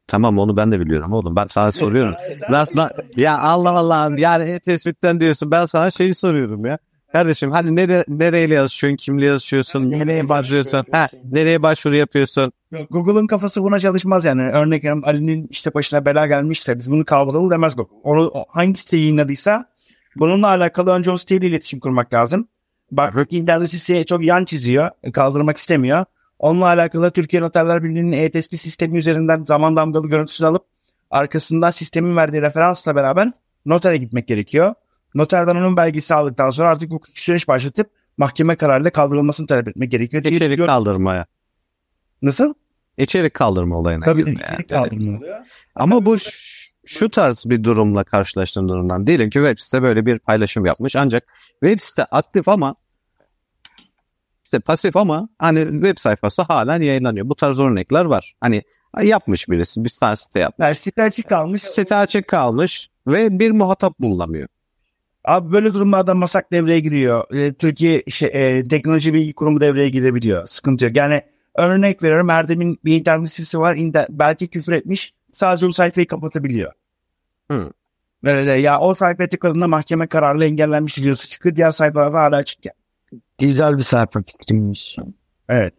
Tamam 0.06 0.38
onu 0.38 0.56
ben 0.56 0.72
de 0.72 0.80
biliyorum 0.80 1.12
oğlum. 1.12 1.36
Ben 1.36 1.46
sana 1.50 1.72
soruyorum. 1.72 2.14
Na- 2.74 2.90
ya 3.16 3.38
Allah 3.38 3.70
Allah 3.70 4.10
yani 4.18 4.50
e-tespitten 4.50 5.20
diyorsun. 5.20 5.50
Ben 5.50 5.66
sana 5.66 5.90
şeyi 5.90 6.14
soruyorum 6.14 6.66
ya. 6.66 6.78
Kardeşim 7.12 7.50
hani 7.50 7.76
nere, 7.76 8.04
nereyle 8.08 8.54
yazışıyorsun, 8.54 8.96
kimle 8.96 9.26
yazışıyorsun, 9.26 9.90
nereye 9.90 10.28
başvuruyorsun, 10.28 10.84
ha, 10.92 11.08
nereye 11.32 11.62
başvuru 11.62 11.96
yapıyorsun? 11.96 12.52
Google'ın 12.90 13.26
kafası 13.26 13.62
buna 13.62 13.78
çalışmaz 13.78 14.24
yani. 14.24 14.42
Örnek 14.42 14.82
veriyorum 14.84 15.02
Ali'nin 15.04 15.46
işte 15.50 15.74
başına 15.74 16.06
bela 16.06 16.26
gelmişse 16.26 16.78
biz 16.78 16.90
bunu 16.90 17.04
kaldıralım 17.04 17.50
demez 17.50 17.76
Google. 17.76 17.96
Onu 18.02 18.32
hangi 18.48 18.78
siteyi 18.80 19.02
yayınladıysa 19.02 19.64
bununla 20.16 20.46
alakalı 20.48 20.90
önce 20.90 21.10
o 21.10 21.16
siteyle 21.16 21.46
iletişim 21.46 21.80
kurmak 21.80 22.14
lazım. 22.14 22.48
Bak 22.92 23.14
internet 23.30 23.70
sitesi 23.70 24.04
çok 24.04 24.24
yan 24.24 24.44
çiziyor. 24.44 24.90
Kaldırmak 25.12 25.56
istemiyor. 25.56 26.04
Onunla 26.40 26.66
alakalı 26.66 27.10
Türkiye 27.10 27.42
Noterler 27.42 27.84
Birliği'nin 27.84 28.12
e-tespit 28.12 28.60
sistemi 28.60 28.98
üzerinden 28.98 29.44
zaman 29.44 29.76
damgalı 29.76 30.08
görüntüsünü 30.08 30.48
alıp 30.48 30.64
arkasından 31.10 31.70
sistemin 31.70 32.16
verdiği 32.16 32.42
referansla 32.42 32.96
beraber 32.96 33.30
notere 33.66 33.96
gitmek 33.96 34.28
gerekiyor. 34.28 34.74
Noterden 35.14 35.56
onun 35.56 35.76
belgesi 35.76 36.14
aldıktan 36.14 36.50
sonra 36.50 36.70
artık 36.70 36.90
hukuki 36.90 37.22
süreç 37.22 37.48
başlatıp 37.48 37.90
mahkeme 38.16 38.56
kararıyla 38.56 38.90
kaldırılmasını 38.90 39.46
talep 39.46 39.68
etmek 39.68 39.90
gerekiyor. 39.90 40.22
diye 40.22 40.34
İçerik 40.34 40.66
kaldırmaya. 40.66 41.26
Nasıl? 42.22 42.54
İçerik 42.98 43.34
kaldırma 43.34 43.78
olayına. 43.78 44.04
Tabii 44.04 44.24
girdi 44.24 44.40
içerik 44.44 44.70
yani. 44.70 44.88
kaldırma. 44.88 45.18
Ama 45.74 46.06
bu 46.06 46.16
şu 46.86 47.10
tarz 47.10 47.44
bir 47.46 47.64
durumla 47.64 48.04
karşılaştığım 48.04 48.68
durumdan. 48.68 49.06
Diyelim 49.06 49.30
ki 49.30 49.38
web 49.38 49.58
site 49.58 49.82
böyle 49.82 50.06
bir 50.06 50.18
paylaşım 50.18 50.66
yapmış 50.66 50.96
ancak 50.96 51.24
web 51.64 51.80
site 51.80 52.04
aktif 52.04 52.48
ama 52.48 52.74
site 54.50 54.60
pasif 54.60 54.96
ama 54.96 55.28
hani 55.38 55.64
web 55.70 55.98
sayfası 55.98 56.42
halen 56.42 56.80
yayınlanıyor. 56.80 57.28
Bu 57.28 57.34
tarz 57.34 57.58
örnekler 57.58 58.04
var. 58.04 58.34
Hani 58.40 58.62
yapmış 59.02 59.48
birisi 59.48 59.84
bir 59.84 59.90
tane 60.00 60.16
site 60.16 60.40
yapmış. 60.40 60.64
Yani 60.64 60.74
site 60.74 61.02
açık 61.02 61.28
kalmış. 61.28 61.62
Site 61.62 61.96
açık 61.96 62.28
kalmış 62.28 62.90
ve 63.06 63.38
bir 63.38 63.50
muhatap 63.50 64.00
bulunamıyor. 64.00 64.48
Abi 65.24 65.52
böyle 65.52 65.74
durumlarda 65.74 66.14
masak 66.14 66.52
devreye 66.52 66.80
giriyor. 66.80 67.34
E, 67.34 67.54
Türkiye 67.54 68.02
şey, 68.08 68.30
e, 68.32 68.64
Teknoloji 68.64 69.14
Bilgi 69.14 69.32
Kurumu 69.32 69.60
devreye 69.60 69.88
girebiliyor. 69.88 70.46
Sıkıntı 70.46 70.84
yok. 70.84 70.96
Yani 70.96 71.22
örnek 71.54 72.02
veriyorum 72.02 72.30
Erdem'in 72.30 72.78
bir 72.84 72.98
internet 72.98 73.30
sitesi 73.30 73.60
var. 73.60 73.76
İnter- 73.76 74.06
belki 74.10 74.48
küfür 74.48 74.72
etmiş. 74.72 75.14
Sadece 75.32 75.66
o 75.66 75.70
sayfayı 75.70 76.06
kapatabiliyor. 76.06 76.72
Hı. 77.50 77.72
Böyle 78.24 78.46
de, 78.46 78.50
ya 78.66 78.80
o 78.80 78.94
sayfaya 78.94 79.28
tıkladığında 79.28 79.68
mahkeme 79.68 80.06
kararıyla 80.06 80.46
engellenmiş 80.46 80.98
videosu 80.98 81.28
çıkıyor. 81.28 81.56
Diğer 81.56 81.70
sayfalarda 81.70 82.18
hala 82.18 82.36
açık. 82.36 82.79
Güzel 83.40 83.78
bir 83.78 83.82
sayfa 83.82 84.22
fikriymiş. 84.22 84.96
Evet. 85.48 85.74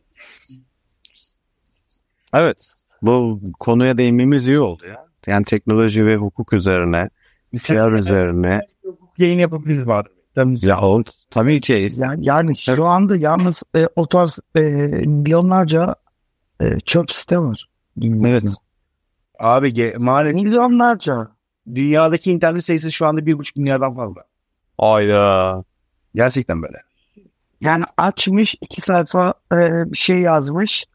Evet. 2.34 2.68
Bu 3.02 3.42
konuya 3.60 3.98
değinmemiz 3.98 4.48
iyi 4.48 4.60
oldu 4.60 4.84
ya. 4.88 5.06
Yani 5.28 5.46
teknoloji 5.46 6.06
ve 6.06 6.16
hukuk 6.16 6.54
üzerine, 6.54 7.10
PR 7.66 7.92
üzerine. 7.92 8.62
yayın 9.18 9.40
yapabiliriz. 9.40 9.86
Tabii. 10.36 10.66
Ya 10.66 10.82
o 10.82 11.02
tabii 11.30 11.62
ki. 11.62 11.88
Yani, 11.98 12.26
yani 12.26 12.58
şu 12.58 12.86
anda 12.86 13.16
yalnız 13.16 13.64
e, 13.76 13.88
o 13.96 14.08
tarz 14.08 14.40
e, 14.56 14.62
milyonlarca 15.06 15.96
e, 16.62 16.80
çöp 16.80 17.12
site 17.12 17.40
var. 17.40 17.70
Evet. 18.26 18.56
Abi 19.40 19.68
ge- 19.68 19.98
maalesef 19.98 20.44
Milyonlarca. 20.44 21.28
dünyadaki 21.76 22.32
internet 22.32 22.64
sayısı 22.66 22.92
şu 22.92 23.06
anda 23.06 23.26
bir 23.26 23.38
buçuk 23.40 23.58
milyardan 23.58 23.94
fazla. 23.94 24.24
Ayda. 24.78 25.64
Gerçekten 26.16 26.62
böyle. 26.62 26.78
Yani 27.62 27.84
açmış 27.98 28.56
iki 28.62 28.82
sayfa 28.82 29.34
e, 29.54 29.58
bir 29.92 29.98
şey 29.98 30.20
yazmış. 30.20 30.86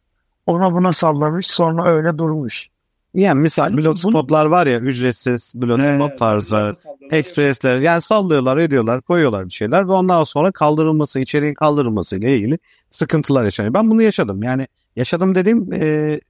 Ona 0.46 0.72
buna 0.72 0.92
sallamış 0.92 1.46
sonra 1.46 1.90
öyle 1.90 2.18
durmuş. 2.18 2.68
Yani 3.14 3.40
misal 3.40 3.72
Bunu- 3.72 3.84
blogspotlar 3.84 4.46
var 4.46 4.66
ya 4.66 4.80
ücretsiz 4.80 5.52
blogspot 5.56 6.18
tarzı. 6.18 6.76
Express'ler 7.10 7.78
yani 7.78 8.00
sallıyorlar 8.00 8.56
ediyorlar 8.56 9.02
koyuyorlar 9.02 9.46
bir 9.46 9.52
şeyler 9.52 9.88
ve 9.88 9.92
ondan 9.92 10.24
sonra 10.24 10.52
kaldırılması 10.52 11.20
içeriğin 11.20 11.54
kaldırılması 11.54 12.16
ile 12.16 12.36
ilgili 12.36 12.58
sıkıntılar 12.90 13.44
yaşanıyor. 13.44 13.74
Ben 13.74 13.90
bunu 13.90 14.02
yaşadım 14.02 14.42
yani 14.42 14.68
yaşadım 14.96 15.34
dediğim 15.34 15.72
e, 15.72 16.20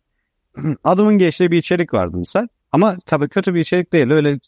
adımın 0.85 1.19
geçtiği 1.19 1.51
bir 1.51 1.59
içerik 1.59 1.95
vardı 1.95 2.17
misal 2.17 2.47
ama 2.73 2.97
tabii 3.07 3.29
kötü 3.29 3.55
bir 3.55 3.61
içerik 3.61 3.93
değil 3.93 4.11
öyle 4.11 4.39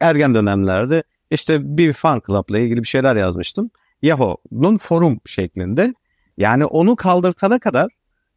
ergen 0.00 0.34
dönemlerde 0.34 1.02
işte 1.30 1.76
bir 1.78 1.92
fan 1.92 2.22
club'la 2.26 2.58
ilgili 2.58 2.82
bir 2.82 2.88
şeyler 2.88 3.16
yazmıştım. 3.16 3.70
Yahoo'nun 4.04 4.78
forum 4.78 5.20
şeklinde 5.26 5.94
yani 6.38 6.64
onu 6.64 6.96
kaldırtana 6.96 7.58
kadar 7.58 7.88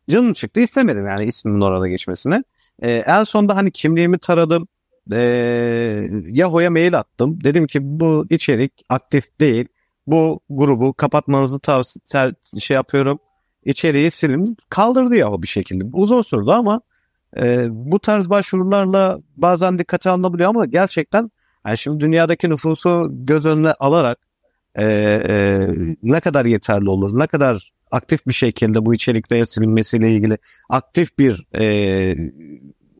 canım 0.10 0.34
çıktı 0.34 0.60
istemedim 0.60 1.08
yani 1.08 1.26
ismimin 1.26 1.62
orada 1.62 1.88
geçmesine. 1.88 2.44
E, 2.82 2.92
en 2.92 3.24
sonunda 3.24 3.56
hani 3.56 3.72
kimliğimi 3.72 4.18
taradım 4.18 4.68
e, 5.14 5.18
Yahoo'ya 6.26 6.72
mail 6.72 6.98
attım. 6.98 7.44
Dedim 7.44 7.68
ki 7.68 7.80
bu 7.84 8.26
içerik 8.30 8.74
aktif 8.90 9.40
değil. 9.40 9.68
Bu 10.08 10.40
grubu 10.50 10.94
kapatmanızı 10.94 11.60
tavsiye 11.60 12.32
şey 12.60 12.76
yapıyorum. 12.76 13.20
İçeriği 13.66 14.12
silin. 14.12 14.58
Kaldırdı 14.70 15.16
Yahoo 15.16 15.42
bir 15.42 15.48
şekilde. 15.48 15.84
Uzun 15.94 16.22
sürdü 16.22 16.52
ama 16.52 16.82
e, 17.38 17.66
bu 17.70 18.00
tarz 18.00 18.30
başvurularla 18.30 19.20
bazen 19.38 19.80
dikkate 19.80 20.10
alınabiliyor 20.10 20.50
ama 20.50 20.66
gerçekten 20.66 21.32
yani 21.66 21.78
şimdi 21.78 22.00
dünyadaki 22.00 22.50
nüfusu 22.50 23.08
göz 23.12 23.46
önüne 23.46 23.74
alarak 23.74 24.27
e, 24.78 24.84
e, 24.84 25.68
ne 26.04 26.20
kadar 26.20 26.46
yeterli 26.46 26.90
olur, 26.90 27.20
ne 27.20 27.28
kadar 27.28 27.72
aktif 27.92 28.28
bir 28.28 28.34
şekilde 28.34 28.86
bu 28.86 28.94
içeriklerin 28.94 29.44
silinmesiyle 29.44 30.12
ilgili 30.12 30.38
aktif 30.70 31.18
bir 31.20 31.48
e, 31.60 32.16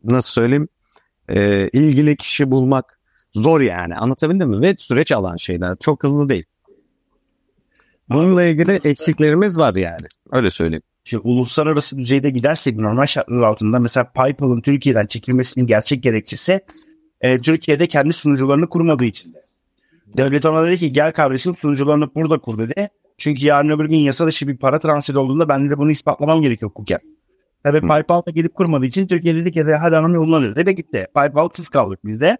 nasıl 0.04 0.30
söyleyeyim 0.30 0.68
e, 1.28 1.68
ilgili 1.68 2.16
kişi 2.16 2.50
bulmak 2.50 3.00
zor 3.34 3.60
yani 3.60 3.94
anlatabildim 3.94 4.48
mi? 4.48 4.60
Ve 4.60 4.74
süreç 4.78 5.12
alan 5.12 5.36
şeyler 5.36 5.76
çok 5.80 6.04
hızlı 6.04 6.28
değil. 6.28 6.44
Bununla 8.08 8.44
ilgili 8.44 8.80
eksiklerimiz 8.84 9.58
var 9.58 9.74
yani. 9.74 10.06
Öyle 10.32 10.50
söyleyeyim. 10.50 10.82
Şimdi 11.04 11.28
uluslararası 11.28 11.98
düzeyde 11.98 12.30
gidersek 12.30 12.76
normal 12.76 13.06
şartlar 13.06 13.42
altında 13.42 13.78
mesela 13.78 14.12
PayPal'ın 14.12 14.60
Türkiye'den 14.60 15.06
çekilmesinin 15.06 15.66
gerçek 15.66 16.02
gerekçesi 16.02 16.60
e, 17.20 17.38
Türkiye'de 17.38 17.86
kendi 17.86 18.12
sunucularını 18.12 18.68
kurmadığı 18.68 19.04
için 19.04 19.34
de. 19.34 19.47
Devlet 20.16 20.46
ona 20.46 20.66
dedi 20.66 20.78
ki 20.78 20.92
gel 20.92 21.12
kardeşim 21.12 21.54
sunucularını 21.54 22.14
burada 22.14 22.38
kur 22.38 22.58
dedi. 22.58 22.88
Çünkü 23.18 23.46
yarın 23.46 23.68
öbür 23.68 23.84
gün 23.84 23.96
yasa 23.96 24.26
dışı 24.26 24.48
bir 24.48 24.56
para 24.56 24.78
transferi 24.78 25.18
olduğunda 25.18 25.48
ben 25.48 25.70
de 25.70 25.78
bunu 25.78 25.90
ispatlamam 25.90 26.42
gerekiyor 26.42 26.70
hukuken. 26.70 26.98
Tabii 27.64 27.80
PayPal 27.80 28.22
da 28.26 28.30
gelip 28.30 28.54
kurmadığı 28.54 28.86
için 28.86 29.06
Türkiye 29.06 29.34
dedi 29.34 29.52
ki 29.52 29.62
hadi 29.62 29.94
hanım 29.94 30.14
yollanır 30.14 30.56
dedi 30.56 30.74
gitti. 30.74 31.06
PayPal'sız 31.14 31.68
kaldık 31.68 32.00
biz 32.04 32.20
de. 32.20 32.38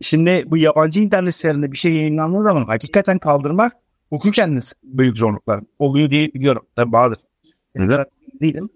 Şimdi 0.00 0.44
bu 0.46 0.56
yabancı 0.56 1.00
internet 1.00 1.34
sitelerinde 1.34 1.72
bir 1.72 1.76
şey 1.76 1.92
yayınlandığı 1.92 2.42
zaman 2.42 2.64
hakikaten 2.64 3.18
kaldırmak 3.18 3.72
hukuken 4.10 4.60
büyük 4.84 5.18
zorluklar 5.18 5.60
oluyor 5.78 6.10
diye 6.10 6.34
biliyorum. 6.34 6.62
Tabii 6.76 6.92
Bahadır. 6.92 7.18
Neden? 7.74 8.04
Değilim. 8.40 8.70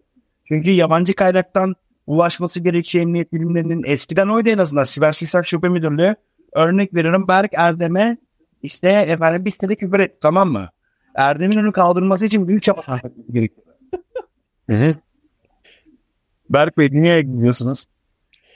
Çünkü 0.45 0.71
yabancı 0.71 1.15
kaynaktan 1.15 1.75
ulaşması 2.07 2.61
gerekçe 2.63 2.99
emniyet 2.99 3.33
bilimlerinin 3.33 3.83
eskiden 3.87 4.29
oydu 4.29 4.49
en 4.49 4.59
azından 4.59 4.85
Siber 4.85 5.13
Suçlar 5.13 5.43
Şube 5.43 5.69
Müdürlüğü. 5.69 6.17
Örnek 6.53 6.95
veriyorum 6.95 7.29
Berk 7.29 7.51
Erdem'e 7.55 8.17
işte 8.63 8.89
efendim 8.89 9.45
bir 9.45 9.51
sitede 9.51 9.77
küfür 9.77 10.01
etti 10.01 10.19
tamam 10.23 10.51
mı? 10.51 10.69
Erdem'in 11.15 11.57
onu 11.57 11.73
kaldırması 11.73 12.27
için 12.27 12.49
büyük 12.49 12.63
çaba 12.63 12.83
sarf 12.83 13.05
etmesi 13.05 13.33
gerekiyor. 13.33 13.67
Berk 16.51 16.79
Bey 16.79 16.89
niye 16.93 17.23
gidiyorsunuz? 17.23 17.87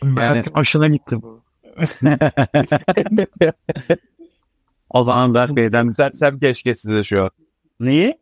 Yani- 0.03 0.45
hoşuna 0.55 0.89
gitti 0.89 1.23
bu. 1.23 1.43
O 4.91 5.03
zaman 5.03 5.35
Berk 5.35 5.57
Bey'den 5.57 5.97
Dersem 5.97 6.39
keşke 6.39 6.75
size 6.75 7.03
şu 7.03 7.23
an. 7.23 7.31
Neyi? 7.81 8.19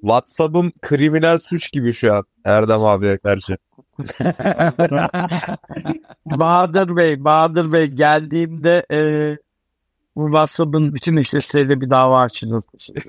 WhatsApp'ım 0.00 0.72
kriminal 0.82 1.38
suç 1.38 1.72
gibi 1.72 1.92
şu 1.92 2.14
an 2.14 2.24
Erdem 2.44 2.84
abiye 2.84 3.18
karşı. 3.18 3.56
Bahadır 6.38 6.96
Bey, 6.96 7.24
Bahadır 7.24 7.72
Bey 7.72 7.86
geldiğimde 7.86 8.86
e, 8.92 8.98
bu 10.16 10.26
WhatsApp'ın 10.26 10.94
bütün 10.94 11.16
eşleşleriyle 11.16 11.80
bir 11.80 11.90
dava 11.90 12.20
açılır. 12.20 12.62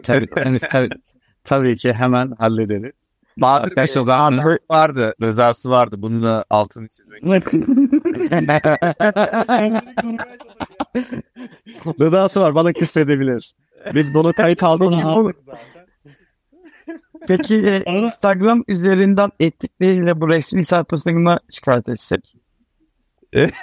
tabii, 0.04 0.28
yani 0.38 0.60
tabii, 0.60 0.90
tabii 1.44 1.78
ki 1.78 1.94
hemen 1.94 2.32
hallederiz. 2.40 3.14
Arkadaşlar 3.42 4.02
Rızası 4.02 4.60
vardı. 4.72 5.14
Rızası 5.22 5.70
vardı. 5.70 5.96
Bunun 6.00 6.24
da 6.24 6.46
altını 6.50 6.88
çizmek. 6.88 7.24
rızası 12.00 12.42
var 12.42 12.56
bana 12.56 12.74
küfredebilir. 12.74 13.54
Biz 13.94 14.14
bunu 14.14 14.34
kayıt 14.34 14.64
altına 14.64 15.06
aldık. 15.06 15.36
Peki 17.28 17.56
e, 17.58 17.92
Instagram 17.92 18.64
üzerinden 18.68 19.30
ettikleriyle 19.40 20.22
bu 20.22 20.30
resmi 20.30 20.66
sayfasına 20.66 21.40
şikayet 21.52 21.90
etsek. 21.90 22.36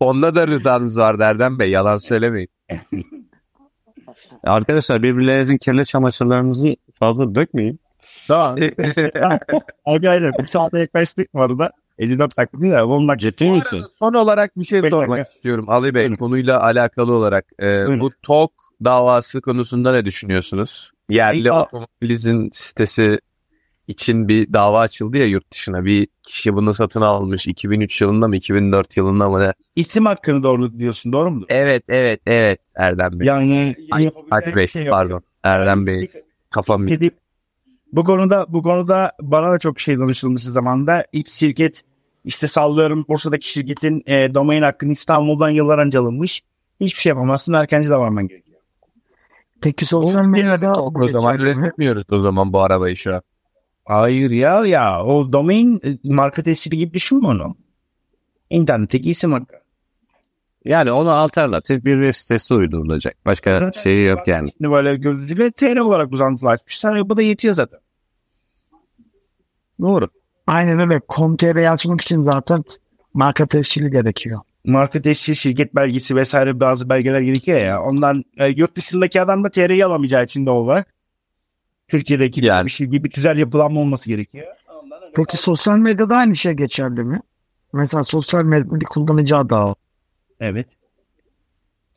Onda 0.00 0.34
da 0.34 0.46
rızanız 0.46 0.98
vardı 0.98 1.22
Erdem 1.22 1.58
Bey. 1.58 1.70
Yalan 1.70 1.96
söylemeyin. 1.96 2.48
Arkadaşlar 4.44 5.02
birbirlerinizin 5.02 5.58
kirli 5.58 5.84
çamaşırlarınızı 5.84 6.76
fazla 6.98 7.34
dökmeyin. 7.34 7.80
Tamam. 8.28 8.56
Abi 9.86 10.10
aynen. 10.10 10.32
Bir 10.40 10.46
saate 10.46 10.78
yaklaştık 10.78 11.34
var 11.34 11.58
da. 11.58 11.70
54 11.98 12.38
dakika 12.38 12.66
ya. 12.66 12.86
Onlar 12.86 13.16
Ciddi 13.16 13.50
misin? 13.50 13.82
Son 13.98 14.14
olarak 14.14 14.56
bir 14.58 14.64
şey 14.64 14.82
Beş 14.82 14.90
sormak 14.90 15.34
istiyorum 15.34 15.64
Ali 15.68 15.94
Bey. 15.94 16.02
Buyurun. 16.02 16.16
Konuyla 16.16 16.62
alakalı 16.62 17.12
olarak. 17.14 17.44
e, 17.58 17.62
Buyurun. 17.62 18.00
bu 18.00 18.10
TOK 18.22 18.52
davası 18.84 19.40
konusunda 19.40 19.92
ne 19.92 20.04
düşünüyorsunuz? 20.04 20.93
Yerli 21.10 21.52
Aa. 21.52 21.62
otomobilizm 21.62 22.48
sitesi 22.52 23.18
için 23.88 24.28
bir 24.28 24.52
dava 24.52 24.80
açıldı 24.80 25.18
ya 25.18 25.26
yurt 25.26 25.52
dışına. 25.52 25.84
Bir 25.84 26.06
kişi 26.22 26.54
bunu 26.54 26.74
satın 26.74 27.00
almış 27.00 27.46
2003 27.48 28.00
yılında 28.00 28.28
mı 28.28 28.36
2004 28.36 28.96
yılında 28.96 29.28
mı 29.28 29.40
ne? 29.40 29.52
isim 29.76 30.06
hakkını 30.06 30.42
doğru 30.42 30.78
diyorsun 30.78 31.12
doğru 31.12 31.30
mudur? 31.30 31.46
Evet 31.48 31.84
evet 31.88 32.20
evet 32.26 32.60
Erdem 32.76 33.20
Bey. 33.20 33.26
Yani 33.26 33.74
Ay, 33.90 34.04
yapabileceği 34.04 34.30
Hadi 34.30 34.56
Bey 34.56 34.66
şey 34.68 34.84
yok. 34.84 34.92
pardon. 34.92 35.22
Erdem 35.42 35.86
Bey 35.86 36.10
kafam 36.50 36.82
İstediğim- 36.88 37.14
Bu 37.92 38.04
konuda 38.04 38.46
bu 38.48 38.62
konuda 38.62 39.12
bana 39.22 39.52
da 39.52 39.58
çok 39.58 39.80
şey 39.80 39.98
danışılmıştı 39.98 40.52
zamanda. 40.52 41.04
X 41.12 41.38
şirket 41.38 41.82
işte 42.24 42.46
sallıyorum 42.46 43.04
Bursa'daki 43.08 43.48
şirketin 43.48 44.02
e, 44.06 44.34
domain 44.34 44.62
hakkını 44.62 44.92
İstanbul'dan 44.92 45.50
yıllar 45.50 45.78
önce 45.78 45.98
alınmış. 45.98 46.42
Hiçbir 46.80 47.00
şey 47.00 47.10
yapamazsın. 47.10 47.52
Erkenci 47.52 47.90
davranman 47.90 48.28
gerekiyor. 48.28 48.43
Peki 49.64 49.86
sosyal 49.86 50.24
medyada 50.24 50.74
o 50.74 51.08
zaman 51.08 51.38
üretmiyoruz 51.38 52.04
o 52.12 52.18
zaman 52.18 52.52
bu 52.52 52.60
arabayı 52.60 52.96
şu 52.96 53.14
an. 53.14 53.22
Hayır 53.84 54.30
ya 54.30 54.66
ya 54.66 55.04
o 55.04 55.32
domain 55.32 55.80
e, 55.84 55.98
marka 56.14 56.42
tescili 56.42 56.78
gibi 56.78 56.94
düşünme 56.94 57.28
onu. 57.28 57.56
İnternetteki 58.50 59.10
isim 59.10 59.32
hakkı. 59.32 59.56
Yani 60.64 60.92
ona 60.92 61.14
alternatif 61.14 61.84
bir 61.84 61.94
web 62.02 62.14
sitesi 62.14 62.54
uydurulacak. 62.54 63.16
Başka 63.26 63.58
Zaten- 63.58 63.80
şeyi 63.80 64.06
yok 64.06 64.28
yani. 64.28 64.50
Şimdi 64.50 64.70
böyle 64.70 64.96
gözüyle 64.96 65.50
TR 65.50 65.76
olarak 65.76 66.12
uzantılaşmışlar. 66.12 67.08
Bu 67.08 67.16
da 67.16 67.22
yetiyor 67.22 67.54
zaten. 67.54 67.80
Doğru. 69.80 70.08
aynen 70.46 70.78
öyle. 70.78 71.00
Com.tr 71.08 71.72
açmak 71.72 72.00
için 72.00 72.22
zaten 72.22 72.64
marka 73.14 73.46
tescili 73.46 73.90
gerekiyor. 73.90 74.40
Marka 74.64 75.02
tescil, 75.02 75.34
şirket 75.34 75.74
belgesi 75.74 76.16
vesaire 76.16 76.60
bazı 76.60 76.88
belgeler 76.88 77.20
gerekiyor 77.20 77.58
ya. 77.58 77.82
Ondan 77.82 78.24
e, 78.36 78.46
yurt 78.46 78.76
dışındaki 78.76 79.22
adam 79.22 79.44
da 79.44 79.50
TR'yi 79.50 79.84
alamayacağı 79.84 80.24
için 80.24 80.46
de 80.46 80.50
olarak 80.50 80.94
Türkiye'deki 81.88 82.44
Yani. 82.44 82.64
bir 82.66 82.70
şey 82.70 82.86
gibi 82.86 83.10
güzel 83.10 83.38
yapılanma 83.38 83.80
olması 83.80 84.08
gerekiyor. 84.08 84.46
Peki 85.16 85.36
sosyal 85.36 85.78
medyada 85.78 86.16
aynı 86.16 86.36
şey 86.36 86.52
geçerli 86.52 87.04
mi? 87.04 87.20
Mesela 87.72 88.02
sosyal 88.02 88.44
medya 88.44 88.80
bir 88.80 88.84
kullanıcı 88.86 89.36
adı 89.36 89.54
al. 89.54 89.74
Evet. 90.40 90.68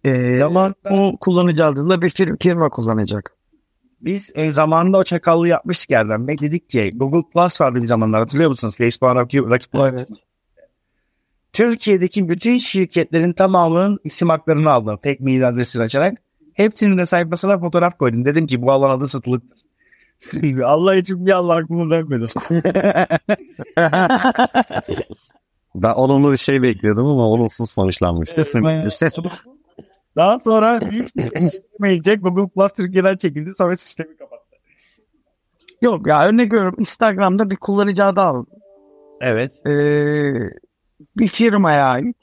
Ee, 0.04 0.38
Zaman 0.38 0.76
o 0.90 1.18
kullanıcı 1.22 1.66
adında 1.66 2.02
bir 2.02 2.10
firma, 2.10 2.38
firma 2.42 2.70
kullanacak. 2.70 3.34
biz 4.02 4.32
e, 4.36 4.52
zamanında 4.52 4.98
o 4.98 5.04
çakallığı 5.04 5.48
yapmıştık 5.48 5.92
Erdem 5.92 6.28
Bey. 6.28 6.38
Dedik 6.38 6.70
ki 6.70 6.92
Google 6.96 7.30
Plus 7.34 7.62
vardı 7.62 7.76
bir 7.82 7.88
zamanlar 7.88 8.20
hatırlıyor 8.20 8.50
musunuz? 8.50 8.76
Facebook'a 8.78 9.16
rakip, 9.16 9.50
rakip 9.50 9.76
olarak. 9.76 10.08
Türkiye'deki 11.54 12.30
bütün 12.30 12.58
şirketlerin 12.58 13.34
tamamının 13.34 14.00
isim 14.04 14.30
haklarını 14.30 14.72
aldım. 14.72 15.00
Tek 15.04 15.20
mail 15.20 15.48
adresini 15.48 15.84
açarak. 15.84 16.18
Hepsinin 16.54 16.98
de 16.98 17.06
sayfasına 17.06 17.60
fotoğraf 17.60 17.98
koydum. 17.98 18.26
Dedim 18.26 18.48
ki 18.48 18.62
bu 18.62 18.72
alan 18.72 18.90
adı 18.90 19.08
satılıktır. 19.08 19.58
Allah 20.64 20.96
için 20.96 21.26
bir 21.26 21.32
Allah 21.32 21.56
aklıma 21.56 21.90
vermedi. 21.96 22.26
Ben 25.76 25.94
olumlu 25.94 26.32
bir 26.32 26.38
şey 26.38 26.62
bekliyordum 26.62 27.08
ama 27.08 27.28
olumsuz 27.28 27.72
sonuçlanmıştı. 27.72 28.46
Daha 30.16 30.40
sonra 30.40 30.82
büyük 30.92 31.10
gelecek 31.82 32.24
Google 32.24 32.48
Plus 32.48 32.72
Türkiye'den 32.78 33.18
çekildi 33.18 33.52
sonra 33.58 33.78
sistemi 33.78 34.18
kapattı. 34.18 34.56
Yok 35.82 36.08
ya 36.08 36.28
örnek 36.28 36.54
veriyorum 36.54 36.76
Instagram'da 36.80 37.50
bir 37.50 37.56
kullanıcı 37.56 38.04
adı 38.04 38.22
aldım. 38.22 38.48
Evet. 39.22 39.52
Ee, 39.68 39.72
bir 41.20 41.28
firmaya 41.28 41.86
ait 41.86 42.16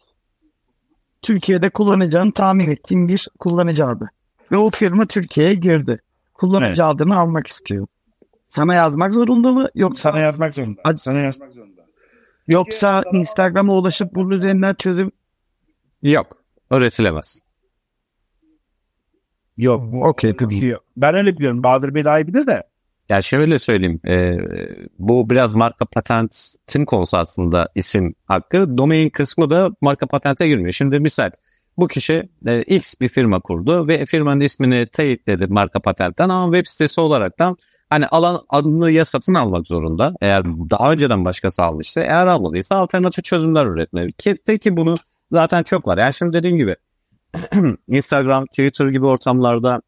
Türkiye'de 1.23 1.71
kullanacağını 1.71 2.33
tahmin 2.33 2.71
ettiğim 2.71 3.09
bir 3.09 3.29
kullanıcı 3.39 3.87
adı. 3.87 4.11
Ve 4.53 4.57
o 4.57 4.71
firma 4.71 5.07
Türkiye'ye 5.07 5.55
girdi. 5.55 5.99
Kullanıcı 6.35 6.83
Evet. 6.83 6.95
adını 6.95 7.19
almak 7.19 7.47
istiyor. 7.47 7.87
Sana 8.49 8.75
yazmak 8.75 9.15
zorunda 9.15 9.53
mı 9.53 9.69
yoksa 9.75 10.13
Sana 10.13 10.21
yazmak 10.23 10.55
zorunda. 10.55 10.81
Hadi. 10.85 10.99
Sana 10.99 11.19
yazmak 11.19 11.53
zorunda. 11.53 11.87
yoksa 12.49 13.03
Instagram'a 13.13 13.73
ulaşıp 13.73 14.15
bunun 14.15 14.31
üzerinden 14.31 14.75
çözüm 14.75 15.13
Yok. 16.03 16.37
Öğretilemez. 16.71 17.41
Yok. 19.57 19.95
Okey, 20.05 20.37
tabii. 20.37 20.67
Yok. 20.67 20.85
Ben 20.97 21.15
öyle 21.15 21.37
biliyorum. 21.39 21.63
Bahadır 21.63 21.95
Bey 21.95 22.05
daha 22.05 22.21
iyi 22.21 22.27
bilir 22.27 22.47
de. 22.47 22.63
Ya 23.09 23.23
şöyle 23.23 23.59
söyleyeyim. 23.59 24.01
e, 24.09 24.39
bu 24.99 25.31
biraz 25.31 25.55
marka 25.55 25.85
patentin 25.85 26.85
konusu 26.85 27.17
aslında 27.17 27.69
isim 27.75 28.15
hakkı. 28.27 28.79
Domain 28.79 29.11
kısmı 29.11 29.51
da 29.51 29.71
marka 29.81 30.07
patente 30.07 30.49
girmiyor. 30.49 30.73
Şimdi 30.73 31.01
misal 31.01 31.31
bu 31.79 31.89
kişi 31.89 32.29
e, 32.47 32.63
X 32.63 32.95
bir 33.01 33.09
firma 33.09 33.41
kurdu 33.41 33.89
ve 33.89 34.07
firmanın 34.07 34.41
ismini 34.41 34.87
teyitledi 34.87 35.47
marka 35.47 35.81
patentten 35.81 36.29
ama 36.29 36.57
web 36.57 36.67
sitesi 36.71 37.01
olaraktan 37.01 37.57
hani 37.91 38.07
alan 38.07 38.41
adını 38.49 38.91
ya 38.91 39.05
satın 39.05 39.35
almak 39.35 39.67
zorunda. 39.67 40.15
Eğer 40.21 40.45
daha 40.45 40.93
önceden 40.93 41.25
başkası 41.25 41.63
almışsa 41.63 42.01
eğer 42.01 42.27
almadıysa 42.27 42.77
alternatif 42.77 43.25
çözümler 43.25 43.67
üretmeli. 43.67 44.13
Ki, 44.13 44.59
ki 44.63 44.77
bunu 44.77 44.97
zaten 45.31 45.63
çok 45.63 45.87
var. 45.87 45.99
Yani 45.99 46.15
şimdi 46.15 46.37
dediğim 46.37 46.57
gibi 46.57 46.77
Instagram, 47.89 48.47
Twitter 48.47 48.87
gibi 48.87 49.07
ortamlarda 49.07 49.83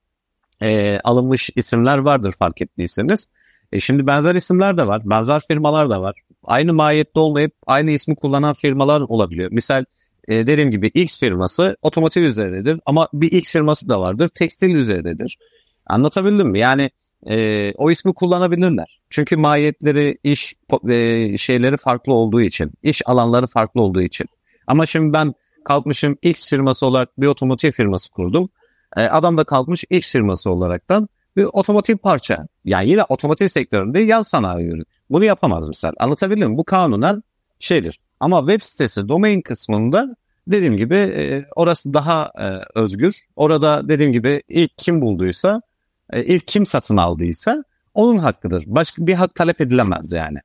e, 0.62 1.00
alınmış 1.04 1.50
isimler 1.56 1.98
vardır 1.98 2.34
fark 2.38 2.62
ettiyseniz. 2.62 3.28
E, 3.72 3.80
şimdi 3.80 4.06
benzer 4.06 4.34
isimler 4.34 4.76
de 4.76 4.86
var. 4.86 5.02
Benzer 5.04 5.42
firmalar 5.48 5.90
da 5.90 6.02
var. 6.02 6.14
Aynı 6.44 6.72
mahiyette 6.72 7.20
olmayıp 7.20 7.52
aynı 7.66 7.90
ismi 7.90 8.16
kullanan 8.16 8.54
firmalar 8.54 9.00
olabiliyor. 9.00 9.50
Misal 9.52 9.84
e, 10.28 10.46
dediğim 10.46 10.70
gibi 10.70 10.86
X 10.86 11.20
firması 11.20 11.76
otomotiv 11.82 12.22
üzerinedir 12.22 12.80
ama 12.86 13.08
bir 13.12 13.32
X 13.32 13.52
firması 13.52 13.88
da 13.88 14.00
vardır. 14.00 14.28
Tekstil 14.28 14.70
üzerinedir. 14.70 15.38
Anlatabildim 15.86 16.48
mi? 16.48 16.58
Yani 16.58 16.90
e, 17.26 17.72
o 17.76 17.90
ismi 17.90 18.14
kullanabilirler. 18.14 19.00
Çünkü 19.10 19.36
mahiyetleri, 19.36 20.18
iş 20.24 20.54
e, 20.88 21.36
şeyleri 21.38 21.76
farklı 21.76 22.12
olduğu 22.12 22.40
için, 22.40 22.70
iş 22.82 23.02
alanları 23.06 23.46
farklı 23.46 23.82
olduğu 23.82 24.02
için. 24.02 24.26
Ama 24.66 24.86
şimdi 24.86 25.12
ben 25.12 25.34
kalkmışım 25.64 26.16
X 26.22 26.48
firması 26.48 26.86
olarak 26.86 27.20
bir 27.20 27.26
otomotiv 27.26 27.70
firması 27.70 28.10
kurdum. 28.10 28.48
E, 28.96 29.02
adam 29.02 29.36
da 29.36 29.44
kalkmış 29.44 29.84
X 29.90 30.12
firması 30.12 30.50
olaraktan 30.50 31.08
bir 31.36 31.44
otomotiv 31.52 31.96
parça. 31.96 32.46
Yani 32.64 32.90
yine 32.90 33.02
otomotiv 33.02 33.46
sektöründe 33.46 34.00
yan 34.00 34.22
sanayi 34.22 34.66
ürün. 34.66 34.86
Bunu 35.10 35.24
yapamaz 35.24 35.68
misal. 35.68 35.92
Anlatabildim 35.98 36.50
mi? 36.50 36.56
Bu 36.56 36.64
kanunen 36.64 37.22
şeydir. 37.58 38.00
Ama 38.20 38.40
web 38.40 38.62
sitesi 38.62 39.08
domain 39.08 39.40
kısmında 39.40 40.16
dediğim 40.48 40.76
gibi 40.76 40.94
e, 40.94 41.44
orası 41.56 41.94
daha 41.94 42.32
e, 42.38 42.78
özgür. 42.80 43.20
Orada 43.36 43.88
dediğim 43.88 44.12
gibi 44.12 44.42
ilk 44.48 44.78
kim 44.78 45.00
bulduysa, 45.00 45.62
e, 46.10 46.24
ilk 46.24 46.46
kim 46.46 46.66
satın 46.66 46.96
aldıysa 46.96 47.64
onun 47.94 48.18
hakkıdır. 48.18 48.64
Başka 48.66 49.06
bir 49.06 49.14
hak 49.14 49.34
talep 49.34 49.60
edilemez 49.60 50.12
yani. 50.12 50.38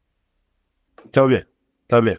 Tabii. 1.12 1.43
Tabii. 1.88 2.18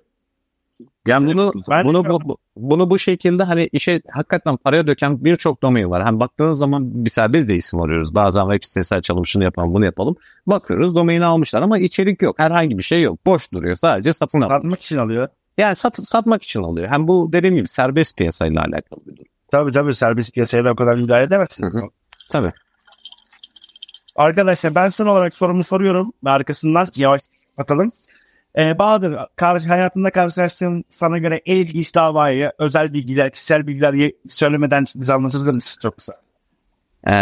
Yani 1.07 1.27
bunu 1.27 1.53
Ben 1.71 1.85
bunu 1.85 2.05
bu, 2.05 2.21
bu- 2.29 2.37
bunu 2.57 2.91
bu 2.91 2.99
şekilde 2.99 3.43
hani 3.43 3.69
işe 3.73 4.03
hakikaten 4.11 4.57
paraya 4.57 4.87
döken 4.87 5.25
birçok 5.25 5.63
domain 5.63 5.91
var. 5.91 6.03
Hani 6.03 6.21
baktığınız 6.21 6.59
zaman 6.59 6.91
mesela 6.95 7.33
biz 7.33 7.49
de 7.49 7.57
isim 7.57 7.81
arıyoruz. 7.81 8.15
Bazen 8.15 8.43
web 8.51 8.67
sitesi 8.67 8.95
açalım, 8.95 9.27
şunu 9.27 9.45
yapalım, 9.45 9.75
bunu 9.75 9.85
yapalım. 9.85 10.17
Bakıyoruz 10.47 10.95
domaini 10.95 11.25
almışlar 11.25 11.63
ama 11.63 11.79
içerik 11.79 12.23
yok. 12.23 12.39
Herhangi 12.39 12.79
bir 12.79 12.83
şey 12.83 13.03
yok. 13.03 13.27
Boş 13.27 13.53
duruyor. 13.53 13.75
Sadece 13.75 14.13
satın 14.13 14.41
al. 14.41 14.49
Satmak 14.49 14.81
için 14.83 14.97
alıyor. 14.97 15.29
Yani 15.59 15.77
sat, 15.77 15.97
satmak 15.97 16.43
için 16.43 16.63
alıyor. 16.63 16.89
Hem 16.89 17.09
bu 17.09 17.33
dediğim 17.33 17.57
gibi 17.57 17.69
serbest 17.69 18.19
piyasayla 18.19 18.61
alakalı 18.61 19.01
bir 19.07 19.17
durum. 19.17 19.27
Tabii 19.51 19.73
tabii 19.73 19.95
serbest 19.95 20.33
piyasaya 20.35 20.65
da 20.65 20.71
o 20.71 20.77
kadar 20.77 20.97
müdahale 20.97 21.25
edemezsin. 21.25 21.65
Hı 21.65 21.79
hı. 21.79 21.83
Tabii. 22.31 22.53
Arkadaşlar 24.17 24.75
ben 24.75 24.89
son 24.89 25.07
olarak 25.07 25.35
sorumu 25.35 25.65
soruyorum 25.65 26.13
ve 26.25 26.31
arkasından 26.31 26.87
yavaş 26.97 27.23
atalım. 27.59 27.91
Ee, 28.59 28.79
Bahadır 28.79 29.19
karşı, 29.37 29.69
hayatında 29.69 30.11
karşılaştığın 30.11 30.85
sana 30.89 31.19
göre 31.19 31.43
en 31.47 31.57
ilginç 31.57 31.95
davayı 31.95 32.53
özel 32.59 32.93
bilgiler, 32.93 33.33
kişisel 33.33 33.67
bilgiler 33.67 34.11
söylemeden 34.29 34.85
bize 34.95 35.13
anlatır 35.13 35.53
mısın 35.53 35.79
çok 35.83 35.97
kısa? 35.97 36.15
Ee, 37.07 37.13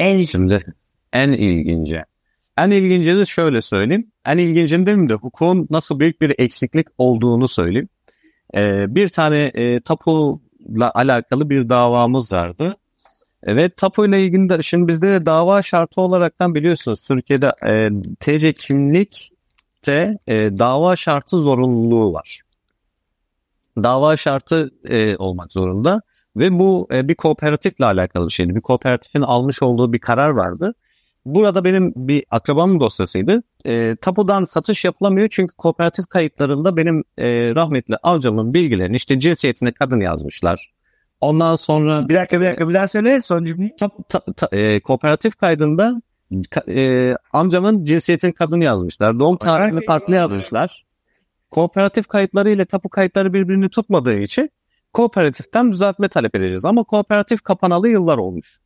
en 0.00 0.24
şimdi 0.24 0.74
en 1.12 1.28
ilginci. 1.32 2.02
En 2.58 2.70
ilginci 2.70 3.16
de 3.16 3.24
şöyle 3.24 3.62
söyleyeyim. 3.62 4.10
En 4.26 4.38
ilgincini 4.38 4.86
demeyeyim 4.86 5.08
de 5.08 5.14
hukukun 5.14 5.66
nasıl 5.70 5.98
büyük 5.98 6.20
bir 6.20 6.34
eksiklik 6.38 6.86
olduğunu 6.98 7.48
söyleyeyim. 7.48 7.88
Ee, 8.56 8.94
bir 8.94 9.08
tane 9.08 9.50
e, 9.54 9.80
tapuyla 9.80 10.92
alakalı 10.94 11.50
bir 11.50 11.68
davamız 11.68 12.32
vardı. 12.32 12.76
E, 13.42 13.56
Ve 13.56 13.68
tapuyla 13.68 14.18
ilgili 14.18 14.48
de 14.48 14.62
şimdi 14.62 14.88
bizde 14.88 15.06
de 15.12 15.26
dava 15.26 15.62
şartı 15.62 16.00
olaraktan 16.00 16.54
biliyorsunuz 16.54 17.02
Türkiye'de 17.02 17.52
e, 17.66 17.90
TC 18.20 18.52
kimlikte 19.82 20.18
e, 20.28 20.58
dava 20.58 20.96
şartı 20.96 21.38
zorunluluğu 21.38 22.12
var. 22.12 22.40
Dava 23.76 24.16
şartı 24.16 24.70
e, 24.88 25.16
olmak 25.16 25.52
zorunda. 25.52 26.02
Ve 26.36 26.58
bu 26.58 26.88
e, 26.92 27.08
bir 27.08 27.14
kooperatifle 27.14 27.84
alakalı 27.84 28.26
bir 28.26 28.32
şeydi. 28.32 28.54
Bir 28.54 28.60
kooperatifin 28.60 29.22
almış 29.22 29.62
olduğu 29.62 29.92
bir 29.92 29.98
karar 29.98 30.28
vardı. 30.30 30.74
Burada 31.24 31.64
benim 31.64 31.92
bir 31.96 32.24
akrabamın 32.30 32.80
dosyasıydı. 32.80 33.42
E, 33.64 33.96
tapudan 34.00 34.44
satış 34.44 34.84
yapılamıyor 34.84 35.28
çünkü 35.30 35.56
kooperatif 35.56 36.06
kayıtlarında 36.06 36.76
benim 36.76 37.04
e, 37.18 37.54
rahmetli 37.54 37.96
amcamın 38.02 38.54
bilgilerini 38.54 38.96
işte 38.96 39.18
cinsiyetine 39.18 39.72
kadın 39.72 40.00
yazmışlar. 40.00 40.72
Ondan 41.20 41.56
sonra 41.56 42.08
Bir 42.08 42.14
dakika 42.14 42.40
bir 42.40 42.46
dakika 42.46 42.68
bir 42.68 42.74
daha 42.74 42.88
söyle 42.88 43.20
son 43.20 43.44
cümleyi. 43.44 43.76
ta- 43.76 43.90
ta- 44.08 44.32
ta- 44.36 44.56
e, 44.56 44.80
kooperatif 44.80 45.36
kaydında 45.36 45.82
ka- 45.82 46.02
e, 46.68 47.14
amcamın 47.32 47.84
cinsiyetini 47.84 48.32
kadın 48.32 48.60
yazmışlar. 48.60 49.20
Doğum 49.20 49.36
tarihini 49.36 49.84
farklı 49.86 50.14
yazmışlar. 50.14 50.84
Kooperatif 51.50 52.08
kayıtları 52.08 52.50
ile 52.50 52.64
tapu 52.64 52.88
kayıtları 52.88 53.32
birbirini 53.32 53.68
tutmadığı 53.68 54.18
için 54.18 54.50
kooperatiften 54.92 55.72
düzeltme 55.72 56.08
talep 56.08 56.34
edeceğiz. 56.34 56.64
Ama 56.64 56.84
kooperatif 56.84 57.42
kapanalı 57.42 57.88
yıllar 57.88 58.18
olmuş. 58.18 58.58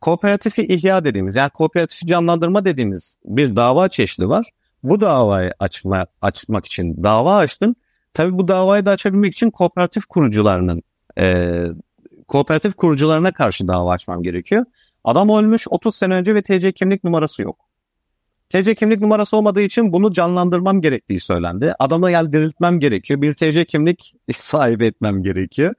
Kooperatifi 0.00 0.62
ihya 0.62 1.04
dediğimiz 1.04 1.36
yani 1.36 1.50
kooperatifi 1.50 2.06
canlandırma 2.06 2.64
dediğimiz 2.64 3.16
bir 3.24 3.56
dava 3.56 3.88
çeşidi 3.88 4.28
var. 4.28 4.46
Bu 4.82 5.00
davayı 5.00 5.52
açma, 5.58 6.06
açmak 6.22 6.66
için 6.66 7.02
dava 7.02 7.36
açtım. 7.36 7.74
Tabii 8.14 8.38
bu 8.38 8.48
davayı 8.48 8.86
da 8.86 8.90
açabilmek 8.90 9.32
için 9.32 9.50
kooperatif 9.50 10.06
kurucularının 10.06 10.82
e, 11.18 11.56
kooperatif 12.28 12.74
kurucularına 12.74 13.32
karşı 13.32 13.68
dava 13.68 13.92
açmam 13.92 14.22
gerekiyor. 14.22 14.64
Adam 15.04 15.28
ölmüş 15.28 15.66
30 15.70 15.96
sene 15.96 16.14
önce 16.14 16.34
ve 16.34 16.42
TC 16.42 16.72
kimlik 16.72 17.04
numarası 17.04 17.42
yok. 17.42 17.58
TC 18.48 18.74
kimlik 18.74 19.00
numarası 19.00 19.36
olmadığı 19.36 19.60
için 19.60 19.92
bunu 19.92 20.12
canlandırmam 20.12 20.80
gerektiği 20.80 21.20
söylendi. 21.20 21.74
Adama 21.78 22.10
gel 22.10 22.32
diriltmem 22.32 22.80
gerekiyor. 22.80 23.22
Bir 23.22 23.34
TC 23.34 23.64
kimlik 23.64 24.14
sahibi 24.32 24.84
etmem 24.84 25.22
gerekiyor. 25.22 25.74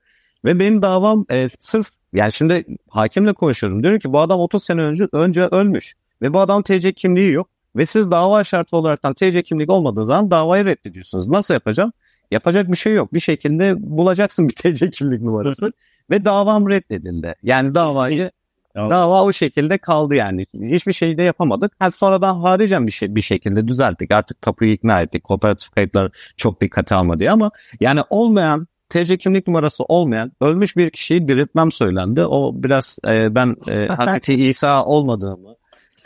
Ve 0.45 0.59
benim 0.59 0.81
davam 0.81 1.25
e, 1.31 1.49
sırf 1.59 1.91
yani 2.13 2.31
şimdi 2.31 2.65
hakimle 2.89 3.33
konuşuyorum. 3.33 3.83
Diyorum 3.83 3.99
ki 3.99 4.13
bu 4.13 4.19
adam 4.19 4.39
30 4.39 4.63
sene 4.63 4.81
önce, 4.81 5.07
önce 5.11 5.41
ölmüş. 5.41 5.95
Ve 6.21 6.33
bu 6.33 6.39
adam 6.39 6.63
TC 6.63 6.93
kimliği 6.93 7.31
yok. 7.31 7.49
Ve 7.75 7.85
siz 7.85 8.11
dava 8.11 8.43
şartı 8.43 8.77
olaraktan 8.77 9.13
TC 9.13 9.43
kimlik 9.43 9.71
olmadığı 9.71 10.05
zaman 10.05 10.31
davayı 10.31 10.65
reddediyorsunuz. 10.65 11.29
Nasıl 11.29 11.53
yapacağım? 11.53 11.93
Yapacak 12.31 12.71
bir 12.71 12.77
şey 12.77 12.93
yok. 12.93 13.13
Bir 13.13 13.19
şekilde 13.19 13.75
bulacaksın 13.77 14.49
bir 14.49 14.53
TC 14.53 14.89
kimlik 14.89 15.21
numarası. 15.21 15.73
Ve 16.09 16.25
davam 16.25 16.69
reddedildi. 16.69 17.35
Yani 17.43 17.75
davayı 17.75 18.31
Ya- 18.75 18.89
dava 18.89 19.23
o 19.23 19.33
şekilde 19.33 19.77
kaldı 19.77 20.15
yani. 20.15 20.45
Hiçbir 20.61 20.93
şey 20.93 21.17
de 21.17 21.23
yapamadık. 21.23 21.71
Ha, 21.79 21.91
sonradan 21.91 22.35
haricen 22.41 22.87
bir 22.87 22.91
şey 22.91 23.15
bir 23.15 23.21
şekilde 23.21 23.67
düzelttik. 23.67 24.11
Artık 24.11 24.41
tapuyu 24.41 24.71
ikna 24.71 25.01
ettik. 25.01 25.23
Kooperatif 25.23 25.71
kayıtları 25.71 26.11
çok 26.37 26.61
dikkate 26.61 26.95
alma 26.95 27.19
diye 27.19 27.31
ama 27.31 27.51
yani 27.79 28.01
olmayan 28.09 28.67
TC 28.89 29.17
kimlik 29.17 29.47
numarası 29.47 29.83
olmayan 29.83 30.31
ölmüş 30.41 30.77
bir 30.77 30.89
kişiyi 30.89 31.27
diriltmem 31.27 31.71
söylendi. 31.71 32.25
O 32.25 32.51
biraz 32.55 32.99
e, 33.07 33.35
ben 33.35 33.55
e, 33.71 33.87
Hazreti 33.97 34.33
İsa 34.33 34.85
olmadığımı 34.85 35.55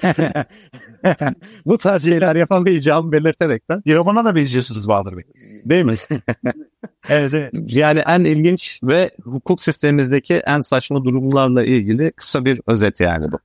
bu 1.65 1.77
tarz 1.77 2.03
şeyler 2.03 2.35
yapamayacağımı 2.35 3.11
belirterekten 3.11 3.81
Yaman'a 3.85 4.25
da 4.25 4.35
benziyorsunuz 4.35 4.87
Bahadır 4.87 5.17
Bey. 5.17 5.23
değil 5.65 5.85
mi? 5.85 5.95
Evet, 7.09 7.33
evet. 7.33 7.53
Yani 7.67 7.99
en 7.99 8.23
ilginç 8.23 8.79
ve 8.83 9.11
hukuk 9.23 9.61
sistemimizdeki 9.61 10.35
en 10.35 10.61
saçma 10.61 11.03
durumlarla 11.03 11.63
ilgili 11.63 12.11
kısa 12.11 12.45
bir 12.45 12.61
özet 12.67 12.99
yani 12.99 13.31
bu. 13.31 13.39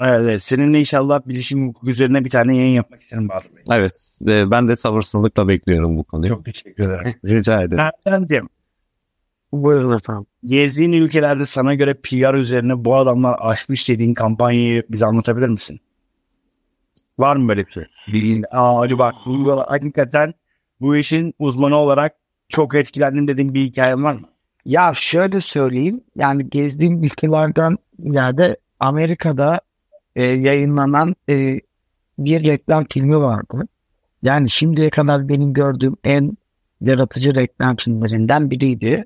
Evet. 0.00 0.42
Seninle 0.42 0.80
inşallah 0.80 1.20
bilişim 1.26 1.68
hukuku 1.68 1.90
üzerine 1.90 2.24
bir 2.24 2.30
tane 2.30 2.56
yayın 2.56 2.74
yapmak 2.74 3.00
isterim 3.00 3.28
Bahadır 3.28 3.56
Bey. 3.56 3.62
Evet 3.70 4.18
ve 4.26 4.50
ben 4.50 4.68
de 4.68 4.76
sabırsızlıkla 4.76 5.48
bekliyorum 5.48 5.98
bu 5.98 6.04
konuyu. 6.04 6.28
Çok 6.28 6.44
teşekkür 6.44 6.84
ederim. 6.84 7.14
Rica 7.24 7.62
ederim. 7.62 7.84
Erden'cim, 8.06 8.48
Buyurun 9.52 9.96
efendim. 9.96 10.26
gezdiğin 10.44 10.92
ülkelerde 10.92 11.46
sana 11.46 11.74
göre 11.74 11.94
PR 11.94 12.34
üzerine 12.34 12.84
bu 12.84 12.96
adamlar 12.96 13.36
aşmış 13.40 13.88
dediğin 13.88 14.14
kampanyayı 14.14 14.82
bize 14.90 15.06
anlatabilir 15.06 15.48
misin? 15.48 15.80
Var 17.18 17.36
mı 17.36 17.48
böyle 17.48 17.66
bir 17.66 17.72
şey? 17.72 17.84
Bilin. 18.12 18.44
Aa, 18.50 18.88
bu 19.26 19.64
hakikaten 19.66 20.34
bu 20.80 20.96
işin 20.96 21.34
uzmanı 21.38 21.76
olarak 21.76 22.16
çok 22.48 22.74
etkilendim 22.74 23.28
dediğin 23.28 23.54
bir 23.54 23.60
hikayen 23.60 24.04
var 24.04 24.14
mı? 24.14 24.28
Ya 24.64 24.92
şöyle 24.94 25.40
söyleyeyim. 25.40 26.00
Yani 26.16 26.50
gezdiğim 26.50 27.04
ülkelerden 27.04 27.76
yerde 27.98 28.56
Amerika'da 28.80 29.60
e, 30.16 30.22
yayınlanan 30.22 31.16
e, 31.28 31.60
bir 32.18 32.44
reklam 32.44 32.84
filmi 32.90 33.20
vardı. 33.20 33.68
Yani 34.22 34.50
şimdiye 34.50 34.90
kadar 34.90 35.28
benim 35.28 35.52
gördüğüm 35.52 35.96
en 36.04 36.36
yaratıcı 36.80 37.34
reklam 37.34 37.76
filmlerinden 37.76 38.50
biriydi. 38.50 39.04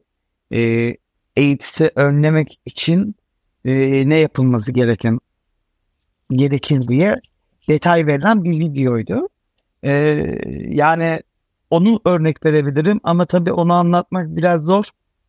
E, 0.53 0.95
AIDS'i 1.37 1.91
önlemek 1.95 2.61
için 2.67 3.15
e, 3.65 3.73
ne 4.09 4.19
yapılması 4.19 4.73
gereken 4.73 5.21
gerekir 6.31 6.89
diye 6.89 7.21
detay 7.69 8.07
verilen 8.07 8.45
bir 8.45 8.59
videoydu. 8.59 9.29
E, 9.85 9.93
yani 10.69 11.21
onu 11.71 12.01
örnek 12.05 12.45
verebilirim 12.47 13.01
ama 13.05 13.27
tabii 13.27 13.53
onu 13.53 13.73
anlatmak 13.73 14.37
biraz 14.37 14.63
zor. 14.63 14.85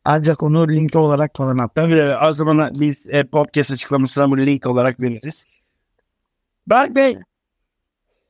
Ancak 0.05 0.43
onu 0.43 0.67
link 0.67 0.95
olarak 0.95 1.31
falan 1.35 1.57
at. 1.57 1.75
Tabii 1.75 1.95
de 1.95 2.17
o 2.17 2.33
zaman 2.33 2.73
biz 2.75 3.05
e, 3.09 3.23
podcast 3.23 3.71
açıklamasına 3.71 4.31
bu 4.31 4.37
link 4.37 4.65
olarak 4.65 4.99
veririz. 4.99 5.45
Berk 6.67 6.95
Bey, 6.95 7.17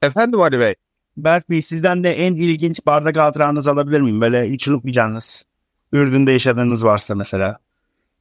Efendim 0.01 0.41
Ali 0.41 0.59
Bey. 0.59 0.75
Berk 1.17 1.49
Bey 1.49 1.61
sizden 1.61 2.03
de 2.03 2.11
en 2.13 2.35
ilginç 2.35 2.85
bardak 2.85 3.17
hatıranızı 3.17 3.71
alabilir 3.71 4.01
miyim? 4.01 4.21
Böyle 4.21 4.49
hiç 4.49 4.67
unutmayacağınız. 4.67 5.45
Ürdün'de 5.93 6.31
yaşadığınız 6.31 6.85
varsa 6.85 7.15
mesela. 7.15 7.57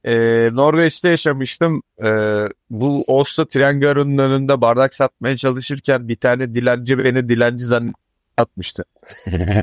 Ee, 0.05 0.49
Norveç'te 0.53 1.09
yaşamıştım. 1.09 1.83
Ee, 2.03 2.49
bu 2.69 3.03
Oslo 3.07 3.45
tren 3.45 3.79
garının 3.79 4.17
önünde 4.17 4.61
bardak 4.61 4.93
satmaya 4.93 5.37
çalışırken 5.37 6.07
bir 6.07 6.15
tane 6.15 6.55
dilenci 6.55 6.97
beni 6.97 7.29
dilenci 7.29 7.65
zannetmişti. 7.65 8.00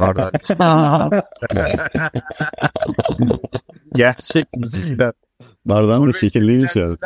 Bardak. 0.00 0.44
Gerçek 3.94 4.56
müzikten. 4.56 5.12
Bardağın 5.64 6.08
da 6.08 6.12
şekilliymiş 6.12 6.76
yani. 6.76 6.96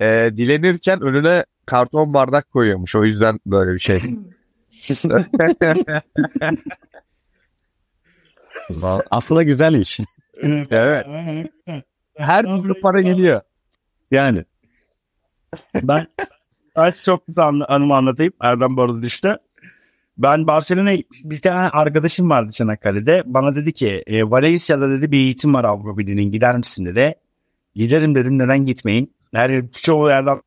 Ee, 0.00 0.30
dilenirken 0.36 1.00
önüne 1.00 1.44
karton 1.66 2.14
bardak 2.14 2.50
koyuyormuş. 2.50 2.96
O 2.96 3.04
yüzden 3.04 3.40
böyle 3.46 3.74
bir 3.74 3.78
şey. 3.78 4.02
Aslında 9.10 9.42
güzel 9.42 9.74
iş. 9.74 10.00
evet. 10.70 11.06
Her 12.16 12.44
türlü 12.62 12.80
para 12.80 13.00
geliyor. 13.00 13.40
Yani. 14.10 14.44
Ben 15.82 16.06
ben 16.76 16.92
çok 17.04 17.22
an- 17.36 17.64
anımı 17.68 17.94
anlatayım. 17.96 18.32
Erdem 18.40 18.76
bu 18.76 18.82
arada 18.82 19.02
düştü. 19.02 19.36
Ben 20.18 20.46
Barcelona'ya 20.46 20.98
bir 21.24 21.40
tane 21.40 21.68
arkadaşım 21.68 22.30
vardı 22.30 22.52
Çanakkale'de. 22.52 23.22
Bana 23.26 23.54
dedi 23.54 23.72
ki 23.72 24.02
e, 24.06 24.30
Valencia'da 24.30 24.90
dedi 24.90 25.12
bir 25.12 25.18
eğitim 25.18 25.54
var 25.54 25.64
Avrupa 25.64 25.98
Birliği'nin 25.98 26.30
gider 26.30 26.56
misin 26.56 26.86
dedi. 26.86 27.14
Giderim 27.74 28.14
dedim 28.14 28.38
neden 28.38 28.64
gitmeyin. 28.64 29.14
Her 29.34 29.68
çoğu 29.70 30.08
yerden 30.08 30.40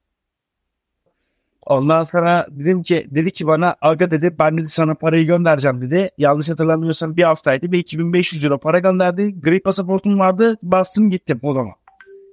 Ondan 1.66 2.03
sonra 2.03 2.47
dedim 2.51 2.84
ki 2.84 3.07
dedi 3.11 3.32
ki 3.32 3.47
bana 3.47 3.76
aga 3.82 4.11
dedi 4.11 4.36
ben 4.39 4.57
dedi 4.57 4.68
sana 4.68 4.95
parayı 4.95 5.26
göndereceğim 5.26 5.82
dedi. 5.82 6.09
Yanlış 6.18 6.49
hatırlamıyorsam 6.49 7.18
bir 7.18 7.24
hastaydı 7.24 7.72
ve 7.72 7.78
2500 7.78 8.45
euro 8.45 8.59
para 8.59 8.80
gönderdi. 8.80 9.41
Gri 9.41 9.61
pasaportum 9.61 10.20
vardı 10.20 10.57
bastım 10.63 11.09
gittim 11.09 11.39
o 11.43 11.53
zaman. 11.53 11.74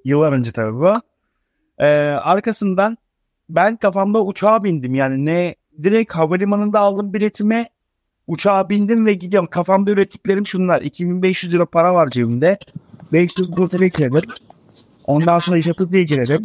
Yıllar 0.05 0.33
önce 0.33 0.53
tabii 0.53 0.75
bu. 0.75 0.95
Ee, 1.79 1.87
arkasından 2.23 2.99
ben 3.49 3.77
kafamda 3.77 4.25
uçağa 4.25 4.65
bindim 4.65 4.95
yani 4.95 5.27
ne 5.27 5.55
direkt 5.85 6.13
havalimanında 6.13 6.81
aldım 6.81 7.13
biletime 7.13 7.69
uçağa 8.27 8.69
bindim 8.69 9.07
ve 9.07 9.15
gidiyorum. 9.15 9.49
Kafamda 9.51 9.91
ürettiklerim 9.91 10.47
şunlar 10.47 10.83
2500 10.83 11.55
euro 11.55 11.67
para 11.67 11.95
var 11.95 12.11
cebimde. 12.11 12.59
500 13.13 13.51
euro 13.51 13.81
ekledim. 13.83 14.31
Ondan 15.07 15.39
sonra 15.39 15.59
işe 15.59 15.73
diye 15.93 16.03
girelim. 16.03 16.43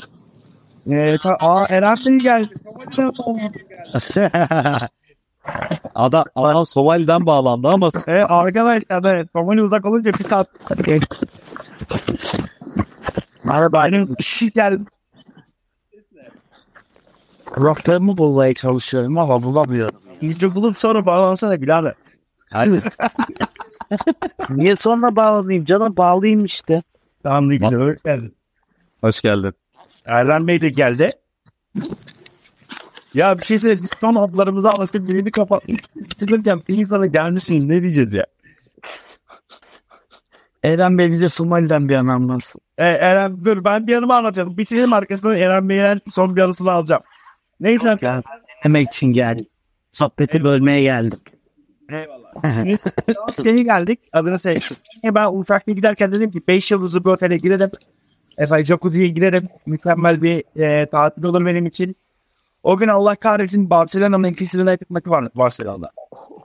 Ee, 0.92 1.18
ta- 1.24 1.38
aa 1.40 1.66
Bey 1.70 2.20
geldi. 2.20 2.54
adam, 5.96 6.24
adam 6.36 6.66
Somali'den 6.66 7.26
bağlandı 7.26 7.68
ama 7.68 7.90
Ee, 8.08 8.12
arkadaşlar 8.12 9.14
evet. 9.14 9.30
Somali 9.34 9.62
uzak 9.64 9.86
olunca 9.86 10.14
bir 10.14 10.24
saat. 10.24 10.48
Merhaba. 13.44 13.86
Benim 13.86 14.16
işi 14.20 14.52
geldi. 14.52 14.84
Rocklarımı 17.58 18.18
bulmaya 18.18 18.54
çalışıyorum 18.54 19.18
ama 19.18 19.44
bulamıyorum. 19.44 20.00
İyice 20.22 20.56
bulup 20.56 20.78
sonra 20.78 21.06
bağlansana 21.06 21.62
birader. 21.62 21.94
Niye 24.50 24.76
sonra 24.76 25.16
bağlanayım 25.16 25.66
canım? 25.66 25.98
Bağlayayım 25.98 26.46
işte. 26.46 26.84
Tamam 27.24 27.50
ne 27.50 27.56
güzel. 27.56 27.80
Hoş 27.82 28.04
geldin. 28.04 28.36
hoş 29.02 29.22
geldin. 29.22 29.54
Erden 30.06 30.48
Bey 30.48 30.62
de 30.62 30.70
geldi. 30.70 31.10
Ya 33.14 33.38
bir 33.40 33.44
şey 33.44 33.60
söyleyeyim. 33.60 33.80
Biz 33.84 33.92
son 34.02 34.16
adlarımızı 34.16 34.72
anlatıp 34.72 35.08
birini 35.08 35.32
kapattık. 35.32 35.80
Bir 36.70 36.78
insana 36.78 37.06
gelmişsiniz. 37.06 37.64
Ne 37.64 37.82
diyeceğiz 37.82 38.14
ya? 38.14 38.26
Eren 40.64 40.98
Bey 40.98 41.12
bize 41.12 41.30
Somali'den 41.30 41.90
bir 41.90 41.96
an 41.96 42.08
anlatsın. 42.08 42.62
Ee, 42.78 42.86
Eren 42.86 43.46
dur 43.46 43.64
ben 43.64 43.88
bir 43.88 43.92
yanımı 43.92 44.16
anlatıyorum. 44.16 44.58
Bitirelim 44.58 44.94
arkasından 44.94 45.38
Eren 45.38 45.70
Bey'in 45.70 46.02
son 46.12 46.36
bir 46.36 46.42
yarısını 46.42 46.72
alacağım. 46.72 47.02
Neyse. 47.60 47.98
Gel. 48.02 48.22
Demek 48.64 48.88
için 48.88 49.08
geldim. 49.08 49.46
Sohbeti 49.92 50.44
bölmeye 50.44 50.82
geldim. 50.82 51.20
Eyvallah. 51.90 52.32
Şimdi 53.36 53.64
geldik. 53.64 54.00
Adına 54.14 54.38
şey. 54.38 54.60
Ben 55.04 55.40
uçakla 55.40 55.74
giderken 55.74 56.12
dedim 56.12 56.32
ki 56.32 56.40
5 56.48 56.72
yıldızlı 56.72 57.04
bir 57.04 57.10
otele 57.10 57.38
girelim. 57.38 57.70
Efendim 58.38 58.66
jacuzziye 58.66 59.08
girerim. 59.08 59.50
Mükemmel 59.66 60.22
bir 60.22 60.62
e, 60.62 60.86
tatil 60.86 61.24
olur 61.24 61.46
benim 61.46 61.66
için. 61.66 61.96
O 62.64 62.78
gün 62.78 62.88
Allah 62.88 63.16
kahretsin 63.16 63.70
Barcelona'nın 63.70 64.28
ikisine 64.28 64.72
yapmak 64.72 65.08
var 65.08 65.30
Barcelona'da. 65.36 65.92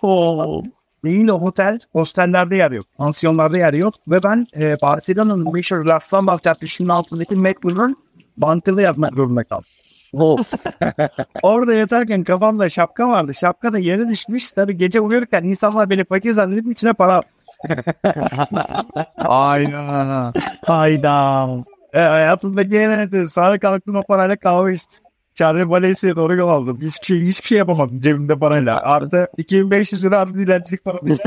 Oh. 0.02 0.62
Değil 1.04 1.28
o 1.28 1.34
otel, 1.34 1.78
hostellerde 1.92 2.56
yer 2.56 2.70
yok. 2.70 2.86
Pansiyonlarda 2.96 3.58
yer 3.58 3.72
yok. 3.72 3.94
Ve 4.08 4.22
ben 4.22 4.46
e, 4.56 4.76
Barcelona'nın 4.82 5.52
meşhur 5.52 5.84
Las 5.84 6.14
Lambas 6.14 6.42
Caddesi'nin 6.42 6.88
altındaki 6.88 7.36
metro'nun 7.36 7.96
bantını 8.36 8.82
yapmak 8.82 9.14
zorunda 9.14 9.44
kaldım. 9.44 9.66
Orada 11.42 11.74
yatarken 11.74 12.22
kafamda 12.22 12.68
şapka 12.68 13.08
vardı. 13.08 13.34
Şapka 13.34 13.72
da 13.72 13.78
yere 13.78 14.08
düşmüş. 14.08 14.52
Tabii 14.52 14.76
gece 14.76 15.00
uyurken 15.00 15.44
insanlar 15.44 15.90
beni 15.90 16.04
fakir 16.04 16.32
zannedip 16.32 16.72
içine 16.72 16.92
para 16.92 17.22
Aynen. 19.18 20.32
Hayda. 20.66 21.48
E, 21.92 22.00
hayatımdaki 22.00 22.78
en 22.78 22.90
önemli. 22.90 23.28
Sonra 23.28 23.58
kalktım 23.58 23.96
o 23.96 24.02
parayla 24.02 24.36
kahve 24.36 24.74
içtim. 24.74 25.04
Charlie 25.34 25.68
Valencia'ya 25.68 26.16
doğru 26.16 26.36
yol 26.36 26.48
aldım. 26.48 26.78
Hiçbir 26.82 27.06
şey, 27.06 27.20
hiçbir 27.20 27.46
şey 27.46 27.58
yapamadım 27.58 28.00
cebimde 28.00 28.38
parayla. 28.38 28.80
Artı 28.80 29.28
2500 29.36 30.04
lira 30.04 30.20
artı 30.20 30.34
dilencilik 30.34 30.84
parası. 30.84 31.18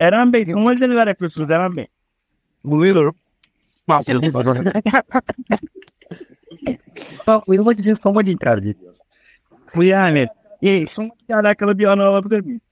Eren 0.00 0.32
Bey, 0.32 0.46
Somali'de 0.46 0.88
neler 0.88 1.06
yapıyorsunuz 1.06 1.50
Eren 1.50 1.76
Bey? 1.76 1.86
Buluyorum. 2.64 3.14
Bak, 7.26 7.48
uyumak 7.48 7.80
için 7.80 7.94
Somali'yi 7.94 8.38
tercih 8.38 8.70
ediyor. 8.70 8.94
Bu 9.76 9.84
yani. 9.84 10.26
E, 10.62 10.86
Somali'yle 10.86 11.36
alakalı 11.36 11.78
bir 11.78 11.84
anı 11.84 12.04
alabilir 12.04 12.40
miyiz? 12.40 12.62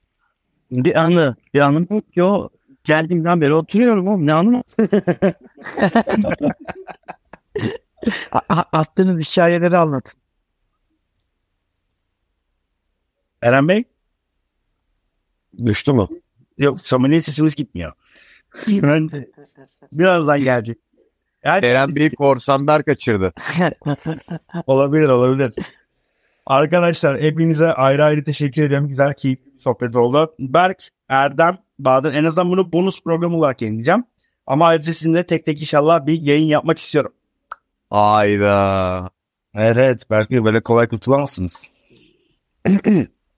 Bir 0.70 1.00
anı. 1.00 1.36
Bir 1.54 1.60
anım 1.60 1.86
yok. 1.90 2.04
Yo. 2.14 2.48
Geldiğimden 2.84 3.40
beri 3.40 3.54
oturuyorum 3.54 4.08
oğlum. 4.08 4.26
Ne 4.26 4.34
anım? 4.34 4.62
Attığınız 8.72 9.30
hikayeleri 9.30 9.76
anlatın. 9.76 10.20
Eren 13.42 13.68
Bey? 13.68 13.84
Düştü 15.64 15.92
mü? 15.92 16.06
Yok 16.58 16.80
Somali'ye 16.80 17.20
sesimiz 17.20 17.54
gitmiyor. 17.54 17.92
ben 18.68 19.10
birazdan 19.92 20.40
gelecek. 20.40 20.78
Yani 21.46 21.66
Eren 21.66 21.96
Bey 21.96 22.10
korsanlar 22.14 22.82
kaçırdı. 22.84 23.32
olabilir 24.66 25.08
olabilir. 25.08 25.52
Arkadaşlar 26.46 27.20
hepinize 27.22 27.72
ayrı 27.72 28.04
ayrı 28.04 28.24
teşekkür 28.24 28.64
ediyorum. 28.66 28.88
Güzel 28.88 29.14
keyifli 29.14 29.54
bir 29.54 29.60
sohbet 29.60 29.96
oldu. 29.96 30.34
Berk, 30.38 30.88
Erdem, 31.08 31.58
Bahadır 31.78 32.14
en 32.14 32.24
azından 32.24 32.50
bunu 32.50 32.72
bonus 32.72 33.02
program 33.02 33.34
olarak 33.34 33.62
yayınlayacağım. 33.62 34.04
Ama 34.46 34.66
ayrıca 34.66 34.92
sizinle 34.92 35.26
tek 35.26 35.44
tek 35.44 35.60
inşallah 35.60 36.06
bir 36.06 36.20
yayın 36.22 36.46
yapmak 36.46 36.78
istiyorum. 36.78 37.12
Ayda. 37.90 39.10
Evet 39.54 39.76
evet 39.76 40.02
belki 40.10 40.44
böyle 40.44 40.60
kolay 40.62 40.88
kurtulamazsınız. 40.88 41.82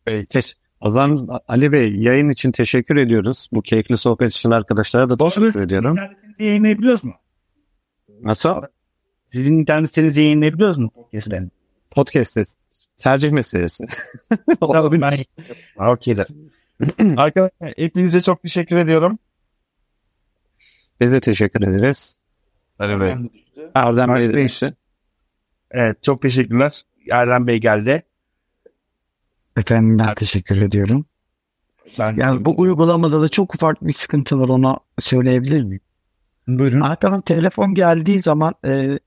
Teş- 0.06 0.54
O 0.80 0.90
zaman 0.90 1.28
Ali 1.48 1.72
Bey 1.72 1.94
yayın 1.96 2.28
için 2.30 2.52
teşekkür 2.52 2.96
ediyoruz. 2.96 3.48
Bu 3.52 3.62
keyifli 3.62 3.96
sohbet 3.96 4.32
için 4.32 4.50
arkadaşlara 4.50 5.10
da 5.10 5.16
teşekkür 5.16 5.66
ediyorum. 5.66 5.96
yayınlayabiliyoruz 6.38 7.04
mu? 7.04 7.14
Nasıl? 8.22 8.62
Sizin 9.26 9.58
internet 9.58 9.88
sitenizi 9.88 10.22
yayınlayabiliyoruz 10.22 10.78
mu? 10.78 10.90
Podcast'ten. 10.90 11.50
Podcast'te 11.90 12.42
tercih 12.98 13.30
meselesi. 13.30 13.84
Tabii 14.60 15.00
ben 15.00 15.24
Ha, 15.78 15.92
okeydir. 15.92 16.26
Arkadaşlar 17.16 17.72
hepinize 17.76 18.20
çok 18.20 18.42
teşekkür 18.42 18.78
ediyorum. 18.78 19.18
Biz 21.00 21.12
de 21.12 21.20
teşekkür 21.20 21.62
ederiz. 21.62 22.20
Ali 22.78 23.00
Bey. 23.00 23.10
Erdem 23.10 23.28
Bey 23.28 23.70
Erdem 23.74 24.32
de 24.32 24.34
Bey. 24.36 24.44
işte. 24.46 24.74
Evet 25.70 26.02
çok 26.02 26.22
teşekkürler. 26.22 26.82
Erdem 27.10 27.46
Bey 27.46 27.58
geldi. 27.60 28.02
Efendim 29.56 29.98
ben 29.98 30.14
teşekkür 30.14 30.62
ediyorum. 30.62 31.06
Ben 31.98 32.16
Yani 32.16 32.44
bu 32.44 32.54
uygulamada 32.58 33.20
da 33.20 33.28
çok 33.28 33.54
ufak 33.54 33.86
bir 33.86 33.92
sıkıntı 33.92 34.40
var 34.40 34.48
ona 34.48 34.78
söyleyebilir 34.98 35.62
miyim? 35.62 35.80
Buyurun. 36.48 36.80
Arkadan 36.80 37.20
telefon 37.20 37.74
geldiği 37.74 38.18
zaman 38.18 38.54
e, 38.66 38.98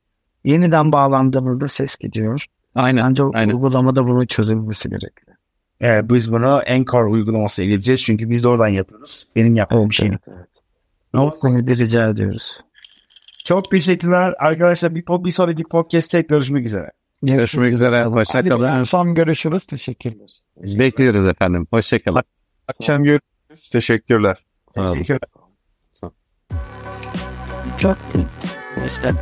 yeniden 0.43 0.91
bağlandığımızda 0.91 1.67
ses 1.67 1.97
gidiyor. 1.97 2.45
Aynen. 2.75 3.09
Bence 3.09 3.23
aynen. 3.33 3.53
uygulamada 3.53 4.07
bunun 4.07 4.25
çözülmesi 4.25 4.89
gerekiyor. 4.89 5.37
Evet, 5.81 6.05
biz 6.09 6.31
bunu 6.31 6.61
Encore 6.65 7.09
uygulamasıyla 7.09 7.65
ilgileyeceğiz. 7.65 8.03
Çünkü 8.03 8.29
biz 8.29 8.43
de 8.43 8.47
oradan 8.47 8.67
yapıyoruz. 8.67 9.27
Benim 9.35 9.55
yaptığım 9.55 9.81
Evet, 9.81 9.93
şey. 9.93 10.07
evet. 10.07 10.47
O 11.13 11.39
konuda 11.39 11.71
rica 11.71 12.09
ediyoruz. 12.09 12.61
Çok 13.45 13.71
teşekkürler. 13.71 14.33
Arkadaşlar 14.39 14.95
bir, 14.95 15.03
bir 15.07 15.31
sonraki 15.31 15.63
podcast'te 15.63 16.21
görüşmek 16.21 16.65
üzere. 16.65 16.91
Görüşmek 17.23 17.73
üzere. 17.73 18.03
Hoşçakalın. 18.03 18.83
son 18.83 19.15
görüşürüz. 19.15 19.65
Teşekkürler. 19.65 20.29
Bekliyoruz 20.57 21.27
efendim. 21.27 21.67
Hoşçakalın. 21.71 22.23
Akşam 22.67 23.03
görüşürüz. 23.03 23.69
Teşekkürler. 23.71 24.45
Sağ 27.81 27.87
olun. 27.87 27.97
Teşekkürler. 28.11 28.25
Çok. 28.81 28.87
İşte. 28.87 29.13